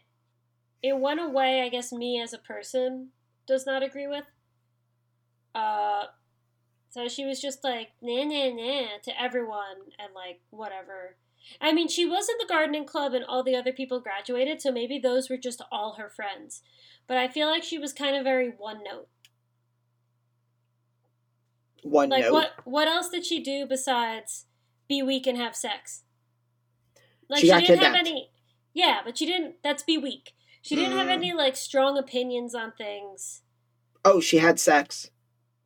it 0.81 0.97
went 0.97 1.19
away, 1.19 1.61
I 1.61 1.69
guess 1.69 1.91
me 1.91 2.21
as 2.21 2.33
a 2.33 2.37
person 2.37 3.09
does 3.47 3.65
not 3.65 3.83
agree 3.83 4.07
with. 4.07 4.25
Uh 5.55 6.05
so 6.89 7.07
she 7.07 7.25
was 7.25 7.39
just 7.41 7.63
like 7.63 7.89
nah 8.01 8.23
nah 8.23 8.49
nah 8.49 8.97
to 9.03 9.21
everyone 9.21 9.77
and 9.97 10.13
like 10.15 10.41
whatever. 10.49 11.15
I 11.61 11.71
mean, 11.71 11.87
she 11.87 12.05
was 12.05 12.27
in 12.29 12.35
the 12.39 12.45
gardening 12.47 12.85
club 12.85 13.13
and 13.13 13.23
all 13.25 13.43
the 13.43 13.55
other 13.55 13.71
people 13.71 13.99
graduated, 14.01 14.61
so 14.61 14.71
maybe 14.71 14.99
those 14.99 15.29
were 15.29 15.37
just 15.37 15.61
all 15.71 15.93
her 15.93 16.09
friends. 16.09 16.61
But 17.07 17.17
I 17.17 17.27
feel 17.27 17.47
like 17.47 17.63
she 17.63 17.79
was 17.79 17.93
kind 17.93 18.15
of 18.15 18.23
very 18.23 18.49
one 18.49 18.83
note. 18.83 19.07
One 21.83 22.09
Like 22.09 22.21
note. 22.25 22.33
what 22.33 22.51
what 22.65 22.87
else 22.87 23.09
did 23.09 23.25
she 23.25 23.41
do 23.41 23.65
besides 23.65 24.45
be 24.87 25.01
weak 25.01 25.25
and 25.27 25.37
have 25.37 25.55
sex? 25.55 26.03
Like 27.29 27.41
She 27.41 27.47
got 27.47 27.61
didn't 27.61 27.79
have 27.83 27.95
any 27.95 28.31
Yeah, 28.73 28.99
but 29.03 29.17
she 29.17 29.25
didn't 29.25 29.55
that's 29.63 29.83
be 29.83 29.97
weak. 29.97 30.33
She 30.61 30.75
didn't 30.75 30.97
have 30.97 31.07
Mm. 31.07 31.11
any 31.13 31.33
like 31.33 31.55
strong 31.55 31.97
opinions 31.97 32.53
on 32.53 32.73
things. 32.73 33.41
Oh, 34.03 34.19
she 34.19 34.37
had 34.37 34.59
sex. 34.59 35.09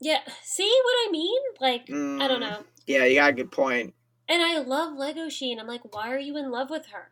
Yeah, 0.04 0.20
see 0.44 0.70
what 0.84 0.96
I 1.08 1.12
mean? 1.12 1.42
Like 1.62 1.84
I 1.90 1.94
Mm. 1.94 2.28
don't 2.28 2.42
know. 2.42 2.64
Yeah, 2.86 3.06
you 3.06 3.16
got 3.16 3.30
a 3.30 3.34
good 3.34 3.52
point. 3.52 3.94
And 4.28 4.42
I 4.42 4.58
love 4.60 4.98
Legoshi. 4.98 5.58
I'm 5.58 5.66
like, 5.68 5.94
why 5.94 6.12
are 6.14 6.20
you 6.20 6.36
in 6.38 6.52
love 6.52 6.70
with 6.70 6.88
her? 6.88 7.12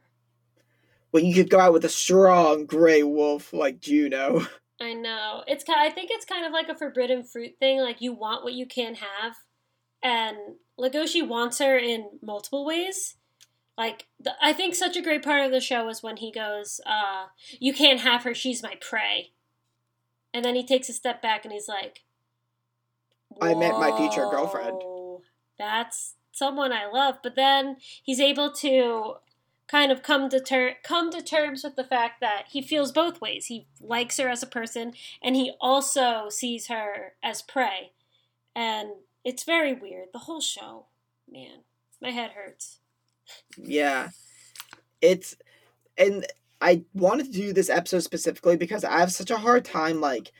Well, 1.13 1.23
you 1.23 1.33
could 1.33 1.49
go 1.49 1.59
out 1.59 1.71
with 1.73 1.85
a 1.85 1.89
strong 1.89 2.65
gray 2.65 3.01
wolf 3.03 3.53
like 3.53 3.79
Juno. 3.79 4.45
I 4.81 4.93
know. 4.93 5.43
It's 5.47 5.63
ki- 5.63 5.73
I 5.75 5.89
think 5.89 6.09
it's 6.11 6.25
kind 6.25 6.45
of 6.45 6.51
like 6.51 6.67
a 6.67 6.75
forbidden 6.75 7.23
fruit 7.23 7.55
thing. 7.59 7.79
Like 7.79 8.01
you 8.01 8.11
want 8.13 8.43
what 8.43 8.53
you 8.53 8.65
can't 8.65 8.97
have, 8.97 9.35
and 10.03 10.37
Legoshi 10.77 11.25
wants 11.25 11.59
her 11.59 11.77
in 11.77 12.19
multiple 12.21 12.65
ways. 12.65 13.15
Like 13.77 14.07
the, 14.19 14.33
I 14.41 14.51
think 14.53 14.75
such 14.75 14.97
a 14.97 15.01
great 15.01 15.23
part 15.23 15.45
of 15.45 15.51
the 15.51 15.61
show 15.61 15.87
is 15.87 16.03
when 16.03 16.17
he 16.17 16.29
goes, 16.31 16.81
uh, 16.85 17.27
"You 17.59 17.73
can't 17.73 18.01
have 18.01 18.23
her. 18.23 18.33
She's 18.33 18.61
my 18.63 18.75
prey," 18.81 19.31
and 20.33 20.43
then 20.43 20.55
he 20.55 20.65
takes 20.65 20.89
a 20.89 20.93
step 20.93 21.21
back 21.21 21.45
and 21.45 21.53
he's 21.53 21.67
like, 21.69 22.03
I 23.39 23.53
met 23.53 23.73
my 23.73 23.95
future 23.97 24.27
girlfriend. 24.29 24.81
That's 25.57 26.15
someone 26.31 26.71
I 26.71 26.87
love. 26.87 27.17
But 27.21 27.35
then 27.35 27.77
he's 28.03 28.19
able 28.19 28.51
to 28.53 29.15
kind 29.67 29.91
of 29.91 30.03
come 30.03 30.29
to 30.29 30.39
ter- 30.39 30.75
come 30.83 31.11
to 31.11 31.21
terms 31.21 31.63
with 31.63 31.75
the 31.75 31.83
fact 31.83 32.19
that 32.19 32.47
he 32.49 32.61
feels 32.61 32.91
both 32.91 33.21
ways. 33.21 33.45
He 33.45 33.67
likes 33.79 34.17
her 34.17 34.27
as 34.27 34.43
a 34.43 34.47
person, 34.47 34.93
and 35.21 35.35
he 35.35 35.53
also 35.61 36.29
sees 36.29 36.67
her 36.67 37.13
as 37.23 37.41
prey. 37.41 37.91
And 38.55 38.89
it's 39.23 39.43
very 39.43 39.73
weird. 39.73 40.09
The 40.11 40.19
whole 40.19 40.41
show, 40.41 40.87
man, 41.31 41.59
my 42.01 42.11
head 42.11 42.31
hurts. 42.31 42.79
Yeah. 43.57 44.09
It's 45.01 45.35
and 45.97 46.25
I 46.59 46.83
wanted 46.93 47.27
to 47.27 47.31
do 47.31 47.53
this 47.53 47.69
episode 47.69 48.01
specifically 48.01 48.57
because 48.57 48.83
I 48.83 48.99
have 48.99 49.11
such 49.11 49.31
a 49.31 49.37
hard 49.37 49.65
time 49.65 50.01
like 50.01 50.31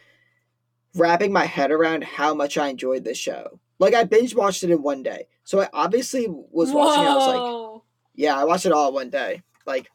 wrapping 0.96 1.32
my 1.32 1.46
head 1.46 1.72
around 1.72 2.04
how 2.04 2.34
much 2.34 2.58
I 2.58 2.68
enjoyed 2.68 3.04
this 3.04 3.18
show. 3.18 3.60
Like 3.80 3.94
I 3.94 4.04
binge 4.04 4.36
watched 4.36 4.64
it 4.64 4.70
in 4.70 4.84
one 4.84 5.04
day. 5.04 5.28
So 5.44 5.62
I 5.62 5.70
obviously 5.74 6.28
was 6.30 6.72
watching 6.72 7.04
it, 7.04 7.08
I 7.08 7.16
was 7.16 7.28
like, 7.28 7.82
yeah, 8.16 8.38
I 8.38 8.44
watched 8.44 8.66
it 8.66 8.72
all 8.72 8.90
in 8.90 8.94
one 8.94 9.10
day. 9.10 9.42
Like 9.66 9.88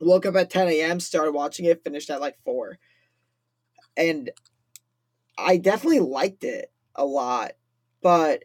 woke 0.00 0.26
up 0.26 0.36
at 0.36 0.50
10 0.50 0.68
a.m., 0.68 1.00
started 1.00 1.32
watching 1.32 1.66
it, 1.66 1.84
finished 1.84 2.10
at 2.10 2.20
like 2.20 2.36
four. 2.44 2.78
And 3.96 4.30
I 5.36 5.56
definitely 5.56 6.00
liked 6.00 6.44
it 6.44 6.72
a 6.94 7.04
lot. 7.04 7.52
But 8.02 8.44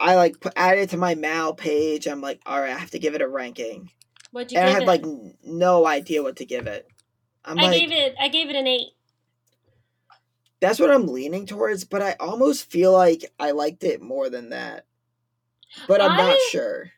I 0.00 0.14
like 0.14 0.40
put, 0.40 0.52
added 0.56 0.82
it 0.82 0.90
to 0.90 0.96
my 0.96 1.14
Mal 1.14 1.54
page. 1.54 2.06
I'm 2.06 2.20
like, 2.20 2.40
all 2.46 2.60
right, 2.60 2.74
I 2.74 2.78
have 2.78 2.90
to 2.92 2.98
give 2.98 3.14
it 3.14 3.22
a 3.22 3.28
ranking 3.28 3.90
What'd 4.30 4.52
you 4.52 4.58
and 4.58 4.68
I 4.68 4.72
had 4.72 4.82
it? 4.82 4.86
like 4.86 5.02
n- 5.02 5.34
no 5.42 5.86
idea 5.86 6.22
what 6.22 6.36
to 6.36 6.44
give 6.44 6.66
it. 6.66 6.86
I'm 7.44 7.58
I 7.58 7.62
like, 7.62 7.72
gave 7.72 7.92
it. 7.92 8.14
I 8.20 8.28
gave 8.28 8.50
it 8.50 8.56
an 8.56 8.66
eight. 8.66 8.88
That's 10.60 10.80
what 10.80 10.90
I'm 10.90 11.06
leaning 11.06 11.46
towards, 11.46 11.84
but 11.84 12.02
I 12.02 12.16
almost 12.18 12.70
feel 12.70 12.92
like 12.92 13.32
I 13.38 13.52
liked 13.52 13.84
it 13.84 14.02
more 14.02 14.28
than 14.28 14.50
that. 14.50 14.86
But 15.86 16.00
I'm 16.00 16.16
not 16.16 16.36
sure. 16.50 16.92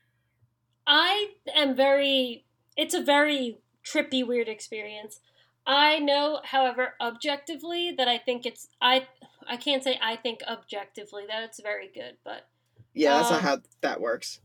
I 0.87 1.33
am 1.55 1.75
very. 1.75 2.45
It's 2.77 2.95
a 2.95 3.03
very 3.03 3.59
trippy, 3.85 4.27
weird 4.27 4.49
experience. 4.49 5.21
I 5.67 5.99
know, 5.99 6.41
however, 6.45 6.95
objectively 7.01 7.95
that 7.97 8.09
I 8.09 8.19
think 8.19 8.47
it's. 8.47 8.69
I 8.81 9.07
I 9.47 9.57
can't 9.57 9.85
say 9.85 9.99
I 10.03 10.17
think 10.17 10.41
objectively 10.49 11.25
that 11.29 11.43
it's 11.43 11.61
very 11.61 11.91
good, 11.93 12.17
but 12.25 12.49
Yeah, 12.95 13.19
that's 13.19 13.31
not 13.31 13.41
um, 13.41 13.45
how 13.45 13.59
that 13.83 14.01
works. 14.01 14.41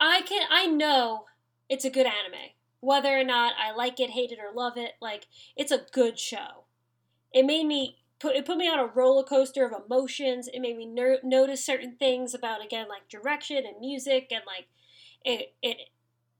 I 0.00 0.22
can. 0.22 0.46
I 0.50 0.66
know 0.66 1.24
it's 1.68 1.84
a 1.84 1.90
good 1.90 2.06
anime. 2.06 2.52
Whether 2.80 3.18
or 3.18 3.24
not 3.24 3.54
I 3.58 3.72
like 3.72 3.98
it, 3.98 4.10
hate 4.10 4.30
it, 4.30 4.38
or 4.38 4.54
love 4.54 4.76
it, 4.76 4.92
like 5.00 5.26
it's 5.56 5.72
a 5.72 5.86
good 5.92 6.18
show. 6.18 6.64
It 7.32 7.44
made 7.44 7.66
me 7.66 7.98
put 8.18 8.36
it 8.36 8.46
put 8.46 8.56
me 8.58 8.68
on 8.68 8.78
a 8.78 8.86
roller 8.86 9.22
coaster 9.24 9.64
of 9.66 9.72
emotions. 9.84 10.48
It 10.48 10.60
made 10.60 10.76
me 10.76 10.86
ner- 10.86 11.20
notice 11.22 11.64
certain 11.64 11.96
things 11.96 12.34
about 12.34 12.64
again 12.64 12.88
like 12.88 13.08
direction 13.08 13.58
and 13.66 13.78
music 13.80 14.28
and 14.30 14.42
like 14.46 14.66
it 15.24 15.54
it. 15.62 15.76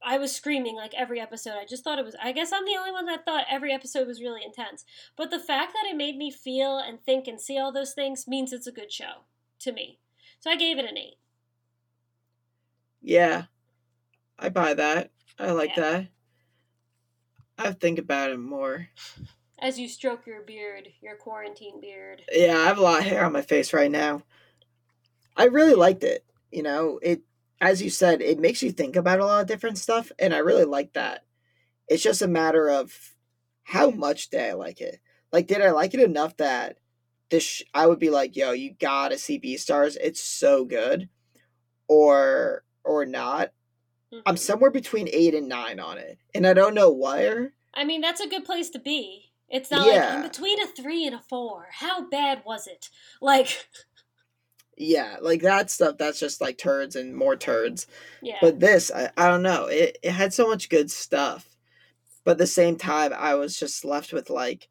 I 0.01 0.17
was 0.17 0.35
screaming 0.35 0.77
like 0.77 0.95
every 0.95 1.21
episode. 1.21 1.55
I 1.61 1.65
just 1.69 1.83
thought 1.83 1.99
it 1.99 2.05
was. 2.05 2.15
I 2.23 2.31
guess 2.31 2.53
I'm 2.53 2.65
the 2.65 2.77
only 2.79 2.93
one 2.93 3.07
that 3.07 3.25
thought 3.25 3.47
every 3.51 3.73
episode 3.73 4.07
was 4.07 4.21
really 4.21 4.45
intense. 4.45 4.85
But 5.17 5.31
the 5.31 5.41
fact 5.41 5.73
that 5.73 5.91
it 5.91 5.97
made 5.97 6.17
me 6.17 6.31
feel 6.31 6.79
and 6.79 7.03
think 7.03 7.27
and 7.27 7.41
see 7.41 7.59
all 7.59 7.73
those 7.73 7.95
things 7.95 8.29
means 8.29 8.53
it's 8.53 8.69
a 8.69 8.73
good 8.73 8.93
show 8.93 9.25
to 9.59 9.73
me. 9.73 9.99
So 10.39 10.51
I 10.51 10.57
gave 10.57 10.79
it 10.79 10.85
an 10.89 10.97
eight. 10.97 11.17
Yeah, 13.03 13.45
I 14.39 14.49
buy 14.51 14.75
that. 14.75 15.11
I 15.39 15.51
like 15.51 15.77
Yeah. 15.77 15.81
that. 15.83 16.07
I 17.59 17.73
think 17.73 17.99
about 17.99 18.31
it 18.31 18.39
more. 18.39 18.89
As 19.61 19.79
you 19.79 19.89
stroke 19.89 20.27
your 20.27 20.43
beard, 20.43 20.89
your 21.01 21.17
quarantine 21.17 21.81
beard. 21.81 22.23
Yeah, 22.31 22.57
I 22.57 22.65
have 22.65 22.79
a 22.79 22.83
lot 22.83 23.01
of 23.01 23.07
hair 23.07 23.25
on 23.25 23.33
my 23.33 23.43
face 23.43 23.73
right 23.73 23.91
now. 23.91 24.23
I 25.37 25.45
really 25.45 25.75
liked 25.75 26.05
it. 26.05 26.25
You 26.51 26.63
know, 26.63 26.99
it 27.03 27.23
as 27.61 27.83
you 27.83 27.91
said, 27.91 28.23
it 28.23 28.39
makes 28.39 28.63
you 28.63 28.71
think 28.71 28.95
about 28.95 29.19
a 29.19 29.25
lot 29.25 29.41
of 29.41 29.49
different 29.49 29.79
stuff, 29.79 30.13
and 30.19 30.33
I 30.33 30.39
really 30.39 30.65
like 30.65 30.93
that. 30.93 31.25
It's 31.89 32.03
just 32.03 32.23
a 32.23 32.29
matter 32.29 32.71
of 32.71 32.97
how 33.65 33.91
much 33.91 34.31
did 34.31 34.43
I 34.43 34.53
like 34.53 34.81
it. 34.81 35.01
Like, 35.33 35.49
did 35.49 35.61
I 35.61 35.73
like 35.73 35.93
it 35.93 36.01
enough 36.01 36.37
that 36.37 36.79
this 37.31 37.43
sh- 37.43 37.63
I 37.75 37.87
would 37.87 37.99
be 37.99 38.11
like, 38.11 38.37
"Yo, 38.37 38.53
you 38.53 38.75
gotta 38.79 39.19
see 39.19 39.41
Beastars. 39.41 39.97
It's 40.01 40.21
so 40.21 40.65
good," 40.65 41.09
or 41.89 42.65
or 42.85 43.05
not. 43.05 43.53
I'm 44.25 44.37
Mhm. 44.37 44.39
somewhere 44.39 44.71
between 44.71 45.09
eight 45.13 45.35
and 45.35 45.49
nine 45.49 45.79
on 45.81 45.99
it, 45.99 46.19
and 46.35 46.47
I 46.47 46.55
don't 46.55 46.75
know 46.75 46.91
where. 46.91 47.55
I 47.75 47.85
mean, 47.85 48.01
that's 48.01 48.21
a 48.21 48.29
good 48.29 48.45
place 48.45 48.71
to 48.71 48.79
be. 48.79 49.28
It's 49.51 49.71
not 49.71 49.87
like 49.87 49.95
Yeah. 49.97 50.17
in 50.17 50.23
between 50.23 50.61
a 50.63 50.67
three 50.67 51.07
and 51.07 51.15
a 51.15 51.21
four. 51.21 51.69
How 51.73 52.09
bad 52.09 52.43
was 52.45 52.67
it? 52.67 52.89
Like, 53.21 53.67
Yeah, 54.77 55.17
like 55.21 55.43
that 55.43 55.71
stuff. 55.71 55.97
That's 55.99 56.21
just 56.21 56.41
like 56.41 56.57
turds 56.57 56.95
and 56.95 57.17
more 57.17 57.35
turds. 57.35 57.87
yeah. 58.23 58.37
But 58.41 58.61
this, 58.61 58.93
I, 58.95 59.11
I 59.17 59.29
don't 59.29 59.43
know. 59.43 59.67
It 59.67 59.99
it 60.03 60.13
had 60.13 60.33
so 60.33 60.47
much 60.47 60.69
good 60.69 60.89
stuff, 60.91 61.57
but 62.25 62.33
at 62.33 62.39
the 62.39 62.47
same 62.47 62.77
time, 62.77 63.13
I 63.17 63.35
was 63.35 63.59
just 63.59 63.85
left 63.85 64.13
with 64.13 64.31
like, 64.31 64.69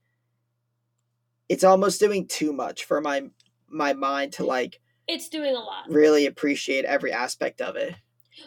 it's 1.50 1.64
almost 1.66 2.00
doing 2.00 2.26
too 2.28 2.54
much 2.54 2.86
for 2.86 3.02
my 3.02 3.24
my 3.68 3.92
mind 3.94 4.32
to 4.34 4.46
like 4.46 4.80
it's 5.10 5.28
doing 5.28 5.56
a 5.56 5.60
lot. 5.60 5.90
really 5.90 6.26
appreciate 6.26 6.86
every 6.86 7.12
aspect 7.12 7.60
of 7.60 7.76
it. 7.76 7.96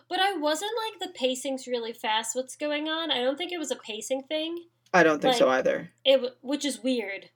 But 0.08 0.20
I 0.20 0.34
wasn't 0.38 0.70
like 0.86 1.00
the 1.00 1.18
pacing's 1.18 1.66
really 1.66 1.92
fast. 1.92 2.34
What's 2.36 2.56
going 2.56 2.88
on? 2.88 3.10
I 3.10 3.22
don't 3.22 3.36
think 3.36 3.52
it 3.52 3.58
was 3.58 3.70
a 3.72 3.76
pacing 3.76 4.22
thing. 4.28 4.56
I 4.92 5.02
don't 5.02 5.22
think 5.22 5.36
so 5.36 5.48
either. 5.48 5.90
It 6.04 6.20
which 6.40 6.64
is 6.64 6.82
weird. 6.82 7.30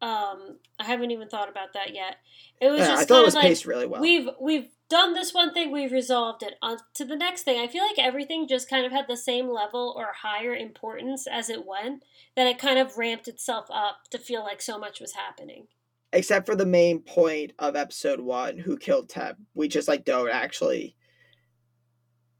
Um, 0.00 0.58
I 0.78 0.84
haven't 0.84 1.10
even 1.10 1.28
thought 1.28 1.48
about 1.48 1.72
that 1.74 1.92
yet. 1.94 2.16
It 2.60 2.68
was 2.68 2.80
Yeah, 2.80 2.86
just 2.88 3.02
I 3.02 3.04
thought 3.04 3.22
it 3.22 3.24
was 3.24 3.34
like 3.34 3.46
paced 3.46 3.66
really 3.66 3.86
well. 3.86 4.00
we've 4.00 4.28
we've 4.40 4.68
done 4.88 5.12
this 5.12 5.34
one 5.34 5.52
thing, 5.52 5.72
we've 5.72 5.92
resolved 5.92 6.42
it. 6.42 6.54
On 6.62 6.78
to 6.94 7.04
the 7.04 7.16
next 7.16 7.42
thing. 7.42 7.58
I 7.60 7.66
feel 7.66 7.84
like 7.84 7.98
everything 7.98 8.46
just 8.46 8.70
kind 8.70 8.86
of 8.86 8.92
had 8.92 9.06
the 9.08 9.16
same 9.16 9.48
level 9.48 9.94
or 9.96 10.08
higher 10.22 10.54
importance 10.54 11.26
as 11.26 11.50
it 11.50 11.66
went. 11.66 12.04
That 12.36 12.46
it 12.46 12.58
kind 12.58 12.78
of 12.78 12.96
ramped 12.96 13.26
itself 13.26 13.66
up 13.72 14.02
to 14.10 14.18
feel 14.18 14.44
like 14.44 14.62
so 14.62 14.78
much 14.78 15.00
was 15.00 15.14
happening. 15.14 15.66
Except 16.12 16.46
for 16.46 16.54
the 16.56 16.64
main 16.64 17.00
point 17.00 17.52
of 17.58 17.74
episode 17.76 18.20
one, 18.20 18.58
who 18.58 18.76
killed 18.78 19.08
Tem. 19.08 19.46
We 19.54 19.68
just 19.68 19.88
like 19.88 20.04
don't 20.04 20.30
actually 20.30 20.94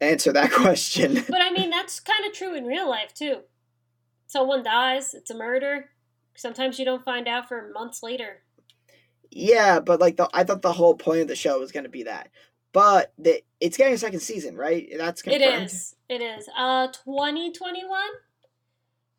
answer 0.01 0.33
that 0.33 0.53
question. 0.53 1.25
But 1.29 1.43
I 1.43 1.51
mean, 1.51 1.71
that's 1.71 1.99
kind 2.01 2.25
of 2.25 2.33
true 2.33 2.55
in 2.55 2.65
real 2.65 2.89
life 2.89 3.13
too. 3.15 3.41
Someone 4.29 4.63
dies, 4.63 5.15
it's 5.15 5.31
a 5.31 5.37
murder. 5.37 5.91
Sometimes 6.37 6.79
you 6.79 6.85
don't 6.85 7.05
find 7.05 7.27
out 7.27 7.49
for 7.49 7.73
months 7.75 8.03
later. 8.03 8.43
Yeah, 9.31 9.81
but 9.81 10.01
like 10.01 10.17
the 10.17 10.29
I 10.33 10.45
thought 10.45 10.63
the 10.63 10.73
whole 10.73 10.95
point 10.95 11.23
of 11.23 11.29
the 11.29 11.35
show 11.35 11.59
was 11.59 11.73
gonna 11.73 11.89
be 11.89 12.05
that. 12.05 12.31
But 12.73 13.13
the, 13.19 13.43
it's 13.61 13.77
getting 13.77 13.95
a 13.95 13.99
second 13.99 14.21
season, 14.21 14.55
right? 14.57 14.89
That's 14.97 15.23
confirmed. 15.23 15.43
It 15.43 15.63
is. 15.63 15.97
It 16.09 16.21
is. 16.21 16.49
Uh, 16.57 16.89
2021 16.89 18.01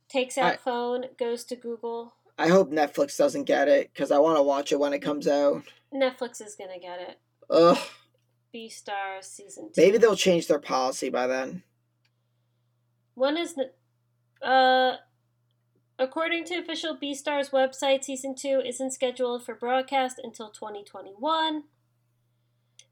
takes 0.08 0.38
out 0.38 0.54
I- 0.54 0.58
phone, 0.58 1.06
goes 1.18 1.44
to 1.46 1.56
Google. 1.56 2.14
I 2.38 2.48
hope 2.48 2.72
Netflix 2.72 3.18
doesn't 3.18 3.44
get 3.44 3.68
it 3.68 3.92
because 3.94 4.12
I 4.12 4.20
want 4.20 4.38
to 4.38 4.44
watch 4.44 4.72
it 4.72 4.80
when 4.80 4.94
it 4.94 5.00
comes 5.00 5.28
out. 5.28 5.64
Netflix 5.94 6.42
is 6.42 6.56
gonna 6.56 6.80
get 6.80 7.02
it. 7.02 7.20
Ugh. 7.50 7.78
Beastar 8.56 9.22
season 9.22 9.72
two. 9.74 9.82
Maybe 9.82 9.98
they'll 9.98 10.16
change 10.16 10.48
their 10.48 10.60
policy 10.60 11.10
by 11.10 11.28
then. 11.28 11.64
When 13.16 13.36
is 13.36 13.56
the? 13.56 13.72
Uh, 14.42 14.98
according 15.98 16.46
to 16.46 16.56
official 16.56 16.98
Beastars 16.98 17.52
website, 17.52 18.04
season 18.04 18.36
two 18.36 18.62
isn't 18.66 18.92
scheduled 18.92 19.46
for 19.46 19.56
broadcast 19.56 20.20
until 20.24 20.50
2021, 20.50 21.64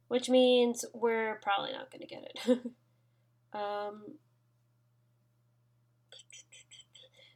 which 0.07 0.29
means 0.29 0.85
we're 0.93 1.39
probably 1.41 1.71
not 1.71 1.91
gonna 1.91 2.05
get 2.05 2.31
it. 2.33 2.59
um. 3.53 4.17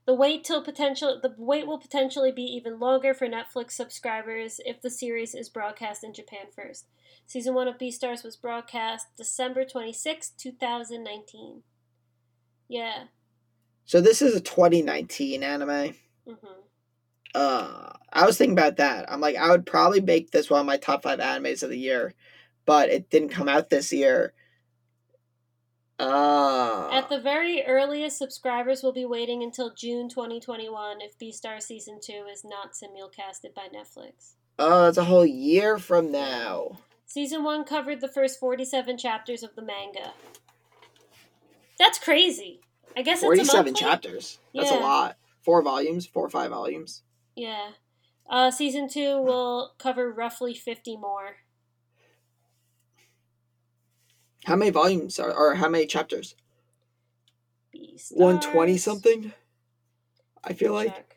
The 0.07 0.15
wait 0.15 0.43
till 0.43 0.63
potential 0.63 1.19
the 1.21 1.33
wait 1.37 1.67
will 1.67 1.77
potentially 1.77 2.31
be 2.31 2.41
even 2.41 2.79
longer 2.79 3.13
for 3.13 3.27
Netflix 3.27 3.71
subscribers 3.71 4.59
if 4.65 4.81
the 4.81 4.89
series 4.89 5.35
is 5.35 5.47
broadcast 5.47 6.03
in 6.03 6.13
Japan 6.13 6.47
first. 6.53 6.87
Season 7.27 7.53
1 7.53 7.67
of 7.69 7.77
Beastars 7.77 8.23
was 8.23 8.35
broadcast 8.35 9.07
December 9.15 9.63
26, 9.63 10.31
2019. 10.31 11.63
Yeah. 12.67 13.03
So 13.91 13.99
this 13.99 14.21
is 14.21 14.33
a 14.33 14.39
2019 14.39 15.43
anime. 15.43 15.95
hmm 16.25 16.33
Uh, 17.35 17.89
I 18.13 18.25
was 18.25 18.37
thinking 18.37 18.57
about 18.57 18.77
that. 18.77 19.11
I'm 19.11 19.19
like, 19.19 19.35
I 19.35 19.49
would 19.49 19.65
probably 19.65 19.99
make 19.99 20.31
this 20.31 20.49
one 20.49 20.61
of 20.61 20.65
my 20.65 20.77
top 20.77 21.03
five 21.03 21.19
animes 21.19 21.61
of 21.61 21.71
the 21.71 21.77
year, 21.77 22.13
but 22.65 22.87
it 22.87 23.09
didn't 23.09 23.31
come 23.31 23.49
out 23.49 23.69
this 23.69 23.91
year. 23.91 24.31
Uh, 25.99 26.89
At 26.89 27.09
the 27.09 27.19
very 27.19 27.65
earliest, 27.65 28.17
subscribers 28.17 28.81
will 28.81 28.93
be 28.93 29.03
waiting 29.03 29.43
until 29.43 29.73
June 29.73 30.07
2021 30.07 31.01
if 31.01 31.19
Beastar 31.19 31.61
Season 31.61 31.99
2 32.01 32.27
is 32.31 32.45
not 32.45 32.71
simulcasted 32.71 33.53
by 33.53 33.67
Netflix. 33.77 34.35
oh, 34.57 34.85
that's 34.85 34.97
a 34.97 35.03
whole 35.03 35.25
year 35.25 35.77
from 35.77 36.13
now. 36.13 36.77
Season 37.05 37.43
1 37.43 37.65
covered 37.65 37.99
the 37.99 38.07
first 38.07 38.39
47 38.39 38.97
chapters 38.97 39.43
of 39.43 39.53
the 39.57 39.61
manga. 39.61 40.13
That's 41.77 41.99
crazy. 41.99 42.61
I 42.95 43.01
guess 43.01 43.17
it's 43.17 43.23
47 43.23 43.65
monthly? 43.65 43.79
chapters. 43.79 44.39
That's 44.53 44.71
Yeah. 44.71 44.79
a 44.79 44.81
lot. 44.81 45.17
Four 45.41 45.61
volumes, 45.61 46.05
four 46.05 46.25
or 46.25 46.29
five 46.29 46.51
volumes. 46.51 47.03
Yeah. 47.35 47.71
Uh, 48.29 48.51
season 48.51 48.87
two 48.87 49.19
will 49.21 49.73
cover 49.77 50.11
roughly 50.11 50.53
50 50.53 50.97
more. 50.97 51.37
How 54.45 54.55
many 54.55 54.71
volumes 54.71 55.19
are, 55.19 55.31
or 55.31 55.55
how 55.55 55.69
many 55.69 55.85
chapters? 55.85 56.35
120 58.11 58.77
something? 58.77 59.33
I 60.43 60.53
feel 60.53 60.73
like. 60.73 61.15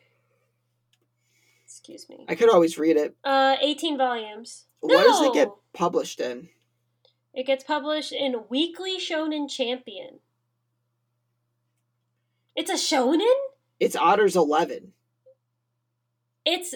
Excuse 1.65 2.07
me. 2.09 2.25
I 2.29 2.35
could 2.35 2.49
always 2.49 2.77
read 2.77 2.97
it. 2.97 3.15
Uh, 3.23 3.55
18 3.61 3.97
volumes. 3.97 4.65
What 4.81 5.03
does 5.03 5.21
it 5.21 5.33
get 5.33 5.49
published 5.73 6.19
in? 6.19 6.49
It 7.33 7.45
gets 7.45 7.63
published 7.63 8.13
in 8.13 8.43
Weekly 8.49 8.97
Shonen 8.99 9.49
Champion. 9.49 10.19
It's 12.55 12.69
a 12.69 12.75
shonen? 12.75 13.25
It's 13.79 13.95
Otter's 13.95 14.35
11. 14.35 14.93
It's 16.45 16.75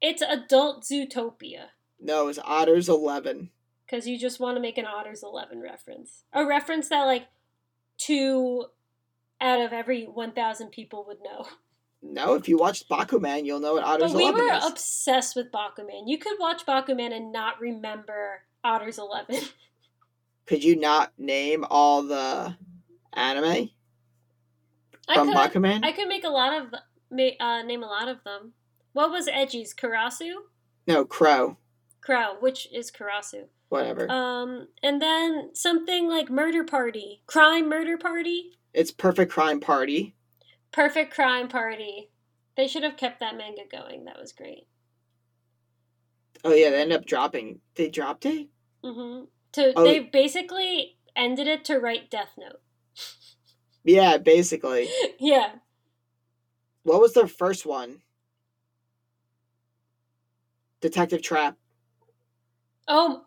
it's 0.00 0.22
adult 0.22 0.82
Zootopia. 0.84 1.66
No, 2.00 2.28
it's 2.28 2.38
Otter's 2.44 2.88
11. 2.88 3.50
Because 3.86 4.06
you 4.08 4.18
just 4.18 4.40
want 4.40 4.56
to 4.56 4.60
make 4.60 4.78
an 4.78 4.86
Otters 4.86 5.22
11 5.22 5.60
reference. 5.60 6.24
A 6.32 6.44
reference 6.44 6.88
that, 6.88 7.02
like, 7.04 7.26
two 7.98 8.64
out 9.40 9.60
of 9.60 9.72
every 9.72 10.04
1,000 10.04 10.70
people 10.70 11.04
would 11.06 11.18
know. 11.22 11.46
No, 12.02 12.34
if 12.34 12.48
you 12.48 12.56
watched 12.56 12.88
Bakuman, 12.88 13.44
you'll 13.44 13.60
know 13.60 13.74
what 13.74 13.84
Otter's 13.84 14.12
But 14.12 14.16
we 14.16 14.24
11 14.24 14.40
were 14.44 14.52
is. 14.54 14.66
obsessed 14.66 15.36
with 15.36 15.52
Bakuman. 15.52 16.04
You 16.06 16.18
could 16.18 16.36
watch 16.40 16.66
Bakuman 16.66 17.12
and 17.14 17.30
not 17.32 17.60
remember 17.60 18.42
Otters 18.64 18.98
11. 18.98 19.36
Could 20.46 20.64
you 20.64 20.74
not 20.74 21.12
name 21.16 21.64
all 21.70 22.02
the 22.02 22.56
anime 23.12 23.70
I 25.08 25.16
could, 25.16 25.34
Bakuman? 25.34 25.84
I 25.84 25.92
could 25.92 26.08
make 26.08 26.24
a 26.24 26.28
lot 26.28 26.60
of, 26.60 26.74
uh, 26.74 27.62
name 27.62 27.82
a 27.82 27.86
lot 27.86 28.08
of 28.08 28.22
them. 28.24 28.52
What 28.92 29.10
was 29.10 29.26
Eiji's? 29.26 29.74
Karasu? 29.74 30.34
No, 30.86 31.04
Crow. 31.04 31.56
Crow, 32.00 32.36
which 32.40 32.68
is 32.72 32.90
Karasu. 32.90 33.44
Whatever. 33.68 34.10
Um, 34.10 34.68
and 34.82 35.00
then 35.00 35.50
something 35.54 36.08
like 36.08 36.28
Murder 36.30 36.64
Party, 36.64 37.22
Crime 37.26 37.68
Murder 37.68 37.96
Party, 37.96 38.52
it's 38.74 38.90
Perfect 38.90 39.30
Crime 39.32 39.60
Party. 39.60 40.14
Perfect 40.72 41.14
Crime 41.14 41.48
Party. 41.48 42.10
They 42.56 42.66
should 42.66 42.82
have 42.82 42.96
kept 42.96 43.20
that 43.20 43.36
manga 43.36 43.62
going. 43.70 44.04
That 44.04 44.18
was 44.18 44.32
great. 44.32 44.66
Oh 46.44 46.52
yeah, 46.54 46.70
they 46.70 46.80
ended 46.80 46.98
up 46.98 47.06
dropping. 47.06 47.60
They 47.74 47.88
dropped 47.88 48.26
it. 48.26 48.48
Mm-hmm. 48.84 49.24
To 49.52 49.72
Oh. 49.76 49.84
they 49.84 50.00
basically 50.00 50.96
ended 51.14 51.46
it 51.46 51.64
to 51.66 51.78
write 51.78 52.10
Death 52.10 52.32
Note. 52.38 52.60
Yeah, 53.84 54.18
basically. 54.18 54.88
yeah, 55.18 55.52
What 56.84 57.00
was 57.00 57.14
their 57.14 57.26
first 57.26 57.66
one? 57.66 58.02
Detective 60.80 61.22
Trap. 61.22 61.56
Oh, 62.88 63.22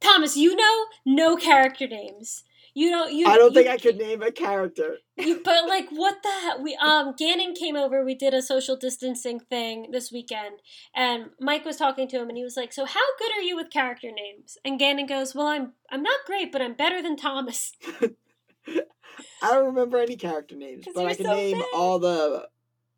Thomas, 0.00 0.36
you 0.36 0.54
know 0.56 0.84
no 1.04 1.36
character 1.36 1.86
names. 1.86 2.42
You 2.74 2.90
don't. 2.90 3.12
You. 3.14 3.26
I 3.26 3.38
don't 3.38 3.54
think 3.54 3.66
you- 3.66 3.72
I 3.72 3.78
could 3.78 3.96
name 3.96 4.22
a 4.22 4.30
character. 4.30 4.98
You, 5.16 5.40
but 5.44 5.66
like, 5.66 5.88
what 5.90 6.22
the 6.22 6.28
hell? 6.28 6.62
We 6.62 6.76
um, 6.76 7.14
Gannon 7.16 7.54
came 7.54 7.74
over. 7.76 8.04
We 8.04 8.14
did 8.14 8.34
a 8.34 8.42
social 8.42 8.76
distancing 8.76 9.40
thing 9.40 9.90
this 9.92 10.12
weekend, 10.12 10.58
and 10.94 11.30
Mike 11.40 11.64
was 11.64 11.76
talking 11.78 12.06
to 12.08 12.16
him, 12.20 12.28
and 12.28 12.36
he 12.36 12.44
was 12.44 12.56
like, 12.56 12.72
"So 12.74 12.84
how 12.84 13.00
good 13.18 13.30
are 13.32 13.40
you 13.40 13.56
with 13.56 13.70
character 13.70 14.10
names?" 14.10 14.58
And 14.64 14.78
Gannon 14.78 15.06
goes, 15.06 15.34
"Well, 15.34 15.46
I'm 15.46 15.72
I'm 15.90 16.02
not 16.02 16.26
great, 16.26 16.52
but 16.52 16.60
I'm 16.60 16.74
better 16.74 17.00
than 17.00 17.16
Thomas." 17.16 17.72
I 19.42 19.50
don't 19.52 19.66
remember 19.66 19.98
any 19.98 20.16
character 20.16 20.56
names, 20.56 20.86
but 20.94 21.06
I 21.06 21.14
can 21.14 21.26
so 21.26 21.34
name 21.34 21.56
big. 21.58 21.66
all 21.74 21.98
the 21.98 22.48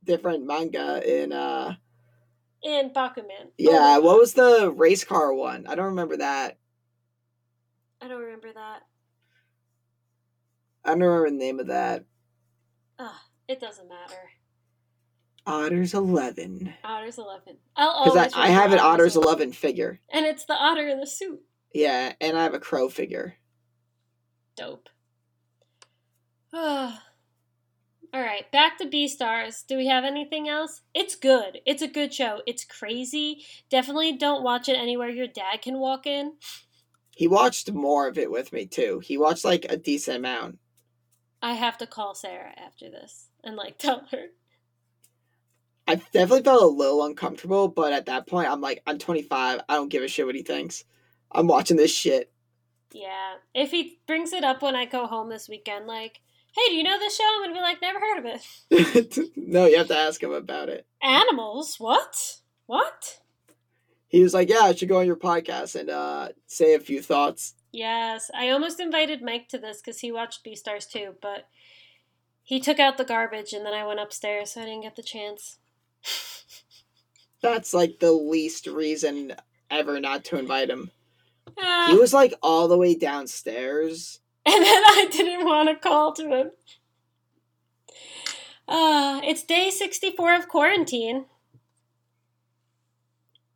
different 0.04 0.46
manga 0.46 1.02
in 1.22 1.32
uh 1.32 1.74
In 2.62 2.90
Bakuman. 2.90 3.50
yeah, 3.58 3.96
Oh, 3.98 4.00
what 4.00 4.18
was 4.18 4.34
the 4.34 4.72
race 4.74 5.04
car 5.04 5.32
one? 5.34 5.66
I 5.66 5.74
don't 5.74 5.86
remember 5.86 6.16
that. 6.18 6.58
I 8.00 8.08
don't 8.08 8.20
remember 8.20 8.52
that. 8.52 8.82
I 10.84 10.90
don't 10.90 11.00
remember 11.00 11.30
the 11.30 11.36
name 11.36 11.60
of 11.60 11.66
that. 11.66 12.04
Ugh, 12.98 13.10
it 13.48 13.60
doesn't 13.60 13.88
matter. 13.88 14.30
Otters 15.46 15.94
11. 15.94 16.74
Otters 16.84 17.18
eleven. 17.18 17.56
I'll 17.74 18.04
Because 18.04 18.34
I, 18.34 18.42
I 18.44 18.46
have 18.48 18.66
an 18.66 18.72
remember 18.72 18.84
Otters 18.92 19.16
11 19.16 19.52
figure. 19.52 19.98
and 20.12 20.26
it's 20.26 20.44
the 20.44 20.54
otter 20.54 20.86
in 20.88 21.00
the 21.00 21.06
suit. 21.06 21.40
Yeah, 21.72 22.12
and 22.20 22.36
I 22.36 22.42
have 22.42 22.54
a 22.54 22.58
crow 22.60 22.88
figure. 22.88 23.36
Dope. 24.56 24.88
All 26.54 26.92
right, 28.14 28.50
back 28.50 28.78
to 28.78 28.86
Beastars. 28.86 29.66
Do 29.66 29.76
we 29.76 29.86
have 29.88 30.04
anything 30.04 30.48
else? 30.48 30.80
It's 30.94 31.14
good. 31.14 31.60
It's 31.66 31.82
a 31.82 31.88
good 31.88 32.14
show. 32.14 32.40
It's 32.46 32.64
crazy. 32.64 33.44
Definitely 33.68 34.16
don't 34.16 34.42
watch 34.42 34.68
it 34.68 34.78
anywhere 34.78 35.10
your 35.10 35.26
dad 35.26 35.60
can 35.60 35.78
walk 35.78 36.06
in. 36.06 36.32
He 37.14 37.28
watched 37.28 37.70
more 37.72 38.08
of 38.08 38.16
it 38.16 38.30
with 38.30 38.52
me 38.52 38.64
too. 38.64 39.00
He 39.00 39.18
watched 39.18 39.44
like 39.44 39.66
a 39.68 39.76
decent 39.76 40.16
amount. 40.18 40.58
I 41.42 41.52
have 41.52 41.76
to 41.78 41.86
call 41.86 42.14
Sarah 42.14 42.54
after 42.56 42.88
this 42.88 43.28
and 43.44 43.56
like 43.56 43.76
tell 43.78 44.06
her. 44.10 44.26
I 45.86 45.96
definitely 45.96 46.42
felt 46.42 46.62
a 46.62 46.66
little 46.66 47.04
uncomfortable, 47.04 47.68
but 47.68 47.92
at 47.92 48.06
that 48.06 48.26
point, 48.26 48.50
I'm 48.50 48.60
like, 48.60 48.82
I'm 48.86 48.98
25. 48.98 49.60
I 49.68 49.74
don't 49.74 49.88
give 49.88 50.02
a 50.02 50.08
shit 50.08 50.26
what 50.26 50.34
he 50.34 50.42
thinks. 50.42 50.84
I'm 51.32 51.46
watching 51.46 51.76
this 51.78 51.94
shit. 51.94 52.30
Yeah. 52.92 53.34
If 53.54 53.70
he 53.70 53.98
brings 54.06 54.32
it 54.32 54.44
up 54.44 54.62
when 54.62 54.76
I 54.76 54.84
go 54.84 55.06
home 55.06 55.30
this 55.30 55.48
weekend, 55.48 55.86
like, 55.86 56.20
hey, 56.58 56.70
do 56.70 56.76
you 56.76 56.82
know 56.82 56.98
this 56.98 57.16
show? 57.16 57.24
I'm 57.24 57.42
gonna 57.42 57.54
be 57.54 57.60
like, 57.60 57.80
never 57.80 57.98
heard 58.00 58.18
of 58.18 58.24
it. 58.26 59.30
no, 59.36 59.66
you 59.66 59.78
have 59.78 59.88
to 59.88 59.96
ask 59.96 60.22
him 60.22 60.32
about 60.32 60.68
it. 60.68 60.86
Animals? 61.02 61.76
What? 61.78 62.36
What? 62.66 63.20
He 64.08 64.22
was 64.22 64.34
like, 64.34 64.48
Yeah, 64.48 64.60
I 64.62 64.74
should 64.74 64.88
go 64.88 64.98
on 65.00 65.06
your 65.06 65.16
podcast 65.16 65.78
and 65.78 65.90
uh, 65.90 66.28
say 66.46 66.74
a 66.74 66.80
few 66.80 67.00
thoughts. 67.02 67.54
Yes, 67.72 68.30
I 68.34 68.50
almost 68.50 68.80
invited 68.80 69.22
Mike 69.22 69.48
to 69.48 69.58
this 69.58 69.80
because 69.80 70.00
he 70.00 70.10
watched 70.10 70.44
Beastars 70.44 70.88
too, 70.90 71.14
but 71.20 71.48
he 72.42 72.60
took 72.60 72.78
out 72.80 72.96
the 72.96 73.04
garbage 73.04 73.52
and 73.52 73.64
then 73.64 73.74
I 73.74 73.86
went 73.86 74.00
upstairs, 74.00 74.52
so 74.52 74.62
I 74.62 74.64
didn't 74.64 74.82
get 74.82 74.96
the 74.96 75.02
chance. 75.02 75.58
That's 77.42 77.72
like 77.74 78.00
the 78.00 78.12
least 78.12 78.66
reason 78.66 79.34
ever 79.70 80.00
not 80.00 80.24
to 80.24 80.38
invite 80.38 80.70
him. 80.70 80.90
Ah, 81.58 81.88
He 81.90 81.96
was 81.96 82.14
like 82.14 82.34
all 82.42 82.68
the 82.68 82.78
way 82.78 82.94
downstairs. 82.94 84.20
And 84.48 84.64
then 84.64 84.82
I 84.84 85.08
didn't 85.10 85.44
want 85.44 85.68
to 85.68 85.76
call 85.76 86.12
to 86.14 86.28
him. 86.28 86.50
Uh, 88.66 89.20
it's 89.24 89.42
day 89.42 89.70
64 89.70 90.34
of 90.34 90.48
quarantine. 90.48 91.26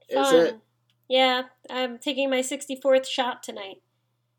Is 0.09 0.17
Fun. 0.17 0.37
it? 0.47 0.59
Yeah, 1.09 1.43
I'm 1.71 1.99
taking 1.99 2.31
my 2.31 2.41
64th 2.41 3.07
shot 3.07 3.43
tonight. 3.43 3.83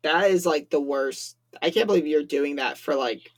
That 0.02 0.30
is 0.30 0.44
like 0.46 0.70
the 0.70 0.80
worst. 0.80 1.36
I 1.62 1.70
can't 1.70 1.86
believe 1.86 2.06
you're 2.06 2.22
doing 2.22 2.56
that 2.56 2.78
for 2.78 2.94
like 2.94 3.30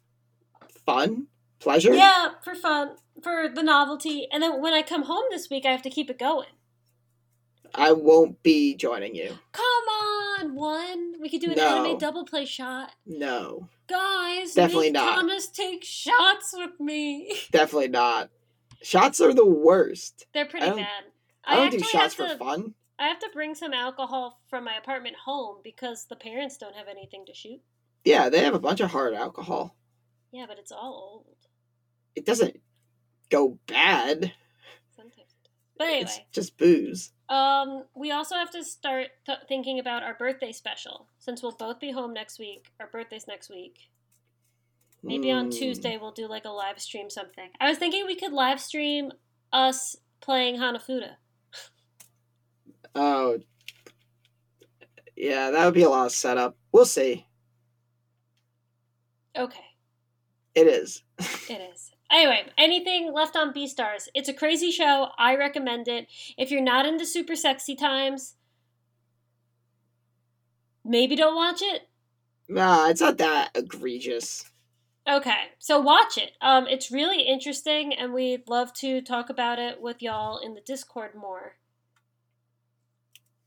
fun, 0.85 1.27
pleasure. 1.59 1.95
Yeah, 1.95 2.31
for 2.43 2.55
fun, 2.55 2.97
for 3.23 3.49
the 3.55 3.63
novelty. 3.63 4.27
And 4.33 4.43
then 4.43 4.61
when 4.61 4.73
I 4.73 4.83
come 4.83 5.05
home 5.05 5.25
this 5.31 5.49
week, 5.51 5.65
I 5.67 5.73
have 5.73 5.83
to 5.83 5.91
keep 5.91 6.11
it 6.11 6.19
going. 6.19 6.49
I 7.75 7.93
won't 7.93 8.43
be 8.43 8.75
joining 8.77 9.15
you. 9.15 9.37
Come 9.53 9.65
on, 10.41 10.55
one. 10.55 11.15
We 11.21 11.29
could 11.29 11.41
do 11.41 11.51
an 11.51 11.57
No. 11.57 11.85
anime 11.85 11.99
double 11.99 12.25
play 12.25 12.45
shot. 12.45 12.93
No, 13.07 13.69
Guys, 13.89 14.55
Definitely 14.55 14.91
not. 14.91 15.15
Thomas 15.17 15.49
take 15.49 15.85
shots 15.85 16.53
with 16.57 16.79
me. 16.81 17.33
definitely 17.53 17.89
not. 17.89 18.31
Shots 18.83 19.21
are 19.21 19.33
the 19.33 19.47
worst. 19.47 20.27
They're 20.35 20.45
pretty 20.47 20.67
I 20.67 20.75
bad. 20.75 21.05
I 21.45 21.57
don't 21.57 21.71
do 21.71 21.79
shots 21.81 22.15
have 22.17 22.29
for 22.29 22.29
to, 22.33 22.37
fun. 22.39 22.75
I 22.99 23.07
have 23.09 23.19
to 23.21 23.31
bring 23.33 23.55
some 23.55 23.73
alcohol 23.73 24.41
from 24.49 24.65
my 24.65 24.75
apartment 24.77 25.15
home 25.25 25.59
because 25.63 26.07
the 26.09 26.17
parents 26.17 26.57
don't 26.57 26.75
have 26.75 26.89
anything 26.89 27.25
to 27.27 27.35
shoot. 27.35 27.61
Yeah, 28.05 28.29
they 28.29 28.41
have 28.45 28.55
a 28.55 28.59
bunch 28.59 28.81
of 28.81 28.91
hard 28.91 29.15
alcohol. 29.15 29.77
Yeah, 30.33 30.47
but 30.49 30.59
it's 30.59 30.73
all 30.73 31.25
old. 31.27 31.37
It 32.17 32.27
doesn't 32.27 32.57
go 33.31 33.59
bad. 33.67 34.33
Sometimes. 34.97 35.35
But 35.79 35.87
anyway, 35.89 36.03
It's 36.03 36.21
just 36.33 36.57
booze. 36.57 37.13
Um, 37.29 37.85
we 37.95 38.13
also 38.13 38.35
have 38.37 38.51
to 38.53 38.63
start 38.65 39.09
th- 39.27 39.39
thinking 39.49 39.79
about 39.79 40.03
our 40.03 40.15
birthday 40.15 40.53
special 40.53 41.09
since 41.19 41.43
we'll 41.43 41.53
both 41.57 41.81
be 41.81 41.91
home 41.91 42.13
next 42.13 42.39
week. 42.39 42.67
Our 42.81 42.87
birthday's 42.87 43.27
next 43.27 43.51
week. 43.51 43.91
Maybe 45.03 45.31
on 45.31 45.49
Mm. 45.51 45.59
Tuesday 45.59 45.99
we'll 45.99 46.11
do 46.13 46.27
like 46.29 46.45
a 46.45 46.51
live 46.51 46.81
stream 46.81 47.11
something. 47.11 47.51
I 47.61 47.69
was 47.69 47.79
thinking 47.79 48.07
we 48.07 48.17
could 48.17 48.33
live 48.33 48.61
stream 48.61 49.13
us 49.53 49.97
playing 50.21 50.57
Hanafuda. 50.57 51.17
Oh, 52.99 53.39
yeah, 55.15 55.51
that 55.51 55.65
would 55.67 55.75
be 55.75 55.83
a 55.83 55.89
lot 55.91 56.07
of 56.07 56.13
setup. 56.13 56.57
We'll 56.73 56.87
see. 56.87 57.27
Okay, 59.37 59.65
It 60.55 60.67
is. 60.67 61.03
it 61.51 61.61
is. 61.75 61.86
Anyway, 62.11 62.47
anything 62.57 63.13
left 63.13 63.37
on 63.37 63.53
Beastars. 63.53 64.09
It's 64.15 64.29
a 64.29 64.35
crazy 64.35 64.71
show. 64.71 65.09
I 65.19 65.37
recommend 65.37 65.89
it. 65.89 66.07
If 66.39 66.51
you're 66.51 66.63
not 66.63 66.87
into 66.87 67.05
super 67.05 67.35
sexy 67.35 67.75
times, 67.75 68.37
maybe 70.85 71.17
don't 71.17 71.35
watch 71.35 71.63
it. 71.63 71.89
Nah, 72.49 72.89
it's 72.89 73.01
not 73.01 73.19
that 73.19 73.51
egregious. 73.57 74.51
Okay, 75.09 75.51
so 75.59 75.81
watch 75.81 76.19
it. 76.19 76.33
Um, 76.41 76.67
it's 76.67 76.91
really 76.91 77.23
interesting, 77.23 77.93
and 77.93 78.13
we'd 78.13 78.49
love 78.49 78.73
to 78.75 79.01
talk 79.01 79.31
about 79.31 79.59
it 79.59 79.81
with 79.81 80.03
y'all 80.03 80.39
in 80.39 80.55
the 80.55 80.61
Discord 80.61 81.15
more. 81.15 81.57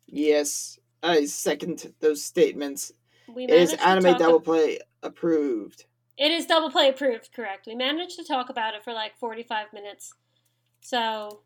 Yes, 0.06 0.80
I 1.04 1.26
second 1.26 1.94
those 2.00 2.24
statements. 2.24 2.92
We 3.34 3.44
It 3.44 3.52
is 3.52 3.74
anime 3.74 4.18
double 4.18 4.40
play 4.40 4.80
approved. 5.04 5.86
It 6.20 6.32
is 6.32 6.46
double 6.46 6.70
play 6.70 6.90
approved, 6.90 7.32
correct. 7.34 7.66
We 7.66 7.76
managed 7.76 8.18
to 8.18 8.26
talk 8.26 8.50
about 8.50 8.76
it 8.76 8.84
for 8.84 8.92
like 8.92 9.18
45 9.18 9.72
minutes. 9.72 10.14
So 10.82 11.44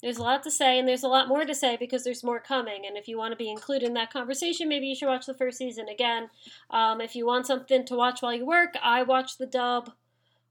there's 0.00 0.18
a 0.18 0.22
lot 0.22 0.44
to 0.44 0.50
say, 0.50 0.78
and 0.78 0.86
there's 0.86 1.02
a 1.02 1.08
lot 1.08 1.26
more 1.26 1.44
to 1.44 1.54
say 1.54 1.76
because 1.76 2.04
there's 2.04 2.22
more 2.22 2.38
coming. 2.38 2.86
And 2.86 2.96
if 2.96 3.08
you 3.08 3.18
want 3.18 3.32
to 3.32 3.36
be 3.36 3.50
included 3.50 3.86
in 3.86 3.94
that 3.94 4.12
conversation, 4.12 4.68
maybe 4.68 4.86
you 4.86 4.94
should 4.94 5.08
watch 5.08 5.26
the 5.26 5.34
first 5.34 5.58
season 5.58 5.88
again. 5.88 6.30
Um, 6.70 7.00
if 7.00 7.16
you 7.16 7.26
want 7.26 7.48
something 7.48 7.84
to 7.84 7.96
watch 7.96 8.22
while 8.22 8.32
you 8.32 8.46
work, 8.46 8.74
I 8.80 9.02
watched 9.02 9.38
the 9.38 9.46
dub 9.46 9.90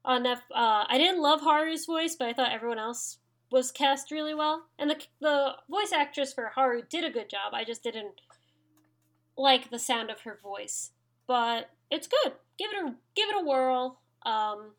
on 0.04 0.26
F. 0.26 0.42
Uh, 0.54 0.84
I 0.86 0.98
didn't 0.98 1.22
love 1.22 1.40
Haru's 1.40 1.86
voice, 1.86 2.14
but 2.14 2.28
I 2.28 2.34
thought 2.34 2.52
everyone 2.52 2.78
else 2.78 3.18
was 3.50 3.70
cast 3.70 4.10
really 4.10 4.34
well. 4.34 4.66
And 4.78 4.90
the, 4.90 4.96
the 5.22 5.52
voice 5.70 5.92
actress 5.94 6.34
for 6.34 6.52
Haru 6.54 6.82
did 6.90 7.04
a 7.04 7.10
good 7.10 7.30
job. 7.30 7.54
I 7.54 7.64
just 7.64 7.82
didn't 7.82 8.20
like 9.34 9.70
the 9.70 9.78
sound 9.78 10.10
of 10.10 10.20
her 10.20 10.38
voice. 10.42 10.90
But 11.26 11.70
it's 11.90 12.06
good. 12.06 12.32
Give 12.58 12.70
it 12.72 12.84
a 12.84 12.94
give 13.14 13.28
it 13.28 13.36
a 13.42 13.44
whirl. 13.44 14.00
Um, 14.24 14.72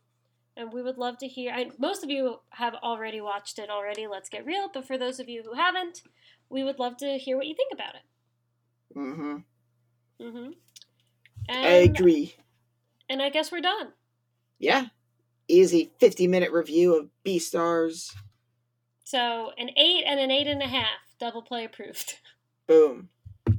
and 0.56 0.72
we 0.72 0.82
would 0.84 0.98
love 0.98 1.18
to 1.20 1.28
hear. 1.28 1.52
I, 1.52 1.72
most 1.80 2.04
of 2.04 2.10
you 2.10 2.40
have 2.52 2.76
already 2.76 3.20
watched 3.22 3.58
it 3.60 3.70
already. 3.70 4.08
Let's 4.08 4.30
get 4.30 4.46
real. 4.46 4.70
But 4.74 4.86
for 4.86 4.98
those 4.98 5.20
of 5.20 5.28
you 5.28 5.44
who 5.44 5.54
haven't, 5.56 6.04
we 6.50 6.64
would 6.64 6.80
love 6.80 6.98
to 6.98 7.18
hear 7.18 7.36
what 7.38 7.48
you 7.48 7.56
think 7.56 7.74
about 7.74 7.96
it. 7.96 8.98
Mm-hmm. 8.98 9.38
Mm-hmm. 10.22 10.52
I 11.50 11.68
agree. 11.68 12.36
and 13.10 13.22
I 13.22 13.30
guess 13.30 13.52
we're 13.52 13.62
done. 13.62 13.90
Yeah. 14.60 14.86
Easy 15.48 15.92
50 16.00 16.28
minute 16.28 16.52
review 16.52 16.96
of 16.98 17.10
Beastars. 17.26 18.14
So 19.04 19.52
an 19.58 19.70
eight 19.76 20.04
and 20.06 20.20
an 20.20 20.32
eight 20.32 20.48
and 20.48 20.62
a 20.62 20.68
half, 20.68 21.00
double 21.20 21.42
play 21.42 21.66
approved. 21.66 22.20
Boom. 22.68 23.10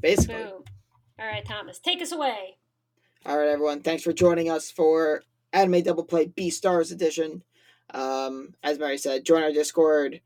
Basically. 0.00 0.36
Boom. 0.36 0.64
All 1.18 1.26
right, 1.26 1.44
Thomas, 1.44 1.78
take 1.78 2.00
us 2.00 2.10
away. 2.12 2.56
All 3.26 3.38
right, 3.38 3.48
everyone. 3.48 3.80
Thanks 3.80 4.02
for 4.02 4.12
joining 4.12 4.50
us 4.50 4.70
for 4.70 5.22
Anime 5.54 5.80
Double 5.80 6.04
Play 6.04 6.26
Beastars 6.26 6.92
Edition. 6.92 7.42
Um, 7.94 8.52
as 8.62 8.78
Mary 8.78 8.98
said, 8.98 9.24
join 9.24 9.42
our 9.42 9.50
Discord, 9.50 10.20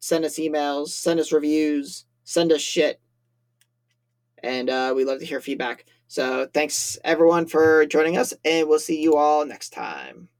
send 0.00 0.24
us 0.24 0.38
emails, 0.38 0.88
send 0.88 1.20
us 1.20 1.30
reviews, 1.30 2.06
send 2.24 2.52
us 2.52 2.62
shit, 2.62 3.02
and 4.42 4.70
uh, 4.70 4.94
we 4.96 5.04
love 5.04 5.18
to 5.18 5.26
hear 5.26 5.42
feedback. 5.42 5.84
So 6.08 6.48
thanks 6.54 6.96
everyone 7.04 7.44
for 7.44 7.84
joining 7.84 8.16
us, 8.16 8.32
and 8.46 8.66
we'll 8.66 8.78
see 8.78 9.02
you 9.02 9.16
all 9.16 9.44
next 9.44 9.74
time. 9.74 10.30